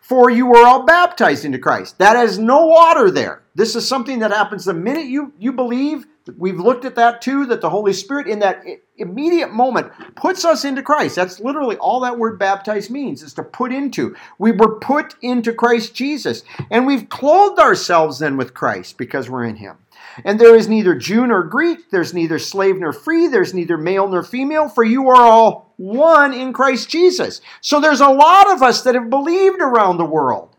For 0.00 0.30
you 0.30 0.46
were 0.46 0.66
all 0.66 0.86
baptized 0.86 1.44
into 1.44 1.58
Christ. 1.58 1.98
That 1.98 2.16
has 2.16 2.38
no 2.38 2.64
water 2.64 3.10
there. 3.10 3.42
This 3.54 3.76
is 3.76 3.86
something 3.86 4.20
that 4.20 4.30
happens 4.30 4.64
the 4.64 4.72
minute 4.72 5.06
you, 5.06 5.34
you 5.38 5.52
believe. 5.52 6.06
We've 6.36 6.58
looked 6.58 6.86
at 6.86 6.94
that 6.94 7.20
too, 7.20 7.44
that 7.46 7.60
the 7.60 7.68
Holy 7.70 7.92
Spirit 7.92 8.26
in 8.26 8.38
that 8.38 8.64
immediate 8.96 9.52
moment 9.52 9.92
puts 10.14 10.44
us 10.44 10.64
into 10.64 10.82
Christ. 10.82 11.16
That's 11.16 11.40
literally 11.40 11.76
all 11.76 12.00
that 12.00 12.18
word 12.18 12.38
baptized 12.38 12.90
means, 12.90 13.22
is 13.22 13.34
to 13.34 13.42
put 13.42 13.72
into. 13.72 14.16
We 14.38 14.52
were 14.52 14.78
put 14.78 15.14
into 15.20 15.52
Christ 15.52 15.94
Jesus. 15.94 16.42
And 16.70 16.86
we've 16.86 17.08
clothed 17.08 17.58
ourselves 17.58 18.18
then 18.18 18.36
with 18.38 18.54
Christ 18.54 18.96
because 18.96 19.28
we're 19.28 19.44
in 19.44 19.56
Him. 19.56 19.76
And 20.24 20.40
there 20.40 20.56
is 20.56 20.68
neither 20.68 20.94
Jew 20.94 21.26
nor 21.26 21.42
Greek, 21.44 21.90
there's 21.90 22.14
neither 22.14 22.38
slave 22.38 22.78
nor 22.78 22.92
free, 22.92 23.28
there's 23.28 23.54
neither 23.54 23.76
male 23.76 24.08
nor 24.08 24.22
female, 24.22 24.68
for 24.68 24.84
you 24.84 25.08
are 25.08 25.16
all 25.16 25.72
one 25.76 26.34
in 26.34 26.52
Christ 26.52 26.88
Jesus. 26.88 27.40
So 27.60 27.80
there's 27.80 28.00
a 28.00 28.08
lot 28.08 28.50
of 28.50 28.62
us 28.62 28.82
that 28.82 28.94
have 28.94 29.10
believed 29.10 29.60
around 29.60 29.96
the 29.96 30.04
world. 30.04 30.56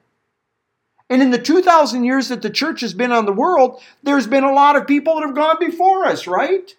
And 1.10 1.22
in 1.22 1.32
the 1.32 1.40
2,000 1.40 2.04
years 2.04 2.28
that 2.28 2.42
the 2.42 2.50
church 2.50 2.82
has 2.82 2.94
been 2.94 3.12
on 3.12 3.26
the 3.26 3.34
world, 3.34 3.82
there's 4.04 4.28
been 4.28 4.44
a 4.44 4.54
lot 4.54 4.76
of 4.76 4.88
people 4.88 5.16
that 5.16 5.26
have 5.26 5.36
gone 5.36 5.58
before 5.60 6.06
us, 6.06 6.28
right? 6.28 6.74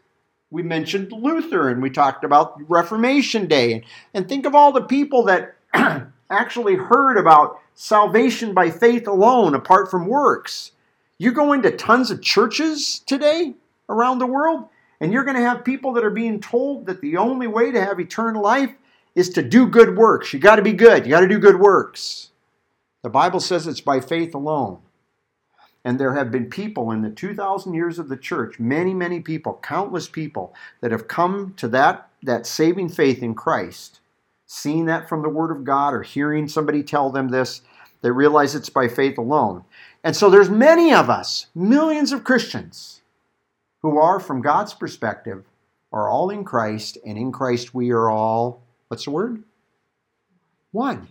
We 0.51 0.62
mentioned 0.62 1.12
Luther 1.12 1.69
and 1.69 1.83
we 1.83 1.90
talked 1.90 2.25
about 2.25 2.61
Reformation 2.69 3.47
Day. 3.47 3.85
And 4.14 4.29
think 4.29 4.47
of 4.47 4.55
all 4.55 4.73
the 4.73 4.83
people 4.83 5.25
that 5.25 5.57
actually 6.31 6.77
heard 6.77 7.16
about 7.16 7.59
salvation 7.75 8.55
by 8.55 8.71
faith 8.71 9.09
alone, 9.09 9.55
apart 9.55 9.90
from 9.90 10.07
works. 10.07 10.73
You 11.20 11.33
go 11.33 11.52
into 11.52 11.70
tons 11.70 12.11
of 12.11 12.22
churches 12.22 13.00
today 13.00 13.52
around 13.90 14.20
the 14.20 14.26
world, 14.26 14.70
and 15.02 15.12
you're 15.12 15.24
going 15.24 15.37
to 15.37 15.42
have 15.42 15.66
people 15.66 15.92
that 15.92 16.04
are 16.04 16.09
being 16.09 16.40
told 16.40 16.87
that 16.87 17.02
the 17.02 17.18
only 17.18 17.46
way 17.46 17.70
to 17.70 17.85
have 17.85 18.00
eternal 18.00 18.42
life 18.42 18.70
is 19.14 19.28
to 19.35 19.42
do 19.42 19.66
good 19.66 19.98
works. 19.98 20.33
You 20.33 20.38
got 20.38 20.56
to 20.56 20.62
be 20.62 20.72
good. 20.72 21.04
You 21.04 21.11
got 21.11 21.20
to 21.20 21.28
do 21.28 21.38
good 21.38 21.61
works. 21.61 22.30
The 23.02 23.11
Bible 23.11 23.40
says 23.40 23.66
it's 23.66 23.83
by 23.83 24.00
faith 24.00 24.35
alone. 24.35 24.78
And 25.85 26.00
there 26.00 26.14
have 26.14 26.30
been 26.30 26.48
people 26.48 26.90
in 26.90 27.02
the 27.02 27.11
2,000 27.11 27.74
years 27.74 27.98
of 27.98 28.09
the 28.09 28.16
church, 28.16 28.59
many, 28.59 28.94
many 28.94 29.20
people, 29.20 29.61
countless 29.62 30.09
people, 30.09 30.54
that 30.80 30.90
have 30.90 31.06
come 31.06 31.52
to 31.59 31.68
that, 31.68 32.09
that 32.22 32.46
saving 32.46 32.88
faith 32.88 33.22
in 33.22 33.35
Christ, 33.35 34.00
seeing 34.46 34.87
that 34.87 35.06
from 35.06 35.20
the 35.20 35.28
Word 35.28 35.50
of 35.50 35.64
God 35.64 35.92
or 35.92 36.02
hearing 36.02 36.48
somebody 36.48 36.83
tell 36.83 37.11
them 37.11 37.28
this. 37.28 37.61
They 38.00 38.11
realize 38.11 38.54
it's 38.54 38.70
by 38.70 38.88
faith 38.88 39.18
alone. 39.18 39.64
And 40.03 40.16
so 40.16 40.30
there's 40.30 40.48
many 40.48 40.92
of 40.92 41.11
us, 41.11 41.46
millions 41.55 42.12
of 42.12 42.24
Christians, 42.24 43.03
who 43.82 43.98
are, 43.98 44.20
from 44.20 44.42
God's 44.42 44.74
perspective, 44.74 45.44
are 45.92 46.09
all 46.09 46.30
in 46.30 46.44
Christ, 46.44 46.98
and 47.05 47.18
in 47.18 47.32
Christ 47.32 47.74
we 47.74 47.90
are 47.90 48.09
all, 48.09 48.62
what's 48.88 49.05
the 49.05 49.11
word? 49.11 49.42
One. 50.72 51.09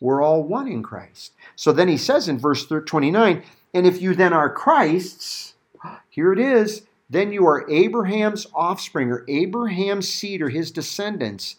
We're 0.00 0.22
all 0.22 0.44
one 0.44 0.68
in 0.68 0.82
Christ. 0.82 1.32
So 1.56 1.72
then 1.72 1.88
he 1.88 1.96
says 1.96 2.28
in 2.28 2.38
verse 2.38 2.66
29, 2.66 3.42
and 3.74 3.86
if 3.86 4.00
you 4.00 4.14
then 4.14 4.32
are 4.32 4.52
Christ's, 4.52 5.54
here 6.08 6.32
it 6.32 6.38
is, 6.38 6.82
then 7.10 7.32
you 7.32 7.46
are 7.46 7.68
Abraham's 7.70 8.46
offspring, 8.54 9.10
or 9.10 9.24
Abraham's 9.28 10.08
seed, 10.08 10.42
or 10.42 10.50
his 10.50 10.70
descendants, 10.70 11.56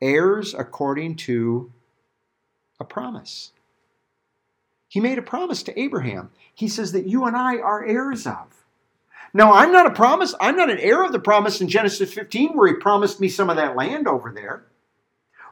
heirs 0.00 0.54
according 0.54 1.16
to 1.16 1.72
a 2.78 2.84
promise. 2.84 3.52
He 4.90 4.98
made 4.98 5.18
a 5.18 5.22
promise 5.22 5.62
to 5.62 5.80
Abraham. 5.80 6.30
He 6.52 6.66
says 6.66 6.90
that 6.92 7.06
you 7.06 7.24
and 7.24 7.36
I 7.36 7.58
are 7.58 7.86
heirs 7.86 8.26
of. 8.26 8.66
Now, 9.32 9.52
I'm 9.52 9.70
not 9.70 9.86
a 9.86 9.94
promise, 9.94 10.34
I'm 10.40 10.56
not 10.56 10.68
an 10.68 10.80
heir 10.80 11.04
of 11.04 11.12
the 11.12 11.20
promise 11.20 11.60
in 11.60 11.68
Genesis 11.68 12.12
15 12.12 12.56
where 12.56 12.66
he 12.66 12.74
promised 12.74 13.20
me 13.20 13.28
some 13.28 13.48
of 13.48 13.56
that 13.56 13.76
land 13.76 14.08
over 14.08 14.32
there, 14.32 14.64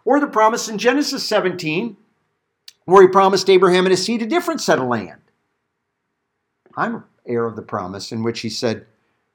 or 0.05 0.19
the 0.19 0.27
promise 0.27 0.69
in 0.69 0.77
Genesis 0.77 1.25
17 1.25 1.97
where 2.85 3.03
he 3.03 3.09
promised 3.09 3.49
Abraham 3.49 3.87
and 3.87 3.93
his 3.93 4.05
seed 4.05 4.23
a 4.23 4.27
different 4.27 4.61
set 4.61 4.81
of 4.81 4.89
land. 4.89 5.21
I'm 6.77 7.05
heir 7.25 7.45
of 7.45 7.55
the 7.55 7.63
promise 7.63 8.11
in 8.11 8.25
which 8.25 8.41
he 8.41 8.51
said, 8.51 8.87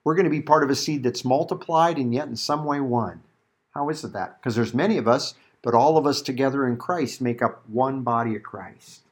We're 0.03 0.15
going 0.15 0.25
to 0.25 0.29
be 0.29 0.41
part 0.41 0.65
of 0.65 0.69
a 0.69 0.75
seed 0.75 1.03
that's 1.03 1.23
multiplied 1.23 1.97
and 1.97 2.13
yet 2.13 2.27
in 2.27 2.35
some 2.35 2.65
way 2.65 2.81
one. 2.81 3.21
How 3.73 3.87
is 3.89 4.03
it 4.03 4.11
that? 4.11 4.41
Because 4.41 4.55
there's 4.55 4.73
many 4.73 4.97
of 4.97 5.07
us, 5.07 5.35
but 5.61 5.73
all 5.73 5.97
of 5.97 6.05
us 6.05 6.21
together 6.21 6.67
in 6.67 6.75
Christ 6.75 7.21
make 7.21 7.41
up 7.41 7.63
one 7.69 8.01
body 8.01 8.35
of 8.35 8.43
Christ. 8.43 9.03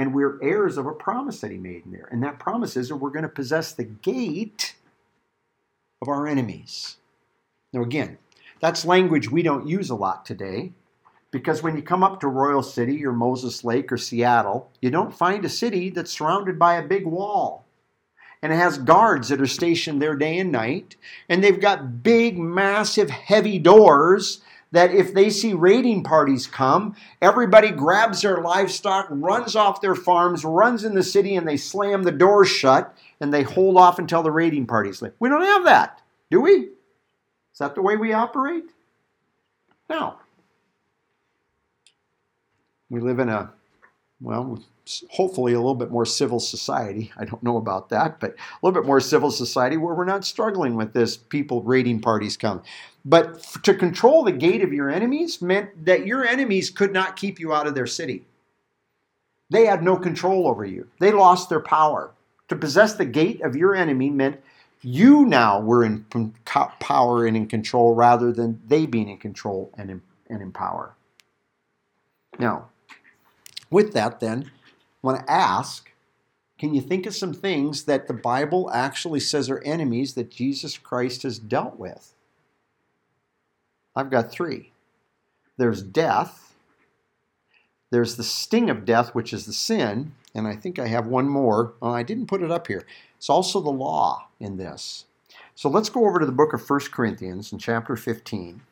And 0.00 0.14
we're 0.14 0.42
heirs 0.42 0.78
of 0.78 0.86
a 0.86 0.92
promise 0.92 1.42
that 1.42 1.50
he 1.50 1.58
made 1.58 1.84
in 1.84 1.92
there. 1.92 2.08
And 2.10 2.22
that 2.22 2.38
promise 2.38 2.74
is 2.74 2.88
that 2.88 2.96
we're 2.96 3.10
going 3.10 3.24
to 3.24 3.28
possess 3.28 3.72
the 3.72 3.84
gate 3.84 4.74
of 6.00 6.08
our 6.08 6.26
enemies. 6.26 6.96
Now, 7.74 7.82
again, 7.82 8.16
that's 8.60 8.86
language 8.86 9.30
we 9.30 9.42
don't 9.42 9.68
use 9.68 9.90
a 9.90 9.94
lot 9.94 10.24
today 10.24 10.72
because 11.30 11.62
when 11.62 11.76
you 11.76 11.82
come 11.82 12.02
up 12.02 12.18
to 12.20 12.28
Royal 12.28 12.62
City 12.62 13.04
or 13.04 13.12
Moses 13.12 13.62
Lake 13.62 13.92
or 13.92 13.98
Seattle, 13.98 14.70
you 14.80 14.88
don't 14.88 15.12
find 15.12 15.44
a 15.44 15.50
city 15.50 15.90
that's 15.90 16.12
surrounded 16.12 16.58
by 16.58 16.76
a 16.76 16.88
big 16.88 17.04
wall. 17.04 17.66
And 18.40 18.54
it 18.54 18.56
has 18.56 18.78
guards 18.78 19.28
that 19.28 19.42
are 19.42 19.46
stationed 19.46 20.00
there 20.00 20.16
day 20.16 20.38
and 20.38 20.50
night. 20.50 20.96
And 21.28 21.44
they've 21.44 21.60
got 21.60 22.02
big, 22.02 22.38
massive, 22.38 23.10
heavy 23.10 23.58
doors 23.58 24.40
that 24.72 24.92
if 24.92 25.12
they 25.12 25.30
see 25.30 25.52
raiding 25.52 26.02
parties 26.04 26.46
come, 26.46 26.94
everybody 27.20 27.70
grabs 27.70 28.22
their 28.22 28.38
livestock, 28.38 29.06
runs 29.10 29.56
off 29.56 29.80
their 29.80 29.94
farms, 29.94 30.44
runs 30.44 30.84
in 30.84 30.94
the 30.94 31.02
city, 31.02 31.34
and 31.34 31.46
they 31.46 31.56
slam 31.56 32.04
the 32.04 32.12
doors 32.12 32.48
shut 32.48 32.96
and 33.20 33.34
they 33.34 33.42
hold 33.42 33.76
off 33.76 33.98
until 33.98 34.22
the 34.22 34.30
raiding 34.30 34.66
parties 34.66 35.02
leave. 35.02 35.12
We 35.18 35.28
don't 35.28 35.42
have 35.42 35.64
that, 35.64 36.00
do 36.30 36.40
we? 36.40 36.52
Is 36.52 37.58
that 37.58 37.74
the 37.74 37.82
way 37.82 37.96
we 37.96 38.12
operate? 38.12 38.64
No. 39.88 40.16
We 42.88 43.00
live 43.00 43.18
in 43.18 43.28
a, 43.28 43.52
well, 44.20 44.60
hopefully 45.10 45.52
a 45.52 45.58
little 45.58 45.74
bit 45.74 45.90
more 45.90 46.06
civil 46.06 46.40
society. 46.40 47.12
I 47.16 47.24
don't 47.24 47.42
know 47.42 47.56
about 47.56 47.88
that, 47.90 48.20
but 48.20 48.30
a 48.32 48.66
little 48.66 48.80
bit 48.80 48.86
more 48.86 49.00
civil 49.00 49.30
society 49.30 49.76
where 49.76 49.94
we're 49.94 50.04
not 50.04 50.24
struggling 50.24 50.74
with 50.74 50.92
this 50.92 51.16
people 51.16 51.62
raiding 51.62 52.00
parties 52.00 52.36
come. 52.36 52.62
But 53.04 53.42
to 53.62 53.74
control 53.74 54.24
the 54.24 54.32
gate 54.32 54.62
of 54.62 54.72
your 54.72 54.90
enemies 54.90 55.40
meant 55.40 55.84
that 55.86 56.06
your 56.06 56.24
enemies 56.24 56.70
could 56.70 56.92
not 56.92 57.16
keep 57.16 57.40
you 57.40 57.52
out 57.52 57.66
of 57.66 57.74
their 57.74 57.86
city. 57.86 58.24
They 59.48 59.66
had 59.66 59.82
no 59.82 59.96
control 59.96 60.46
over 60.46 60.64
you. 60.64 60.88
They 61.00 61.10
lost 61.10 61.48
their 61.48 61.60
power. 61.60 62.12
To 62.48 62.56
possess 62.56 62.94
the 62.94 63.04
gate 63.04 63.40
of 63.42 63.56
your 63.56 63.74
enemy 63.74 64.10
meant 64.10 64.40
you 64.82 65.26
now 65.26 65.60
were 65.60 65.84
in 65.84 66.04
power 66.80 67.26
and 67.26 67.36
in 67.36 67.46
control 67.46 67.94
rather 67.94 68.32
than 68.32 68.60
they 68.66 68.86
being 68.86 69.08
in 69.08 69.18
control 69.18 69.72
and 69.76 69.90
in, 69.90 70.02
and 70.28 70.40
in 70.40 70.52
power. 70.52 70.94
Now, 72.38 72.68
with 73.70 73.92
that, 73.92 74.20
then, 74.20 74.50
want 75.02 75.18
to 75.20 75.32
ask 75.32 75.90
can 76.60 76.74
you 76.74 76.82
think 76.82 77.06
of 77.06 77.16
some 77.16 77.32
things 77.32 77.84
that 77.84 78.06
the 78.06 78.12
Bible 78.12 78.70
actually 78.70 79.20
says 79.20 79.48
are 79.48 79.62
enemies 79.64 80.12
that 80.12 80.30
Jesus 80.30 80.76
Christ 80.76 81.22
has 81.22 81.38
dealt 81.38 81.78
with? 81.78 82.12
I've 83.96 84.10
got 84.10 84.30
three 84.30 84.72
there's 85.56 85.82
death, 85.82 86.54
there's 87.90 88.16
the 88.16 88.24
sting 88.24 88.70
of 88.70 88.84
death, 88.84 89.14
which 89.14 89.32
is 89.32 89.46
the 89.46 89.52
sin, 89.52 90.12
and 90.34 90.46
I 90.46 90.54
think 90.54 90.78
I 90.78 90.86
have 90.86 91.06
one 91.06 91.28
more. 91.28 91.74
Oh, 91.82 91.90
I 91.90 92.02
didn't 92.02 92.28
put 92.28 92.42
it 92.42 92.50
up 92.50 92.66
here. 92.66 92.86
It's 93.16 93.28
also 93.28 93.60
the 93.60 93.70
law 93.70 94.28
in 94.38 94.56
this. 94.56 95.04
So 95.54 95.68
let's 95.68 95.90
go 95.90 96.06
over 96.06 96.18
to 96.18 96.26
the 96.26 96.32
book 96.32 96.52
of 96.52 96.68
1 96.68 96.80
Corinthians 96.92 97.52
in 97.52 97.58
chapter 97.58 97.96
15. 97.96 98.62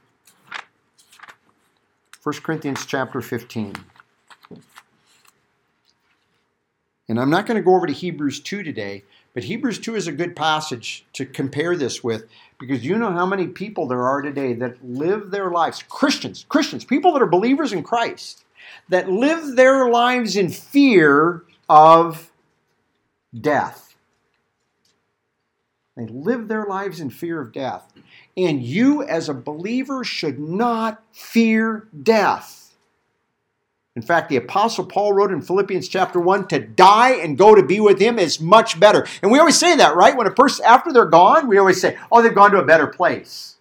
1 2.22 2.35
Corinthians 2.43 2.87
chapter 2.87 3.20
15. 3.20 3.74
And 7.09 7.19
I'm 7.19 7.31
not 7.31 7.47
going 7.47 7.57
to 7.57 7.65
go 7.65 7.75
over 7.75 7.87
to 7.87 7.93
Hebrews 7.93 8.41
2 8.41 8.63
today, 8.63 9.05
but 9.33 9.45
Hebrews 9.45 9.79
2 9.79 9.97
is 9.97 10.07
a 10.07 10.13
good 10.13 10.37
passage 10.37 11.07
to 11.15 11.25
compare 11.25 11.75
this 11.75 12.05
with 12.05 12.27
because 12.59 12.85
you 12.85 12.99
know 12.99 13.13
how 13.13 13.25
many 13.25 13.47
people 13.47 13.87
there 13.87 14.07
are 14.07 14.21
today 14.21 14.53
that 14.55 14.85
live 14.85 15.31
their 15.31 15.51
lives, 15.51 15.83
Christians, 15.89 16.45
Christians, 16.49 16.85
people 16.85 17.13
that 17.13 17.23
are 17.23 17.27
believers 17.27 17.73
in 17.73 17.83
Christ, 17.83 18.45
that 18.91 19.09
live 19.09 19.57
their 19.57 19.89
lives 19.89 20.37
in 20.37 20.51
fear 20.51 21.45
of 21.69 22.31
death. 23.39 23.97
They 25.97 26.07
live 26.07 26.49
their 26.49 26.67
lives 26.67 27.01
in 27.01 27.11
fear 27.11 27.41
of 27.41 27.53
death. 27.53 27.93
And 28.37 28.63
you, 28.63 29.03
as 29.03 29.29
a 29.29 29.35
believer, 29.35 30.05
should 30.05 30.39
not 30.39 31.03
fear 31.13 31.89
death. 32.03 32.68
In 33.99 34.03
fact, 34.03 34.28
the 34.28 34.36
Apostle 34.36 34.86
Paul 34.86 35.12
wrote 35.12 35.32
in 35.32 35.42
Philippians 35.42 35.88
chapter 35.88 36.20
1 36.20 36.46
to 36.49 36.61
die 36.61 37.14
and 37.16 37.36
go 37.36 37.57
to 37.57 37.64
be 37.64 37.80
with 37.80 37.99
him 37.99 38.16
is 38.16 38.40
much 38.40 38.78
better. 38.78 39.05
And 39.22 39.32
we 39.32 39.40
always 39.40 39.59
say 39.59 39.74
that, 39.74 39.96
right? 39.96 40.16
When 40.16 40.28
a 40.28 40.30
person, 40.30 40.64
after 40.64 40.92
they're 40.92 41.07
gone, 41.07 41.49
we 41.49 41.59
always 41.59 41.80
say, 41.80 41.99
oh, 42.12 42.22
they've 42.22 42.32
gone 42.32 42.53
to 42.53 42.61
a 42.61 42.64
better 42.64 42.86
place. 42.86 43.57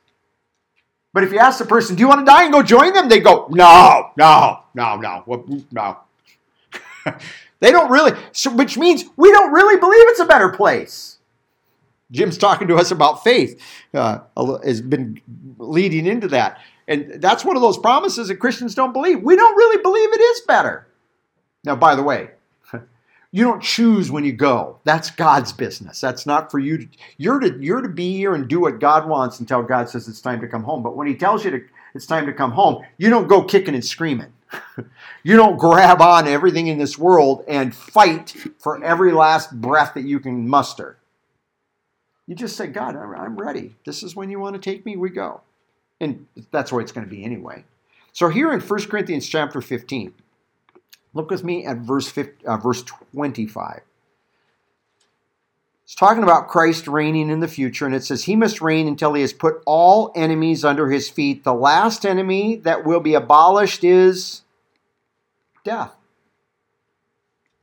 But 1.11 1.23
if 1.23 1.31
you 1.31 1.39
ask 1.39 1.57
the 1.57 1.65
person, 1.65 1.95
do 1.95 2.01
you 2.01 2.07
want 2.07 2.19
to 2.19 2.25
die 2.25 2.43
and 2.43 2.53
go 2.53 2.61
join 2.61 2.93
them? 2.93 3.09
They 3.09 3.19
go, 3.19 3.47
no, 3.49 4.11
no, 4.15 4.59
no, 4.75 4.97
no, 4.97 5.63
no. 5.71 5.97
they 7.59 7.71
don't 7.71 7.89
really, 7.89 8.11
so, 8.31 8.53
which 8.53 8.77
means 8.77 9.05
we 9.15 9.31
don't 9.31 9.51
really 9.51 9.79
believe 9.79 10.03
it's 10.09 10.19
a 10.19 10.25
better 10.25 10.49
place. 10.49 11.17
Jim's 12.11 12.37
talking 12.37 12.67
to 12.67 12.75
us 12.75 12.91
about 12.91 13.23
faith, 13.23 13.59
uh, 13.95 14.19
has 14.63 14.81
been 14.81 15.19
leading 15.57 16.05
into 16.05 16.27
that. 16.27 16.61
And 16.87 17.21
that's 17.21 17.43
one 17.43 17.55
of 17.55 17.61
those 17.61 17.77
promises 17.77 18.29
that 18.29 18.35
Christians 18.35 18.73
don't 18.73 18.93
believe. 18.93 19.21
We 19.21 19.35
don't 19.35 19.55
really 19.55 19.81
believe 19.81 20.13
it 20.13 20.21
is 20.21 20.41
better. 20.41 20.87
Now, 21.63 21.75
by 21.75 21.95
the 21.95 22.03
way, 22.03 22.29
you 23.31 23.43
don't 23.43 23.61
choose 23.61 24.09
when 24.09 24.23
you 24.23 24.31
go. 24.31 24.79
That's 24.85 25.11
God's 25.11 25.51
business. 25.51 25.99
That's 25.99 26.25
not 26.25 26.49
for 26.49 26.59
you. 26.59 26.77
To, 26.77 26.87
you're 27.17 27.39
to 27.39 27.57
you're 27.59 27.81
to 27.81 27.89
be 27.89 28.15
here 28.15 28.35
and 28.35 28.47
do 28.47 28.61
what 28.61 28.79
God 28.79 29.07
wants 29.07 29.39
until 29.39 29.63
God 29.63 29.89
says 29.89 30.07
it's 30.07 30.21
time 30.21 30.39
to 30.41 30.47
come 30.47 30.63
home. 30.63 30.81
But 30.81 30.95
when 30.95 31.07
He 31.07 31.15
tells 31.15 31.43
you 31.43 31.51
to, 31.51 31.61
it's 31.93 32.05
time 32.05 32.25
to 32.25 32.33
come 32.33 32.51
home, 32.51 32.85
you 32.97 33.09
don't 33.09 33.27
go 33.27 33.43
kicking 33.43 33.73
and 33.73 33.83
screaming. 33.83 34.31
you 35.23 35.35
don't 35.35 35.57
grab 35.57 36.01
on 36.01 36.25
everything 36.25 36.67
in 36.67 36.77
this 36.77 36.97
world 36.97 37.43
and 37.49 37.75
fight 37.75 38.33
for 38.59 38.81
every 38.81 39.11
last 39.11 39.59
breath 39.59 39.93
that 39.95 40.05
you 40.05 40.21
can 40.21 40.47
muster. 40.47 40.97
You 42.27 42.35
just 42.35 42.55
say, 42.55 42.67
God, 42.67 42.95
I'm 42.95 43.37
ready. 43.37 43.75
This 43.85 44.03
is 44.03 44.15
when 44.15 44.29
you 44.29 44.39
want 44.39 44.55
to 44.55 44.61
take 44.61 44.85
me. 44.85 44.95
We 44.95 45.09
go. 45.09 45.41
And 45.99 46.27
that's 46.51 46.71
where 46.71 46.81
it's 46.81 46.91
going 46.91 47.05
to 47.05 47.09
be 47.09 47.23
anyway. 47.23 47.63
So 48.13 48.29
here 48.29 48.51
in 48.51 48.59
1 48.59 48.85
Corinthians 48.87 49.27
chapter 49.27 49.61
15, 49.61 50.13
look 51.13 51.29
with 51.29 51.43
me 51.43 51.65
at 51.65 51.77
verse, 51.77 52.07
50, 52.09 52.45
uh, 52.45 52.57
verse 52.57 52.83
25. 52.83 53.81
It's 55.83 55.95
talking 55.95 56.23
about 56.23 56.49
Christ 56.49 56.85
reigning 56.85 57.29
in 57.29 57.39
the 57.39 57.47
future, 57.47 57.85
and 57.85 57.95
it 57.95 58.03
says, 58.03 58.25
He 58.25 58.35
must 58.35 58.59
reign 58.59 58.87
until 58.89 59.13
He 59.13 59.21
has 59.21 59.31
put 59.31 59.61
all 59.65 60.11
enemies 60.15 60.65
under 60.65 60.89
His 60.89 61.09
feet. 61.09 61.45
The 61.45 61.53
last 61.53 62.05
enemy 62.05 62.57
that 62.57 62.83
will 62.83 62.99
be 62.99 63.13
abolished 63.13 63.85
is 63.85 64.41
death. 65.63 65.93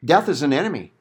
Death 0.02 0.28
is 0.28 0.42
an 0.42 0.54
enemy. 0.54 0.92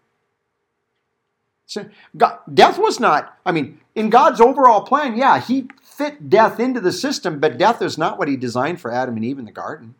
So 1.65 1.85
God, 2.17 2.39
death 2.53 2.77
was 2.77 2.99
not, 2.99 3.37
I 3.45 3.53
mean, 3.53 3.79
in 3.95 4.09
God's 4.09 4.41
overall 4.41 4.81
plan, 4.81 5.15
yeah, 5.15 5.39
He 5.39 5.69
fit 5.93 6.29
death 6.29 6.59
into 6.59 6.79
the 6.79 6.91
system, 6.91 7.39
but 7.39 7.57
death 7.57 7.81
is 7.81 7.97
not 7.97 8.17
what 8.17 8.27
he 8.27 8.35
designed 8.35 8.81
for 8.81 8.91
Adam 8.91 9.15
and 9.15 9.25
Eve 9.25 9.39
in 9.39 9.45
the 9.45 9.51
garden. 9.51 9.95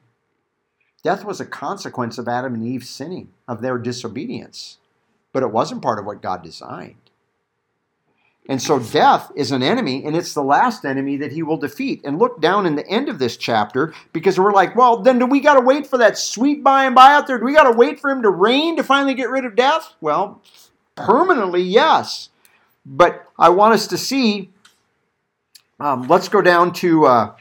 Death 1.03 1.25
was 1.25 1.39
a 1.39 1.45
consequence 1.45 2.17
of 2.17 2.27
Adam 2.27 2.53
and 2.53 2.65
Eve 2.65 2.85
sinning, 2.85 3.29
of 3.47 3.61
their 3.61 3.77
disobedience, 3.77 4.77
but 5.31 5.43
it 5.43 5.51
wasn't 5.51 5.81
part 5.81 5.99
of 5.99 6.05
what 6.05 6.21
God 6.21 6.43
designed. 6.43 6.95
And 8.49 8.61
so 8.61 8.79
death 8.79 9.31
is 9.35 9.51
an 9.51 9.63
enemy, 9.63 10.03
and 10.03 10.15
it's 10.15 10.33
the 10.33 10.43
last 10.43 10.83
enemy 10.83 11.15
that 11.17 11.31
he 11.31 11.43
will 11.43 11.55
defeat. 11.55 12.01
And 12.03 12.19
look 12.19 12.41
down 12.41 12.65
in 12.65 12.75
the 12.75 12.87
end 12.87 13.07
of 13.07 13.17
this 13.17 13.37
chapter, 13.37 13.93
because 14.11 14.37
we're 14.37 14.51
like, 14.51 14.75
well, 14.75 14.97
then 14.97 15.17
do 15.17 15.25
we 15.25 15.39
got 15.39 15.53
to 15.53 15.61
wait 15.61 15.87
for 15.87 15.97
that 15.99 16.17
sweet 16.17 16.61
by 16.61 16.85
and 16.85 16.93
by 16.93 17.13
out 17.13 17.25
there? 17.25 17.37
Do 17.37 17.45
we 17.45 17.53
got 17.53 17.71
to 17.71 17.77
wait 17.77 18.01
for 18.01 18.09
him 18.09 18.21
to 18.21 18.29
reign 18.29 18.75
to 18.75 18.83
finally 18.83 19.13
get 19.13 19.29
rid 19.29 19.45
of 19.45 19.55
death? 19.55 19.93
Well, 20.01 20.41
permanently, 20.95 21.61
yes. 21.61 22.29
But 22.85 23.29
I 23.39 23.47
want 23.49 23.75
us 23.75 23.87
to 23.87 23.97
see 23.97 24.52
um, 25.79 26.07
let's 26.07 26.29
go 26.29 26.41
down 26.41 26.73
to, 26.73 27.05
uh, 27.05 27.35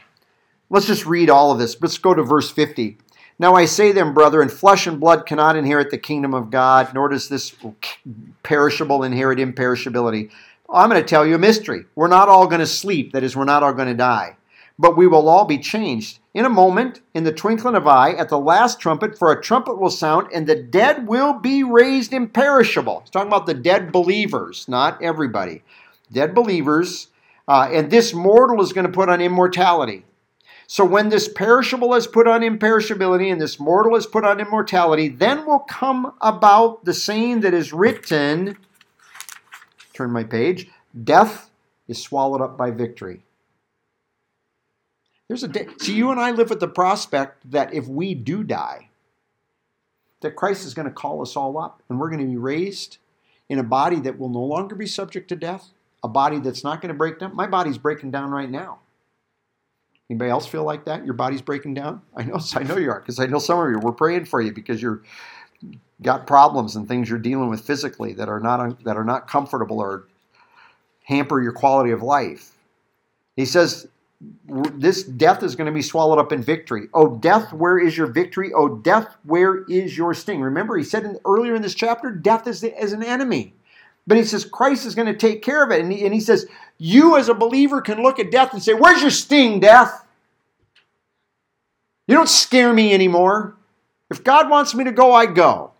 let's 0.69 0.87
just 0.87 1.05
read 1.05 1.29
all 1.29 1.51
of 1.51 1.59
this. 1.59 1.75
Let's 1.81 1.97
go 1.97 2.13
to 2.13 2.23
verse 2.23 2.51
50. 2.51 2.97
Now 3.39 3.55
I 3.55 3.65
say 3.65 3.91
then, 3.91 4.13
brethren, 4.13 4.49
flesh 4.49 4.87
and 4.87 4.99
blood 4.99 5.25
cannot 5.25 5.55
inherit 5.55 5.91
the 5.91 5.97
kingdom 5.97 6.33
of 6.33 6.51
God, 6.51 6.93
nor 6.93 7.09
does 7.09 7.29
this 7.29 7.55
perishable 8.43 9.03
inherit 9.03 9.39
imperishability. 9.39 10.31
I'm 10.73 10.89
going 10.89 11.01
to 11.01 11.07
tell 11.07 11.25
you 11.25 11.35
a 11.35 11.39
mystery. 11.39 11.85
We're 11.95 12.07
not 12.07 12.29
all 12.29 12.47
going 12.47 12.59
to 12.61 12.67
sleep, 12.67 13.13
that 13.13 13.23
is, 13.23 13.35
we're 13.35 13.43
not 13.45 13.63
all 13.63 13.73
going 13.73 13.89
to 13.89 13.93
die. 13.93 14.37
but 14.77 14.97
we 14.97 15.07
will 15.07 15.29
all 15.29 15.45
be 15.45 15.57
changed. 15.57 16.19
In 16.33 16.45
a 16.45 16.49
moment, 16.49 17.01
in 17.13 17.23
the 17.23 17.31
twinkling 17.31 17.75
of 17.75 17.83
an 17.83 17.89
eye, 17.89 18.13
at 18.13 18.29
the 18.29 18.39
last 18.39 18.79
trumpet, 18.79 19.17
for 19.17 19.31
a 19.31 19.41
trumpet 19.41 19.79
will 19.79 19.91
sound, 19.91 20.27
and 20.33 20.47
the 20.47 20.55
dead 20.55 21.07
will 21.07 21.33
be 21.33 21.63
raised 21.63 22.11
imperishable. 22.13 23.01
He's 23.01 23.11
talking 23.11 23.27
about 23.27 23.45
the 23.45 23.53
dead 23.53 23.91
believers, 23.91 24.67
not 24.67 25.01
everybody. 25.01 25.63
Dead 26.11 26.33
believers, 26.33 27.07
uh, 27.47 27.69
and 27.71 27.91
this 27.91 28.13
mortal 28.13 28.61
is 28.61 28.73
going 28.73 28.85
to 28.85 28.91
put 28.91 29.09
on 29.09 29.21
immortality. 29.21 30.05
So 30.67 30.85
when 30.85 31.09
this 31.09 31.27
perishable 31.27 31.93
is 31.93 32.07
put 32.07 32.27
on 32.27 32.41
imperishability 32.41 33.31
and 33.31 33.39
this 33.39 33.59
mortal 33.59 33.95
is 33.95 34.05
put 34.05 34.23
on 34.23 34.39
immortality, 34.39 35.09
then 35.09 35.45
will 35.45 35.59
come 35.59 36.13
about 36.21 36.85
the 36.85 36.93
saying 36.93 37.41
that 37.41 37.53
is 37.53 37.73
written. 37.73 38.57
Turn 39.93 40.11
my 40.11 40.23
page. 40.23 40.69
Death 41.03 41.51
is 41.87 42.01
swallowed 42.01 42.41
up 42.41 42.57
by 42.57 42.71
victory. 42.71 43.21
There's 45.27 45.43
a 45.43 45.47
day. 45.47 45.67
So 45.79 45.91
you 45.91 46.11
and 46.11 46.19
I 46.19 46.31
live 46.31 46.49
with 46.49 46.59
the 46.59 46.67
prospect 46.67 47.49
that 47.51 47.73
if 47.73 47.87
we 47.87 48.13
do 48.13 48.43
die, 48.43 48.89
that 50.21 50.35
Christ 50.35 50.65
is 50.65 50.73
going 50.73 50.87
to 50.87 50.93
call 50.93 51.21
us 51.21 51.35
all 51.35 51.57
up 51.57 51.81
and 51.89 51.99
we're 51.99 52.09
going 52.09 52.21
to 52.21 52.27
be 52.27 52.37
raised 52.37 52.97
in 53.49 53.59
a 53.59 53.63
body 53.63 53.99
that 53.99 54.17
will 54.17 54.29
no 54.29 54.43
longer 54.43 54.75
be 54.75 54.87
subject 54.87 55.27
to 55.29 55.35
death, 55.35 55.69
a 56.03 56.07
body 56.07 56.39
that's 56.39 56.63
not 56.63 56.81
going 56.81 56.93
to 56.93 56.97
break 56.97 57.19
down. 57.19 57.35
My 57.35 57.47
body's 57.47 57.77
breaking 57.77 58.11
down 58.11 58.31
right 58.31 58.49
now. 58.49 58.79
Anybody 60.09 60.29
else 60.29 60.45
feel 60.45 60.63
like 60.63 60.85
that? 60.85 61.05
Your 61.05 61.13
body's 61.13 61.41
breaking 61.41 61.73
down? 61.73 62.01
I 62.15 62.23
know, 62.23 62.39
I 62.55 62.63
know 62.63 62.77
you 62.77 62.91
are, 62.91 62.99
because 62.99 63.19
I 63.19 63.25
know 63.25 63.39
some 63.39 63.59
of 63.59 63.71
you. 63.71 63.79
We're 63.79 63.93
praying 63.93 64.25
for 64.25 64.41
you 64.41 64.51
because 64.53 64.81
you're 64.81 65.01
got 66.01 66.27
problems 66.27 66.75
and 66.75 66.87
things 66.87 67.09
you're 67.09 67.17
dealing 67.17 67.49
with 67.49 67.61
physically 67.61 68.11
that 68.13 68.27
are 68.27 68.39
not 68.39 68.83
that 68.83 68.97
are 68.97 69.05
not 69.05 69.27
comfortable 69.27 69.79
or 69.79 70.07
hamper 71.05 71.41
your 71.41 71.53
quality 71.53 71.91
of 71.91 72.01
life. 72.01 72.57
He 73.37 73.45
says 73.45 73.87
this 74.45 75.03
death 75.03 75.43
is 75.43 75.55
going 75.55 75.65
to 75.65 75.71
be 75.73 75.81
swallowed 75.81 76.19
up 76.19 76.31
in 76.31 76.41
victory. 76.41 76.87
Oh, 76.93 77.17
death, 77.17 77.51
where 77.53 77.77
is 77.77 77.97
your 77.97 78.07
victory? 78.07 78.51
Oh, 78.53 78.69
death, 78.77 79.15
where 79.23 79.63
is 79.65 79.97
your 79.97 80.13
sting? 80.13 80.41
Remember, 80.41 80.77
he 80.77 80.83
said 80.83 81.03
in, 81.03 81.19
earlier 81.25 81.55
in 81.55 81.61
this 81.61 81.75
chapter, 81.75 82.11
death 82.11 82.47
is, 82.47 82.61
the, 82.61 82.77
is 82.81 82.93
an 82.93 83.03
enemy. 83.03 83.53
But 84.05 84.17
he 84.17 84.23
says 84.25 84.45
Christ 84.45 84.85
is 84.85 84.95
going 84.95 85.07
to 85.07 85.13
take 85.13 85.41
care 85.41 85.63
of 85.63 85.71
it. 85.71 85.81
And 85.81 85.91
he, 85.91 86.03
and 86.05 86.13
he 86.13 86.19
says, 86.19 86.45
you 86.77 87.17
as 87.17 87.29
a 87.29 87.33
believer 87.33 87.81
can 87.81 88.01
look 88.01 88.19
at 88.19 88.31
death 88.31 88.53
and 88.53 88.61
say, 88.61 88.73
Where's 88.73 89.01
your 89.01 89.11
sting, 89.11 89.59
death? 89.59 90.05
You 92.07 92.15
don't 92.15 92.29
scare 92.29 92.73
me 92.73 92.93
anymore. 92.93 93.55
If 94.11 94.23
God 94.23 94.49
wants 94.49 94.75
me 94.75 94.83
to 94.83 94.91
go, 94.91 95.13
I 95.13 95.25
go. 95.25 95.71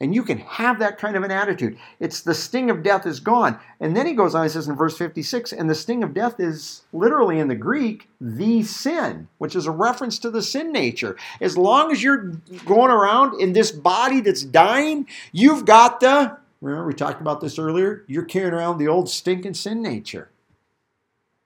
And 0.00 0.14
you 0.14 0.22
can 0.22 0.38
have 0.38 0.78
that 0.78 0.96
kind 0.96 1.16
of 1.16 1.24
an 1.24 1.32
attitude. 1.32 1.76
It's 1.98 2.20
the 2.20 2.34
sting 2.34 2.70
of 2.70 2.84
death 2.84 3.04
is 3.04 3.18
gone. 3.18 3.58
And 3.80 3.96
then 3.96 4.06
he 4.06 4.12
goes 4.12 4.32
on, 4.32 4.44
he 4.44 4.48
says 4.48 4.68
in 4.68 4.76
verse 4.76 4.96
56, 4.96 5.52
and 5.52 5.68
the 5.68 5.74
sting 5.74 6.04
of 6.04 6.14
death 6.14 6.38
is 6.38 6.82
literally 6.92 7.40
in 7.40 7.48
the 7.48 7.56
Greek, 7.56 8.08
the 8.20 8.62
sin, 8.62 9.26
which 9.38 9.56
is 9.56 9.66
a 9.66 9.72
reference 9.72 10.20
to 10.20 10.30
the 10.30 10.40
sin 10.40 10.70
nature. 10.70 11.16
As 11.40 11.58
long 11.58 11.90
as 11.90 12.00
you're 12.00 12.34
going 12.64 12.92
around 12.92 13.40
in 13.40 13.54
this 13.54 13.72
body 13.72 14.20
that's 14.20 14.44
dying, 14.44 15.08
you've 15.32 15.64
got 15.64 15.98
the, 15.98 16.37
remember 16.60 16.86
we 16.86 16.94
talked 16.94 17.20
about 17.20 17.40
this 17.40 17.58
earlier, 17.58 18.04
you're 18.06 18.24
carrying 18.24 18.54
around 18.54 18.78
the 18.78 18.88
old 18.88 19.08
stinking 19.08 19.54
sin 19.54 19.82
nature. 19.82 20.30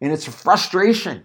And 0.01 0.13
it's 0.13 0.27
a 0.27 0.33
frustration 0.33 1.25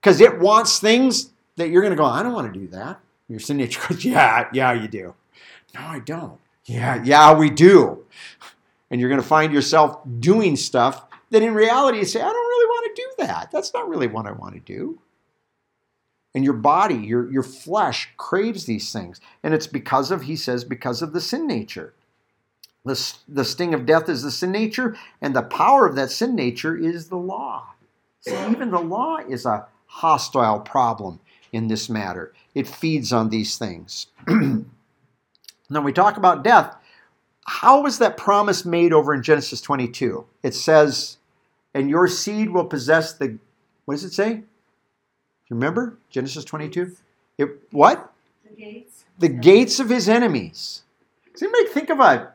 because 0.00 0.20
it 0.20 0.38
wants 0.38 0.80
things 0.80 1.30
that 1.56 1.70
you're 1.70 1.82
going 1.82 1.92
to 1.92 1.96
go, 1.96 2.04
I 2.04 2.22
don't 2.22 2.32
want 2.32 2.52
to 2.52 2.58
do 2.58 2.68
that. 2.68 3.00
Your 3.28 3.40
sin 3.40 3.58
nature 3.58 3.80
goes, 3.88 4.04
Yeah, 4.04 4.48
yeah, 4.52 4.72
you 4.72 4.88
do. 4.88 5.14
No, 5.74 5.80
I 5.80 5.98
don't. 6.00 6.38
Yeah, 6.64 7.02
yeah, 7.04 7.34
we 7.34 7.50
do. 7.50 8.04
And 8.90 9.00
you're 9.00 9.10
going 9.10 9.20
to 9.20 9.26
find 9.26 9.52
yourself 9.52 10.00
doing 10.18 10.56
stuff 10.56 11.04
that 11.30 11.42
in 11.42 11.54
reality 11.54 11.98
you 11.98 12.04
say, 12.04 12.20
I 12.20 12.24
don't 12.24 12.34
really 12.34 12.66
want 12.66 12.96
to 12.96 13.02
do 13.02 13.26
that. 13.26 13.50
That's 13.50 13.74
not 13.74 13.88
really 13.88 14.06
what 14.06 14.26
I 14.26 14.32
want 14.32 14.54
to 14.54 14.60
do. 14.60 14.98
And 16.34 16.44
your 16.44 16.54
body, 16.54 16.94
your, 16.94 17.30
your 17.30 17.42
flesh 17.42 18.08
craves 18.16 18.64
these 18.64 18.92
things. 18.92 19.20
And 19.42 19.54
it's 19.54 19.66
because 19.66 20.10
of, 20.10 20.22
he 20.22 20.36
says, 20.36 20.64
because 20.64 21.02
of 21.02 21.12
the 21.12 21.20
sin 21.20 21.46
nature. 21.46 21.94
The, 22.84 23.14
the 23.28 23.44
sting 23.44 23.74
of 23.74 23.86
death 23.86 24.08
is 24.08 24.22
the 24.22 24.30
sin 24.30 24.52
nature, 24.52 24.96
and 25.20 25.34
the 25.34 25.42
power 25.42 25.86
of 25.86 25.96
that 25.96 26.10
sin 26.10 26.34
nature 26.34 26.76
is 26.76 27.08
the 27.08 27.16
law. 27.16 27.74
So 28.20 28.50
even 28.50 28.70
the 28.70 28.80
law 28.80 29.18
is 29.18 29.46
a 29.46 29.66
hostile 29.86 30.60
problem 30.60 31.20
in 31.52 31.68
this 31.68 31.88
matter. 31.88 32.32
It 32.54 32.66
feeds 32.66 33.12
on 33.12 33.30
these 33.30 33.58
things. 33.58 34.06
Now, 35.70 35.82
we 35.82 35.92
talk 35.92 36.16
about 36.16 36.44
death. 36.44 36.74
How 37.46 37.82
was 37.82 37.98
that 37.98 38.16
promise 38.16 38.64
made 38.64 38.92
over 38.92 39.14
in 39.14 39.22
Genesis 39.22 39.60
22? 39.60 40.24
It 40.42 40.54
says, 40.54 41.18
and 41.74 41.90
your 41.90 42.08
seed 42.08 42.50
will 42.50 42.64
possess 42.64 43.12
the, 43.12 43.38
what 43.84 43.94
does 43.94 44.04
it 44.04 44.12
say? 44.12 44.42
Remember 45.50 45.98
Genesis 46.10 46.44
22? 46.44 46.96
It, 47.38 47.48
what? 47.70 48.12
The 48.48 48.56
gates. 48.56 49.04
The 49.18 49.28
gates 49.28 49.80
of 49.80 49.88
his 49.88 50.08
enemies. 50.08 50.82
Does 51.32 51.42
anybody 51.42 51.66
think 51.66 51.90
of 51.90 52.00
a 52.00 52.32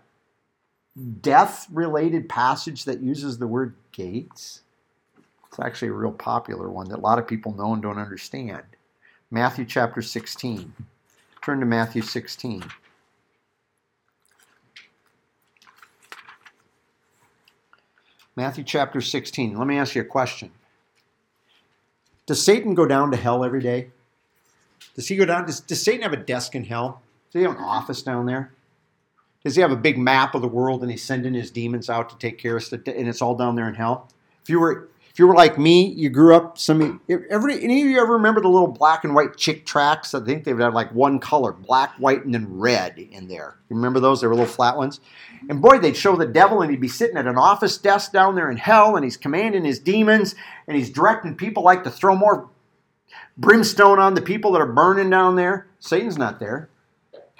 death 1.22 1.68
related 1.72 2.30
passage 2.30 2.86
that 2.86 3.02
uses 3.02 3.38
the 3.38 3.48
word 3.48 3.76
gates? 3.92 4.62
It's 5.48 5.60
actually 5.60 5.90
a 5.90 5.94
real 5.94 6.12
popular 6.12 6.70
one 6.70 6.90
that 6.90 7.00
a 7.00 7.02
lot 7.02 7.20
of 7.20 7.28
people 7.28 7.54
know 7.54 7.74
and 7.74 7.82
don't 7.82 8.00
understand. 8.00 8.64
Matthew 9.30 9.66
chapter 9.66 10.02
16. 10.02 10.74
Turn 11.44 11.60
to 11.60 11.66
Matthew 11.66 12.02
16. 12.02 12.64
Matthew 18.36 18.64
chapter 18.64 19.02
16. 19.02 19.58
Let 19.58 19.68
me 19.68 19.78
ask 19.78 19.96
you 19.96 20.02
a 20.02 20.06
question. 20.06 20.52
Does 22.26 22.44
Satan 22.44 22.74
go 22.74 22.86
down 22.86 23.12
to 23.12 23.18
hell 23.18 23.44
every 23.44 23.62
day? 23.62 23.90
Does 24.96 25.08
he 25.08 25.16
go 25.16 25.26
down? 25.26 25.46
Does, 25.46 25.60
does 25.60 25.82
Satan 25.82 26.02
have 26.02 26.14
a 26.14 26.18
desk 26.18 26.56
in 26.56 26.66
hell? 26.66 27.02
Does 27.32 27.40
he 27.40 27.44
have 27.44 27.58
an 27.58 27.64
office 27.64 28.02
down 28.02 28.26
there? 28.26 28.54
Does 29.44 29.56
he 29.56 29.62
have 29.62 29.72
a 29.72 29.78
big 29.78 29.98
map 29.98 30.36
of 30.36 30.42
the 30.42 30.48
world 30.48 30.82
and 30.82 30.92
he's 30.92 31.04
sending 31.04 31.34
his 31.34 31.52
demons 31.52 31.90
out 31.90 32.10
to 32.10 32.18
take 32.18 32.38
care 32.38 32.56
of 32.58 32.64
stuff 32.64 32.82
and 32.88 33.08
it's 33.08 33.22
all 33.22 33.36
down 33.36 33.56
there 33.56 33.68
in 33.68 33.76
hell? 33.76 34.10
If 34.42 34.50
you 34.50 34.60
were 34.60 34.90
if 35.14 35.20
you 35.20 35.28
were 35.28 35.36
like 35.36 35.60
me, 35.60 35.94
you 35.94 36.10
grew 36.10 36.36
up 36.36 36.58
some 36.58 37.00
every 37.08 37.64
any 37.64 37.84
of 37.84 37.88
you 37.88 38.02
ever 38.02 38.14
remember 38.14 38.42
the 38.42 38.48
little 38.48 38.70
black 38.70 39.04
and 39.04 39.14
white 39.14 39.38
Chick 39.38 39.64
tracts? 39.64 40.16
I 40.16 40.22
think 40.22 40.44
they've 40.44 40.58
had 40.58 40.74
like 40.74 40.92
one 40.92 41.20
color, 41.20 41.52
black, 41.52 41.94
white, 42.00 42.26
and 42.26 42.34
then 42.34 42.48
red 42.50 42.98
in 42.98 43.28
there. 43.28 43.60
You 43.70 43.76
remember 43.76 44.00
those? 44.00 44.22
They 44.22 44.28
were 44.28 44.34
little 44.34 44.52
flat 44.52 44.76
ones. 44.76 45.02
And 45.50 45.62
boy, 45.62 45.78
they'd 45.78 45.96
show 45.96 46.16
the 46.16 46.26
devil 46.26 46.64
and 46.64 46.72
he'd 46.72 46.82
be 46.82 46.88
sitting 46.88 47.18
at 47.18 47.28
an 47.28 47.38
office 47.38 47.78
desk 47.78 48.12
down 48.12 48.34
there 48.34 48.50
in 48.50 48.58
hell 48.58 48.96
and 48.96 49.04
he's 49.04 49.18
commanding 49.18 49.66
his 49.66 49.78
demons 49.78 50.34
and 50.68 50.76
he's 50.76 50.90
directing 50.90 51.36
people 51.36 51.62
like 51.62 51.84
to 51.84 51.92
throw 51.92 52.16
more 52.16 52.50
brimstone 53.38 54.00
on 54.00 54.16
the 54.16 54.22
people 54.22 54.54
that 54.54 54.62
are 54.62 54.74
burning 54.74 55.12
down 55.12 55.36
there. 55.36 55.68
Satan's 55.80 56.18
not 56.18 56.40
there. 56.40 56.70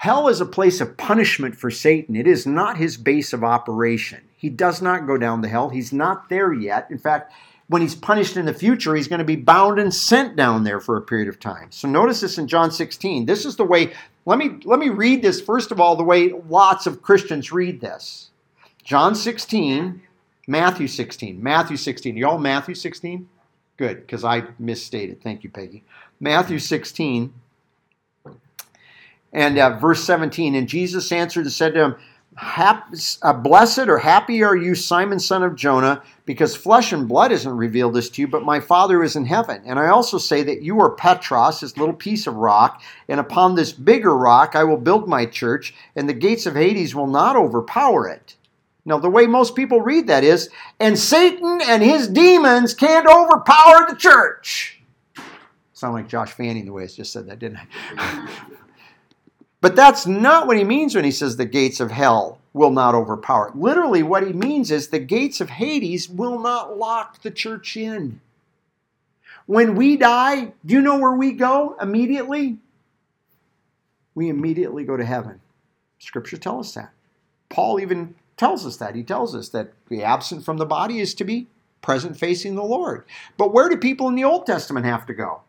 Hell 0.04 0.28
is 0.28 0.42
a 0.42 0.46
place 0.46 0.82
of 0.82 0.98
punishment 0.98 1.56
for 1.56 1.72
Satan. 1.72 2.18
It 2.18 2.28
is 2.28 2.46
not 2.46 2.76
his 2.76 2.98
base 2.98 3.32
of 3.32 3.42
operation. 3.42 4.20
He 4.36 4.50
does 4.50 4.82
not 4.82 5.08
go 5.08 5.18
down 5.18 5.42
to 5.42 5.48
hell. 5.48 5.70
He's 5.70 5.94
not 5.94 6.28
there 6.28 6.52
yet. 6.52 6.88
In 6.92 6.98
fact, 6.98 7.32
when 7.70 7.82
he's 7.82 7.96
punished 7.96 8.36
in 8.36 8.46
the 8.46 8.54
future, 8.54 8.96
he's 8.96 9.08
going 9.08 9.20
to 9.20 9.24
be 9.24 9.38
bound 9.38 9.80
and 9.80 9.94
sent 9.94 10.36
down 10.36 10.66
there 10.66 10.82
for 10.82 10.98
a 10.98 11.02
period 11.02 11.30
of 11.30 11.40
time. 11.40 11.72
So 11.72 11.88
notice 11.88 12.20
this 12.20 12.38
in 12.38 12.50
John 12.50 12.70
16. 12.70 13.26
This 13.26 13.46
is 13.46 13.56
the 13.56 13.64
way, 13.64 13.94
let 14.26 14.38
me, 14.38 14.60
let 14.66 14.78
me 14.78 14.90
read 14.90 15.22
this 15.22 15.40
first 15.40 15.72
of 15.72 15.80
all, 15.80 15.96
the 15.96 16.04
way 16.04 16.34
lots 16.50 16.86
of 16.86 17.02
Christians 17.02 17.54
read 17.54 17.80
this. 17.80 18.32
John 18.84 19.16
16, 19.16 20.02
Matthew 20.48 20.90
16. 20.90 21.42
Matthew 21.42 21.78
16. 21.78 22.18
Y'all 22.18 22.40
Matthew 22.40 22.76
16? 22.76 23.30
Good, 23.78 24.02
because 24.02 24.26
I 24.26 24.44
misstated. 24.60 25.24
Thank 25.24 25.46
you, 25.46 25.50
Peggy. 25.50 25.86
Matthew 26.20 26.60
16 26.60 27.34
and 29.34 29.58
uh, 29.58 29.78
verse 29.78 30.04
17. 30.04 30.56
And 30.56 30.68
Jesus 30.68 31.12
answered 31.12 31.46
and 31.46 31.52
said 31.52 31.74
to 31.74 31.84
him, 31.84 31.96
uh, 32.38 33.34
blessed 33.34 33.88
or 33.88 34.00
happy 34.00 34.44
are 34.44 34.56
you, 34.56 34.76
Simon, 34.76 35.20
son 35.20 35.44
of 35.44 35.56
Jonah, 35.56 36.02
because 36.26 36.56
flesh 36.56 36.92
and 36.92 37.08
blood 37.08 37.32
isn't 37.32 37.52
revealed 37.52 37.94
this 37.94 38.10
to 38.10 38.22
you, 38.22 38.28
but 38.28 38.44
my 38.44 38.60
Father 38.60 39.04
is 39.04 39.16
in 39.16 39.26
heaven. 39.26 39.62
And 39.66 39.78
I 39.78 39.88
also 39.88 40.18
say 40.18 40.42
that 40.44 40.64
you 40.64 40.80
are 40.80 40.96
Petros, 40.96 41.60
this 41.60 41.78
little 41.78 41.94
piece 41.94 42.26
of 42.26 42.36
rock, 42.36 42.82
and 43.08 43.20
upon 43.20 43.56
this 43.56 43.72
bigger 43.72 44.16
rock 44.16 44.56
I 44.56 44.64
will 44.64 44.78
build 44.78 45.08
my 45.08 45.26
church, 45.26 45.76
and 45.96 46.10
the 46.10 46.14
gates 46.14 46.46
of 46.46 46.56
Hades 46.56 46.96
will 46.96 47.08
not 47.08 47.36
overpower 47.36 48.08
it. 48.08 48.36
Now, 48.86 48.98
the 48.98 49.10
way 49.10 49.28
most 49.28 49.56
people 49.56 49.80
read 49.80 50.08
that 50.08 50.26
is, 50.26 50.50
and 50.80 51.00
Satan 51.00 51.62
and 51.64 51.82
his 51.82 52.08
demons 52.08 52.74
can't 52.74 53.08
overpower 53.08 53.86
the 53.88 53.96
church. 53.96 54.82
Sound 55.72 55.94
like 55.94 56.10
Josh 56.10 56.34
Fanning 56.34 56.66
the 56.66 56.74
way 56.74 56.84
I 56.84 56.88
just 56.88 57.14
said 57.14 57.28
that, 57.28 57.40
didn't 57.40 57.60
I? 57.98 58.30
But 59.64 59.78
that's 59.78 60.06
not 60.06 60.46
what 60.46 60.58
he 60.58 60.66
means 60.66 60.94
when 60.94 61.06
he 61.06 61.12
says 61.12 61.38
the 61.38 61.46
gates 61.46 61.80
of 61.80 61.90
hell 61.90 62.38
will 62.52 62.70
not 62.70 62.96
overpower. 62.96 63.50
Literally, 63.56 64.04
what 64.04 64.28
he 64.28 64.34
means 64.34 64.70
is 64.70 64.90
the 64.90 65.00
gates 65.00 65.40
of 65.40 65.52
Hades 65.52 66.10
will 66.10 66.38
not 66.38 66.78
lock 66.78 67.22
the 67.22 67.32
church 67.32 67.78
in. 67.78 68.20
When 69.46 69.76
we 69.76 69.96
die, 69.96 70.52
do 70.66 70.74
you 70.74 70.82
know 70.82 70.98
where 70.98 71.14
we 71.14 71.32
go 71.32 71.78
immediately? 71.80 72.58
We 74.14 74.28
immediately 74.28 74.84
go 74.84 74.98
to 74.98 75.06
heaven. 75.06 75.40
Scripture 75.98 76.36
tells 76.36 76.68
us 76.68 76.74
that. 76.76 76.92
Paul 77.48 77.80
even 77.80 78.16
tells 78.36 78.66
us 78.66 78.76
that. 78.76 78.96
He 78.96 79.04
tells 79.04 79.34
us 79.34 79.48
that 79.50 79.72
the 79.88 80.04
absent 80.04 80.44
from 80.44 80.58
the 80.58 80.66
body 80.66 81.00
is 81.00 81.14
to 81.14 81.24
be 81.24 81.48
present 81.82 82.20
facing 82.20 82.56
the 82.56 82.64
Lord. 82.64 83.06
But 83.38 83.54
where 83.54 83.70
do 83.70 83.78
people 83.78 84.10
in 84.10 84.16
the 84.16 84.26
Old 84.26 84.46
Testament 84.46 84.86
have 84.86 85.06
to 85.06 85.14
go? 85.14 85.40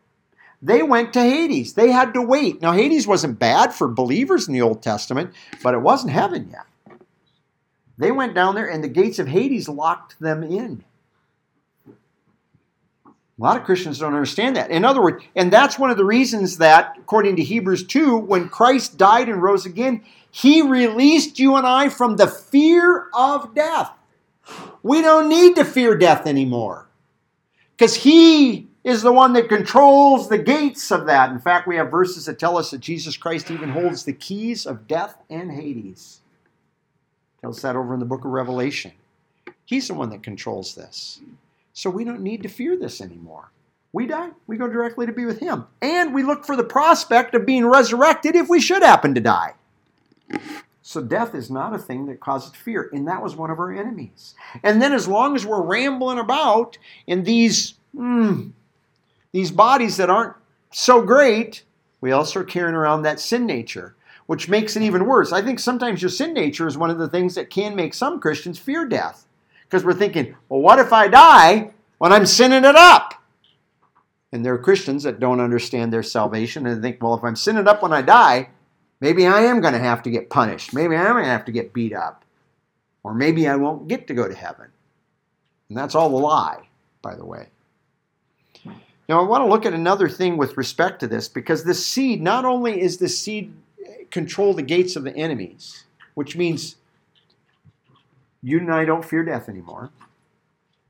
They 0.64 0.82
went 0.82 1.12
to 1.12 1.20
Hades. 1.20 1.74
They 1.74 1.90
had 1.90 2.14
to 2.14 2.22
wait. 2.22 2.62
Now, 2.62 2.72
Hades 2.72 3.06
wasn't 3.06 3.38
bad 3.38 3.74
for 3.74 3.86
believers 3.86 4.48
in 4.48 4.54
the 4.54 4.62
Old 4.62 4.82
Testament, 4.82 5.34
but 5.62 5.74
it 5.74 5.82
wasn't 5.82 6.12
heaven 6.12 6.48
yet. 6.50 6.98
They 7.98 8.10
went 8.10 8.34
down 8.34 8.54
there, 8.54 8.70
and 8.70 8.82
the 8.82 8.88
gates 8.88 9.18
of 9.18 9.28
Hades 9.28 9.68
locked 9.68 10.18
them 10.18 10.42
in. 10.42 10.82
A 11.86 13.42
lot 13.42 13.58
of 13.58 13.64
Christians 13.64 13.98
don't 13.98 14.14
understand 14.14 14.56
that. 14.56 14.70
In 14.70 14.86
other 14.86 15.02
words, 15.02 15.22
and 15.36 15.52
that's 15.52 15.78
one 15.78 15.90
of 15.90 15.98
the 15.98 16.04
reasons 16.04 16.56
that, 16.56 16.96
according 16.98 17.36
to 17.36 17.42
Hebrews 17.42 17.86
2, 17.86 18.16
when 18.16 18.48
Christ 18.48 18.96
died 18.96 19.28
and 19.28 19.42
rose 19.42 19.66
again, 19.66 20.02
he 20.30 20.62
released 20.62 21.38
you 21.38 21.56
and 21.56 21.66
I 21.66 21.90
from 21.90 22.16
the 22.16 22.26
fear 22.26 23.08
of 23.12 23.54
death. 23.54 23.90
We 24.82 25.02
don't 25.02 25.28
need 25.28 25.56
to 25.56 25.64
fear 25.64 25.94
death 25.94 26.26
anymore 26.26 26.88
because 27.76 27.96
he 27.96 28.68
is 28.84 29.00
the 29.00 29.12
one 29.12 29.32
that 29.32 29.48
controls 29.48 30.28
the 30.28 30.38
gates 30.38 30.90
of 30.90 31.06
that. 31.06 31.30
In 31.30 31.40
fact, 31.40 31.66
we 31.66 31.76
have 31.76 31.90
verses 31.90 32.26
that 32.26 32.38
tell 32.38 32.58
us 32.58 32.70
that 32.70 32.80
Jesus 32.80 33.16
Christ 33.16 33.50
even 33.50 33.70
holds 33.70 34.04
the 34.04 34.12
keys 34.12 34.66
of 34.66 34.86
death 34.86 35.16
and 35.30 35.50
Hades. 35.50 36.20
Tells 37.40 37.62
that 37.62 37.76
over 37.76 37.94
in 37.94 38.00
the 38.00 38.06
book 38.06 38.24
of 38.24 38.30
Revelation. 38.30 38.92
He's 39.64 39.88
the 39.88 39.94
one 39.94 40.10
that 40.10 40.22
controls 40.22 40.74
this. 40.74 41.20
So 41.72 41.88
we 41.90 42.04
don't 42.04 42.20
need 42.20 42.42
to 42.42 42.48
fear 42.48 42.76
this 42.76 43.00
anymore. 43.00 43.50
We 43.92 44.06
die, 44.06 44.30
we 44.46 44.56
go 44.56 44.68
directly 44.68 45.06
to 45.06 45.12
be 45.12 45.24
with 45.24 45.38
Him. 45.38 45.66
And 45.80 46.12
we 46.12 46.22
look 46.22 46.44
for 46.44 46.56
the 46.56 46.64
prospect 46.64 47.34
of 47.34 47.46
being 47.46 47.64
resurrected 47.64 48.36
if 48.36 48.48
we 48.48 48.60
should 48.60 48.82
happen 48.82 49.14
to 49.14 49.20
die. 49.20 49.54
So 50.82 51.00
death 51.00 51.34
is 51.34 51.50
not 51.50 51.74
a 51.74 51.78
thing 51.78 52.06
that 52.06 52.20
causes 52.20 52.52
fear. 52.54 52.90
And 52.92 53.08
that 53.08 53.22
was 53.22 53.36
one 53.36 53.50
of 53.50 53.58
our 53.58 53.72
enemies. 53.72 54.34
And 54.62 54.82
then 54.82 54.92
as 54.92 55.08
long 55.08 55.34
as 55.34 55.46
we're 55.46 55.62
rambling 55.62 56.18
about 56.18 56.76
in 57.06 57.24
these, 57.24 57.74
mm, 57.96 58.50
these 59.34 59.50
bodies 59.50 59.96
that 59.96 60.08
aren't 60.08 60.36
so 60.70 61.02
great, 61.02 61.64
we 62.00 62.12
also 62.12 62.38
are 62.40 62.44
carrying 62.44 62.76
around 62.76 63.02
that 63.02 63.18
sin 63.18 63.46
nature, 63.46 63.96
which 64.26 64.48
makes 64.48 64.76
it 64.76 64.82
even 64.84 65.06
worse. 65.06 65.32
I 65.32 65.42
think 65.42 65.58
sometimes 65.58 66.00
your 66.00 66.08
sin 66.08 66.32
nature 66.32 66.68
is 66.68 66.78
one 66.78 66.88
of 66.88 66.98
the 66.98 67.08
things 67.08 67.34
that 67.34 67.50
can 67.50 67.74
make 67.74 67.94
some 67.94 68.20
Christians 68.20 68.60
fear 68.60 68.86
death. 68.86 69.26
Because 69.64 69.84
we're 69.84 69.92
thinking, 69.92 70.36
well, 70.48 70.60
what 70.60 70.78
if 70.78 70.92
I 70.92 71.08
die 71.08 71.72
when 71.98 72.12
I'm 72.12 72.26
sinning 72.26 72.64
it 72.64 72.76
up? 72.76 73.14
And 74.30 74.46
there 74.46 74.54
are 74.54 74.58
Christians 74.58 75.02
that 75.02 75.18
don't 75.18 75.40
understand 75.40 75.92
their 75.92 76.04
salvation 76.04 76.64
and 76.68 76.80
think, 76.80 77.02
well, 77.02 77.14
if 77.14 77.24
I'm 77.24 77.34
sinning 77.34 77.62
it 77.62 77.68
up 77.68 77.82
when 77.82 77.92
I 77.92 78.02
die, 78.02 78.50
maybe 79.00 79.26
I 79.26 79.40
am 79.40 79.60
going 79.60 79.74
to 79.74 79.80
have 79.80 80.04
to 80.04 80.10
get 80.10 80.30
punished. 80.30 80.72
Maybe 80.72 80.94
I 80.94 81.06
am 81.06 81.14
going 81.14 81.24
to 81.24 81.30
have 81.30 81.46
to 81.46 81.52
get 81.52 81.74
beat 81.74 81.92
up. 81.92 82.24
Or 83.02 83.12
maybe 83.12 83.48
I 83.48 83.56
won't 83.56 83.88
get 83.88 84.06
to 84.06 84.14
go 84.14 84.28
to 84.28 84.34
heaven. 84.34 84.68
And 85.68 85.76
that's 85.76 85.96
all 85.96 86.14
a 86.14 86.22
lie, 86.22 86.68
by 87.02 87.16
the 87.16 87.26
way. 87.26 87.48
Now, 89.08 89.20
I 89.20 89.24
want 89.24 89.42
to 89.42 89.48
look 89.48 89.66
at 89.66 89.74
another 89.74 90.08
thing 90.08 90.36
with 90.36 90.56
respect 90.56 91.00
to 91.00 91.06
this 91.06 91.28
because 91.28 91.64
this 91.64 91.84
seed, 91.84 92.22
not 92.22 92.44
only 92.44 92.80
is 92.80 92.96
the 92.96 93.08
seed 93.08 93.52
control 94.10 94.54
the 94.54 94.62
gates 94.62 94.96
of 94.96 95.04
the 95.04 95.14
enemies, 95.14 95.84
which 96.14 96.36
means 96.36 96.76
you 98.42 98.58
and 98.58 98.72
I 98.72 98.84
don't 98.84 99.04
fear 99.04 99.24
death 99.24 99.48
anymore. 99.48 99.90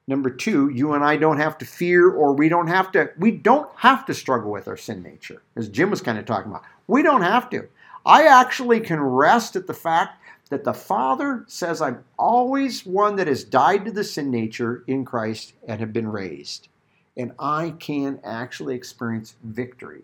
Number 0.07 0.29
two, 0.29 0.69
you 0.69 0.93
and 0.93 1.03
I 1.03 1.17
don't 1.17 1.39
have 1.39 1.57
to 1.59 1.65
fear 1.65 2.11
or 2.11 2.35
we 2.35 2.49
don't 2.49 2.67
have 2.67 2.93
to 2.93 3.11
we 3.19 3.31
don't 3.31 3.71
have 3.77 4.05
to 4.07 4.15
struggle 4.15 4.51
with 4.51 4.69
our 4.69 4.77
sin 4.77 5.03
nature, 5.03 5.43
as 5.57 5.69
Jim 5.69 5.91
was 5.91 6.03
kind 6.03 6.19
of 6.19 6.27
talking 6.27 6.51
about. 6.51 6.65
We 6.87 7.03
don't 7.03 7.23
have 7.23 7.49
to. 7.51 7.67
I 8.05 8.25
actually 8.25 8.81
can 8.81 9.01
rest 9.01 9.57
at 9.57 9.67
the 9.67 9.73
fact 9.73 10.21
that 10.51 10.65
the 10.65 10.75
Father 10.75 11.45
says 11.47 11.81
I'm 11.81 12.05
always 12.19 12.85
one 12.85 13.17
that 13.17 13.29
has 13.29 13.45
died 13.45 13.87
to 13.87 13.91
the 13.91 14.05
sin 14.05 14.31
nature 14.31 14.85
in 14.87 15.07
Christ 15.07 15.55
and 15.67 15.81
have 15.81 15.95
been 15.95 16.09
raised. 16.09 16.69
And 17.17 17.33
I 17.39 17.75
can 17.79 18.21
actually 18.25 18.75
experience 18.75 19.37
victory. 19.43 20.03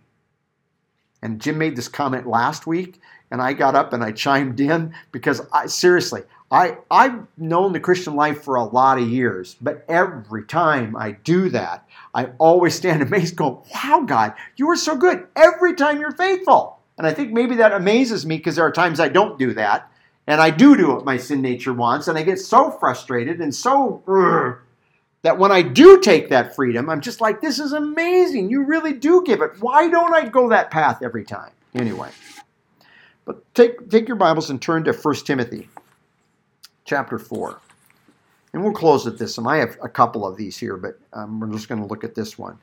And 1.23 1.41
Jim 1.41 1.59
made 1.59 1.77
this 1.77 1.89
comment 1.89 2.27
last 2.27 2.67
week, 2.67 3.01
and 3.31 3.43
I 3.43 3.53
got 3.53 3.75
up 3.75 3.93
and 3.93 4.03
I 4.03 4.13
chimed 4.13 4.61
in 4.61 4.95
because 5.13 5.43
I 5.53 5.67
seriously, 5.67 6.23
I, 6.51 6.79
I've 6.91 7.27
known 7.37 7.73
the 7.73 7.81
Christian 7.81 8.17
life 8.17 8.43
for 8.43 8.57
a 8.57 8.65
lot 8.65 8.99
of 8.99 9.09
years, 9.09 9.57
but 9.61 9.85
every 9.89 10.45
time 10.45 10.97
I 10.97 11.13
do 11.13 11.49
that, 11.51 11.87
I 12.15 12.31
always 12.39 12.75
stand 12.75 13.03
amazed, 13.03 13.37
go, 13.37 13.65
Wow, 13.75 14.05
God, 14.07 14.35
you 14.57 14.69
are 14.71 14.77
so 14.77 14.97
good. 14.97 15.27
Every 15.37 15.75
time 15.75 16.01
you're 16.01 16.11
faithful. 16.13 16.79
And 16.99 17.07
I 17.07 17.15
think 17.15 17.33
maybe 17.33 17.57
that 17.57 17.73
amazes 17.73 18.27
me 18.27 18.37
because 18.37 18.57
there 18.57 18.67
are 18.67 18.73
times 18.73 19.01
I 19.01 19.09
don't 19.09 19.39
do 19.39 19.55
that. 19.55 19.91
And 20.27 20.41
I 20.41 20.51
do 20.51 20.77
do 20.77 20.89
what 20.89 21.05
my 21.05 21.17
sin 21.17 21.41
nature 21.41 21.73
wants. 21.73 22.09
And 22.09 22.19
I 22.19 22.23
get 22.23 22.39
so 22.39 22.71
frustrated 22.71 23.41
and 23.41 23.55
so 23.55 24.03
that 25.23 25.39
when 25.39 25.53
I 25.53 25.63
do 25.63 26.01
take 26.01 26.29
that 26.31 26.55
freedom, 26.55 26.89
I'm 26.89 27.01
just 27.01 27.21
like, 27.21 27.41
This 27.41 27.59
is 27.59 27.73
amazing. 27.73 28.51
You 28.51 28.65
really 28.65 28.93
do 28.93 29.23
give 29.25 29.43
it. 29.43 29.53
Why 29.61 29.89
don't 29.89 30.15
I 30.15 30.29
go 30.29 30.49
that 30.49 30.71
path 30.71 31.03
every 31.03 31.25
time? 31.25 31.53
Anyway. 31.75 32.11
But 33.25 33.55
take, 33.55 33.89
take 33.91 34.09
your 34.09 34.17
Bibles 34.17 34.51
and 34.51 34.61
turn 34.61 34.85
to 34.85 34.93
1 34.93 35.15
Timothy 35.17 35.69
chapter 36.85 37.19
4. 37.19 37.61
And 38.53 38.65
we'll 38.65 38.73
close 38.73 39.07
at 39.07 39.19
this, 39.19 39.39
and 39.39 39.47
I 39.47 39.59
have 39.59 39.79
a 39.81 39.89
couple 39.89 40.27
of 40.27 40.37
these 40.37 40.59
here, 40.59 40.77
but 40.77 40.99
um, 41.13 41.39
we're 41.39 41.53
just 41.53 41.69
going 41.69 41.81
to 41.81 41.87
look 41.87 42.03
at 42.03 42.17
this 42.17 42.37
one. 42.37 42.59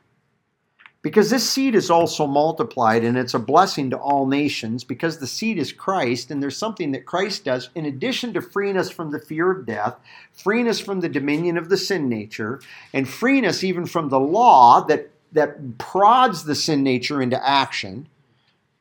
Because 1.07 1.29
this 1.29 1.49
seed 1.49 1.73
is 1.73 1.89
also 1.89 2.27
multiplied, 2.27 3.05
and 3.05 3.17
it's 3.17 3.33
a 3.33 3.39
blessing 3.39 3.89
to 3.91 3.97
all 3.97 4.27
nations, 4.27 4.83
because 4.83 5.19
the 5.19 5.25
seed 5.25 5.57
is 5.57 5.71
Christ, 5.71 6.31
and 6.31 6.43
there's 6.43 6.57
something 6.57 6.91
that 6.91 7.05
Christ 7.05 7.45
does 7.45 7.69
in 7.75 7.85
addition 7.85 8.33
to 8.33 8.41
freeing 8.41 8.75
us 8.75 8.89
from 8.89 9.11
the 9.11 9.19
fear 9.19 9.49
of 9.49 9.65
death, 9.65 9.95
freeing 10.33 10.67
us 10.67 10.81
from 10.81 10.99
the 10.99 11.07
dominion 11.07 11.57
of 11.57 11.69
the 11.69 11.77
sin 11.77 12.09
nature, 12.09 12.59
and 12.91 13.07
freeing 13.07 13.45
us 13.45 13.63
even 13.63 13.85
from 13.85 14.09
the 14.09 14.19
law 14.19 14.81
that, 14.81 15.09
that 15.31 15.77
prods 15.77 16.43
the 16.43 16.55
sin 16.55 16.83
nature 16.83 17.21
into 17.21 17.41
action. 17.41 18.09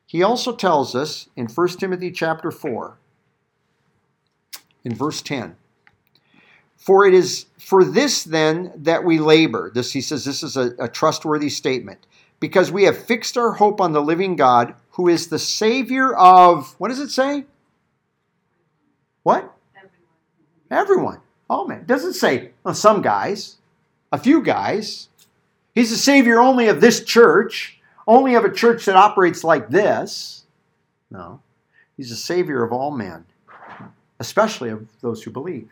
He 0.05 0.21
also 0.21 0.53
tells 0.53 0.95
us 0.95 1.29
in 1.37 1.47
1 1.47 1.67
Timothy 1.77 2.11
chapter 2.11 2.51
4, 2.51 2.97
in 4.83 4.93
verse 4.93 5.21
10. 5.21 5.55
For 6.75 7.05
it 7.05 7.13
is 7.13 7.45
for 7.57 7.85
this 7.85 8.25
then 8.25 8.73
that 8.75 9.03
we 9.03 9.19
labor. 9.19 9.71
This 9.73 9.93
he 9.93 10.01
says 10.01 10.23
this 10.23 10.43
is 10.43 10.55
a, 10.55 10.73
a, 10.79 10.87
trustworthy 10.87 11.49
statement. 11.49 12.05
Because 12.39 12.71
we 12.71 12.83
have 12.83 12.97
fixed 12.97 13.37
our 13.37 13.53
hope 13.53 13.81
on 13.81 13.93
the 13.93 14.01
living 14.01 14.35
God, 14.35 14.75
who 14.91 15.07
is 15.07 15.27
the 15.27 15.39
Savior 15.39 16.13
of 16.15 16.75
what 16.77 16.89
does 16.89 16.99
it 16.99 17.09
say? 17.09 17.45
What? 19.23 19.51
Everyone. 19.75 20.01
Everyone. 20.71 21.21
Oh 21.49 21.67
man. 21.67 21.79
It 21.79 21.87
doesn't 21.87 22.13
say 22.13 22.51
well, 22.63 22.75
some 22.75 23.01
guys, 23.01 23.57
a 24.11 24.17
few 24.17 24.41
guys. 24.41 25.09
He's 25.73 25.89
the 25.89 25.97
Savior 25.97 26.39
only 26.39 26.67
of 26.67 26.81
this 26.81 27.03
church, 27.03 27.79
only 28.07 28.35
of 28.35 28.45
a 28.45 28.51
church 28.51 28.85
that 28.85 28.95
operates 28.95 29.43
like 29.43 29.69
this. 29.69 30.45
No. 31.09 31.41
He's 31.95 32.09
the 32.09 32.15
Savior 32.15 32.63
of 32.63 32.71
all 32.71 32.91
men 32.91 33.25
especially 34.19 34.69
of 34.69 34.87
those 35.01 35.23
who 35.23 35.31
believe. 35.31 35.69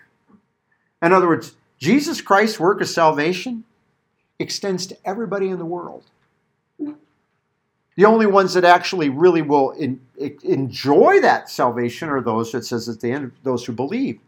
In 1.01 1.13
other 1.13 1.27
words, 1.27 1.55
Jesus 1.77 2.21
Christ's 2.21 2.59
work 2.59 2.81
of 2.81 2.87
salvation 2.87 3.63
extends 4.39 4.87
to 4.87 4.97
everybody 5.05 5.49
in 5.49 5.59
the 5.59 5.65
world. 5.65 6.03
The 6.79 8.05
only 8.05 8.25
ones 8.25 8.53
that 8.53 8.65
actually 8.65 9.09
really 9.09 9.41
will 9.41 9.71
in, 9.71 10.01
enjoy 10.43 11.21
that 11.21 11.49
salvation 11.49 12.09
are 12.09 12.21
those 12.21 12.51
that 12.51 12.65
says 12.65 12.89
at 12.89 12.99
the 12.99 13.11
end, 13.11 13.31
those 13.43 13.65
who 13.65 13.71
believe. 13.71 14.19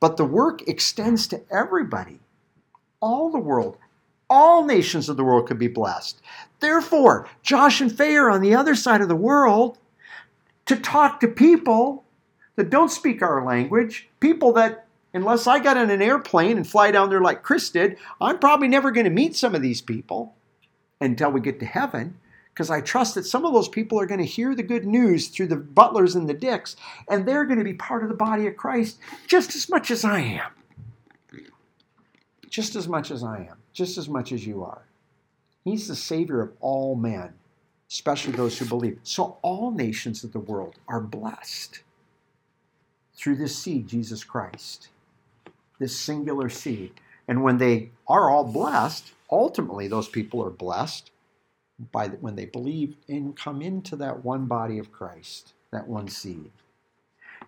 But 0.00 0.16
the 0.16 0.24
work 0.24 0.68
extends 0.68 1.28
to 1.28 1.40
everybody, 1.50 2.18
all 3.00 3.30
the 3.30 3.38
world. 3.38 3.76
All 4.28 4.64
nations 4.64 5.08
of 5.08 5.16
the 5.16 5.24
world 5.24 5.46
could 5.46 5.58
be 5.58 5.68
blessed. 5.68 6.20
Therefore, 6.58 7.28
Josh 7.42 7.80
and 7.80 7.96
Faye 7.96 8.16
are 8.16 8.30
on 8.30 8.40
the 8.40 8.54
other 8.54 8.74
side 8.74 9.02
of 9.02 9.08
the 9.08 9.14
world 9.14 9.78
to 10.66 10.74
talk 10.74 11.20
to 11.20 11.28
people 11.28 12.04
that 12.56 12.70
don't 12.70 12.90
speak 12.90 13.22
our 13.22 13.44
language, 13.44 14.08
people 14.20 14.52
that, 14.54 14.86
unless 15.12 15.46
I 15.46 15.58
got 15.58 15.76
on 15.76 15.90
an 15.90 16.02
airplane 16.02 16.56
and 16.56 16.66
fly 16.66 16.90
down 16.90 17.10
there 17.10 17.20
like 17.20 17.42
Chris 17.42 17.70
did, 17.70 17.98
I'm 18.20 18.38
probably 18.38 18.68
never 18.68 18.90
going 18.90 19.04
to 19.04 19.10
meet 19.10 19.36
some 19.36 19.54
of 19.54 19.62
these 19.62 19.80
people 19.80 20.34
until 21.04 21.30
we 21.30 21.40
get 21.40 21.60
to 21.60 21.66
heaven 21.66 22.16
because 22.52 22.70
I 22.70 22.80
trust 22.80 23.14
that 23.14 23.24
some 23.24 23.46
of 23.46 23.54
those 23.54 23.68
people 23.68 23.98
are 23.98 24.06
going 24.06 24.20
to 24.20 24.26
hear 24.26 24.54
the 24.54 24.62
good 24.62 24.84
news 24.84 25.28
through 25.28 25.46
the 25.46 25.56
butlers 25.56 26.14
and 26.14 26.28
the 26.28 26.34
dicks, 26.34 26.76
and 27.08 27.26
they're 27.26 27.46
going 27.46 27.58
to 27.58 27.64
be 27.64 27.74
part 27.74 28.02
of 28.02 28.10
the 28.10 28.14
body 28.14 28.46
of 28.46 28.56
Christ 28.56 28.98
just 29.26 29.54
as 29.54 29.70
much 29.70 29.90
as 29.90 30.04
I 30.04 30.20
am. 30.20 30.50
Just 32.50 32.76
as 32.76 32.86
much 32.86 33.10
as 33.10 33.24
I 33.24 33.38
am, 33.38 33.56
just 33.72 33.96
as 33.96 34.08
much 34.08 34.32
as 34.32 34.46
you 34.46 34.62
are. 34.62 34.82
He's 35.64 35.88
the 35.88 35.96
Savior 35.96 36.42
of 36.42 36.52
all 36.60 36.94
men, 36.94 37.32
especially 37.90 38.34
those 38.34 38.58
who 38.58 38.66
believe. 38.66 38.98
So 39.02 39.38
all 39.40 39.70
nations 39.70 40.22
of 40.22 40.32
the 40.32 40.40
world 40.40 40.74
are 40.86 41.00
blessed 41.00 41.80
through 43.14 43.36
this 43.36 43.56
seed, 43.56 43.88
Jesus 43.88 44.24
Christ, 44.24 44.88
this 45.78 45.98
singular 45.98 46.50
seed. 46.50 46.92
And 47.26 47.42
when 47.42 47.56
they 47.56 47.90
are 48.06 48.28
all 48.28 48.44
blessed, 48.44 49.12
ultimately 49.32 49.88
those 49.88 50.08
people 50.08 50.44
are 50.44 50.50
blessed 50.50 51.10
by 51.90 52.06
the, 52.08 52.16
when 52.18 52.36
they 52.36 52.44
believe 52.46 52.96
and 53.08 53.36
come 53.36 53.62
into 53.62 53.96
that 53.96 54.24
one 54.24 54.46
body 54.46 54.78
of 54.78 54.92
Christ, 54.92 55.54
that 55.72 55.88
one 55.88 56.08
seed. 56.08 56.52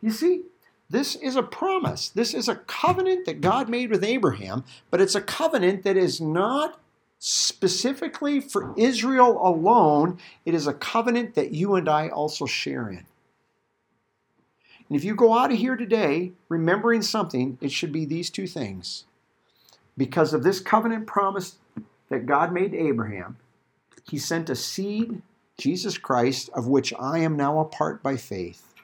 You 0.02 0.10
see, 0.10 0.42
This 0.90 1.16
is 1.16 1.36
a 1.36 1.42
promise. 1.42 2.08
This 2.10 2.34
is 2.34 2.48
a 2.48 2.56
covenant 2.56 3.26
that 3.26 3.40
God 3.40 3.68
made 3.68 3.90
with 3.90 4.04
Abraham, 4.04 4.64
but 4.90 5.00
it's 5.00 5.14
a 5.14 5.20
covenant 5.20 5.82
that 5.84 5.96
is 5.96 6.20
not 6.20 6.80
specifically 7.18 8.40
for 8.40 8.74
Israel 8.76 9.38
alone. 9.46 10.18
It 10.44 10.54
is 10.54 10.66
a 10.66 10.74
covenant 10.74 11.34
that 11.34 11.52
you 11.52 11.74
and 11.74 11.88
I 11.88 12.08
also 12.08 12.46
share 12.46 12.88
in. 12.88 13.06
And 14.88 14.96
if 14.96 15.04
you 15.04 15.14
go 15.14 15.36
out 15.36 15.50
of 15.50 15.58
here 15.58 15.76
today 15.76 16.32
remembering 16.48 17.02
something, 17.02 17.56
it 17.60 17.72
should 17.72 17.92
be 17.92 18.04
these 18.04 18.28
two 18.28 18.46
things. 18.46 19.06
Because 19.96 20.34
of 20.34 20.42
this 20.42 20.60
covenant 20.60 21.06
promise 21.06 21.56
that 22.08 22.26
God 22.26 22.52
made 22.52 22.72
to 22.72 22.78
Abraham, 22.78 23.36
he 24.08 24.18
sent 24.18 24.50
a 24.50 24.56
seed, 24.56 25.22
Jesus 25.56 25.98
Christ, 25.98 26.50
of 26.54 26.66
which 26.66 26.92
I 26.98 27.18
am 27.18 27.36
now 27.36 27.60
a 27.60 27.64
part 27.64 28.02
by 28.02 28.16
faith, 28.16 28.74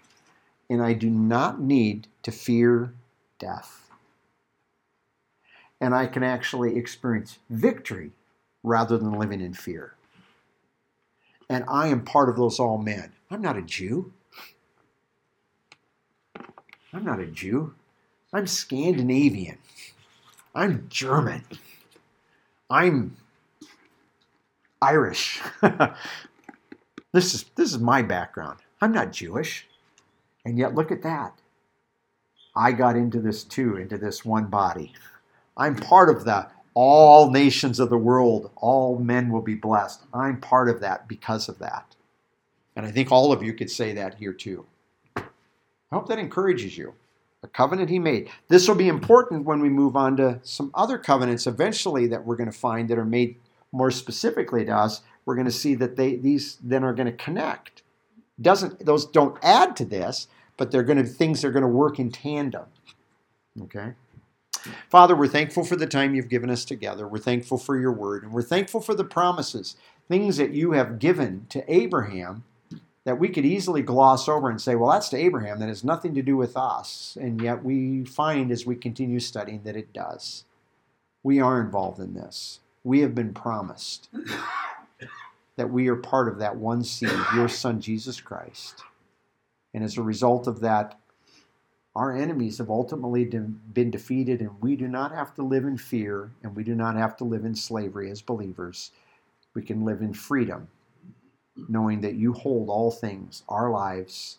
and 0.68 0.82
I 0.82 0.92
do 0.92 1.10
not 1.10 1.60
need 1.60 2.06
to 2.22 2.30
fear 2.30 2.94
death. 3.38 3.90
And 5.80 5.94
I 5.94 6.06
can 6.06 6.22
actually 6.22 6.76
experience 6.76 7.38
victory 7.48 8.12
rather 8.62 8.98
than 8.98 9.12
living 9.12 9.40
in 9.40 9.54
fear. 9.54 9.94
And 11.48 11.64
I 11.66 11.88
am 11.88 12.04
part 12.04 12.28
of 12.28 12.36
those 12.36 12.60
all 12.60 12.78
men. 12.78 13.12
I'm 13.30 13.42
not 13.42 13.56
a 13.56 13.62
Jew. 13.62 14.12
I'm 16.92 17.04
not 17.04 17.20
a 17.20 17.26
Jew. 17.26 17.74
I'm 18.32 18.46
Scandinavian. 18.46 19.58
I'm 20.54 20.86
German. 20.88 21.44
I'm 22.68 23.16
Irish. 24.82 25.40
this 27.12 27.34
is 27.34 27.44
this 27.54 27.72
is 27.72 27.78
my 27.78 28.02
background. 28.02 28.58
I'm 28.80 28.92
not 28.92 29.12
Jewish. 29.12 29.68
And 30.44 30.58
yet 30.58 30.74
look 30.74 30.90
at 30.90 31.02
that. 31.02 31.34
I 32.56 32.72
got 32.72 32.96
into 32.96 33.20
this 33.20 33.44
too, 33.44 33.76
into 33.76 33.96
this 33.96 34.24
one 34.24 34.46
body. 34.46 34.92
I'm 35.56 35.76
part 35.76 36.08
of 36.08 36.24
the 36.24 36.48
all 36.74 37.30
nations 37.30 37.78
of 37.80 37.90
the 37.90 37.98
world, 37.98 38.50
all 38.56 38.98
men 38.98 39.30
will 39.30 39.42
be 39.42 39.54
blessed. 39.54 40.02
I'm 40.14 40.40
part 40.40 40.68
of 40.68 40.80
that 40.80 41.08
because 41.08 41.48
of 41.48 41.58
that. 41.58 41.96
And 42.76 42.86
I 42.86 42.90
think 42.90 43.10
all 43.10 43.32
of 43.32 43.42
you 43.42 43.52
could 43.52 43.70
say 43.70 43.92
that 43.94 44.14
here 44.14 44.32
too. 44.32 44.64
I 45.16 45.22
hope 45.92 46.08
that 46.08 46.18
encourages 46.18 46.78
you. 46.78 46.94
A 47.42 47.48
covenant 47.48 47.88
he 47.88 47.98
made. 47.98 48.30
This 48.48 48.68
will 48.68 48.74
be 48.74 48.88
important 48.88 49.46
when 49.46 49.60
we 49.60 49.70
move 49.70 49.96
on 49.96 50.16
to 50.18 50.40
some 50.42 50.70
other 50.74 50.98
covenants 50.98 51.46
eventually 51.46 52.06
that 52.08 52.24
we're 52.24 52.36
going 52.36 52.50
to 52.50 52.58
find 52.58 52.88
that 52.88 52.98
are 52.98 53.04
made 53.04 53.36
more 53.72 53.90
specifically 53.90 54.64
to 54.66 54.72
us. 54.72 55.02
We're 55.24 55.36
going 55.36 55.46
to 55.46 55.52
see 55.52 55.74
that 55.76 55.96
they 55.96 56.16
these 56.16 56.58
then 56.62 56.84
are 56.84 56.92
going 56.92 57.06
to 57.06 57.12
connect. 57.12 57.82
Doesn't 58.40 58.84
those 58.84 59.06
don't 59.06 59.38
add 59.42 59.74
to 59.76 59.84
this, 59.84 60.28
but 60.56 60.70
they're 60.70 60.82
going 60.82 60.98
to 60.98 61.04
things 61.04 61.44
are 61.44 61.50
going 61.50 61.62
to 61.62 61.68
work 61.68 61.98
in 61.98 62.10
tandem. 62.10 62.66
Okay? 63.62 63.94
Father, 64.90 65.16
we're 65.16 65.28
thankful 65.28 65.64
for 65.64 65.76
the 65.76 65.86
time 65.86 66.14
you've 66.14 66.28
given 66.28 66.50
us 66.50 66.66
together. 66.66 67.08
We're 67.08 67.18
thankful 67.18 67.56
for 67.56 67.78
your 67.78 67.92
word, 67.92 68.22
and 68.22 68.32
we're 68.32 68.42
thankful 68.42 68.82
for 68.82 68.94
the 68.94 69.04
promises, 69.04 69.76
things 70.08 70.36
that 70.36 70.50
you 70.50 70.72
have 70.72 70.98
given 70.98 71.46
to 71.48 71.64
Abraham 71.72 72.44
that 73.10 73.18
we 73.18 73.28
could 73.28 73.44
easily 73.44 73.82
gloss 73.82 74.28
over 74.28 74.48
and 74.48 74.62
say, 74.62 74.76
well, 74.76 74.92
that's 74.92 75.08
to 75.08 75.16
Abraham. 75.16 75.58
That 75.58 75.66
has 75.66 75.82
nothing 75.82 76.14
to 76.14 76.22
do 76.22 76.36
with 76.36 76.56
us. 76.56 77.18
And 77.20 77.42
yet 77.42 77.64
we 77.64 78.04
find 78.04 78.52
as 78.52 78.64
we 78.64 78.76
continue 78.76 79.18
studying 79.18 79.64
that 79.64 79.74
it 79.74 79.92
does. 79.92 80.44
We 81.24 81.40
are 81.40 81.60
involved 81.60 81.98
in 81.98 82.14
this. 82.14 82.60
We 82.84 83.00
have 83.00 83.12
been 83.12 83.34
promised 83.34 84.10
that 85.56 85.70
we 85.70 85.88
are 85.88 85.96
part 85.96 86.28
of 86.28 86.38
that 86.38 86.54
one 86.54 86.84
seed, 86.84 87.10
your 87.34 87.48
son, 87.48 87.80
Jesus 87.80 88.20
Christ. 88.20 88.84
And 89.74 89.82
as 89.82 89.98
a 89.98 90.02
result 90.02 90.46
of 90.46 90.60
that, 90.60 90.96
our 91.96 92.16
enemies 92.16 92.58
have 92.58 92.70
ultimately 92.70 93.24
been 93.24 93.90
defeated, 93.90 94.40
and 94.40 94.62
we 94.62 94.76
do 94.76 94.86
not 94.86 95.10
have 95.10 95.34
to 95.34 95.42
live 95.42 95.64
in 95.64 95.78
fear, 95.78 96.30
and 96.44 96.54
we 96.54 96.62
do 96.62 96.76
not 96.76 96.94
have 96.94 97.16
to 97.16 97.24
live 97.24 97.44
in 97.44 97.56
slavery 97.56 98.08
as 98.08 98.22
believers. 98.22 98.92
We 99.52 99.62
can 99.62 99.84
live 99.84 100.00
in 100.00 100.14
freedom 100.14 100.68
knowing 101.68 102.00
that 102.02 102.14
you 102.14 102.32
hold 102.32 102.68
all 102.68 102.90
things, 102.90 103.42
our 103.48 103.70
lives, 103.70 104.38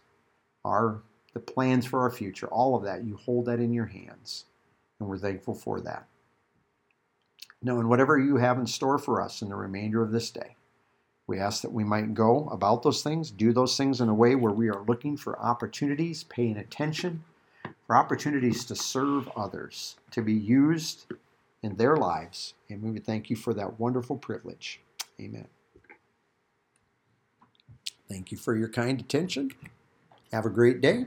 our 0.63 1.01
the 1.33 1.39
plans 1.39 1.85
for 1.85 2.01
our 2.01 2.11
future, 2.11 2.47
all 2.47 2.75
of 2.75 2.83
that, 2.83 3.05
you 3.05 3.15
hold 3.15 3.45
that 3.45 3.59
in 3.59 3.73
your 3.73 3.85
hands. 3.85 4.45
And 4.99 5.07
we're 5.07 5.17
thankful 5.17 5.53
for 5.53 5.79
that. 5.81 6.07
Knowing 7.63 7.87
whatever 7.87 8.19
you 8.19 8.37
have 8.37 8.57
in 8.57 8.67
store 8.67 8.97
for 8.97 9.21
us 9.21 9.41
in 9.41 9.49
the 9.49 9.55
remainder 9.55 10.01
of 10.01 10.11
this 10.11 10.29
day, 10.29 10.55
we 11.27 11.39
ask 11.39 11.61
that 11.61 11.71
we 11.71 11.83
might 11.83 12.13
go 12.13 12.49
about 12.51 12.83
those 12.83 13.03
things, 13.03 13.31
do 13.31 13.53
those 13.53 13.77
things 13.77 14.01
in 14.01 14.09
a 14.09 14.13
way 14.13 14.35
where 14.35 14.51
we 14.51 14.69
are 14.69 14.83
looking 14.87 15.15
for 15.15 15.39
opportunities, 15.39 16.23
paying 16.23 16.57
attention, 16.57 17.23
for 17.87 17.95
opportunities 17.95 18.65
to 18.65 18.75
serve 18.75 19.29
others, 19.35 19.95
to 20.11 20.21
be 20.21 20.33
used 20.33 21.05
in 21.63 21.77
their 21.77 21.95
lives. 21.95 22.55
And 22.69 22.81
we 22.81 22.91
would 22.91 23.05
thank 23.05 23.29
you 23.29 23.35
for 23.35 23.53
that 23.53 23.79
wonderful 23.79 24.17
privilege. 24.17 24.81
Amen. 25.19 25.47
Thank 28.11 28.29
you 28.29 28.37
for 28.37 28.57
your 28.57 28.67
kind 28.67 28.99
attention. 28.99 29.51
Have 30.33 30.45
a 30.45 30.49
great 30.49 30.81
day. 30.81 31.05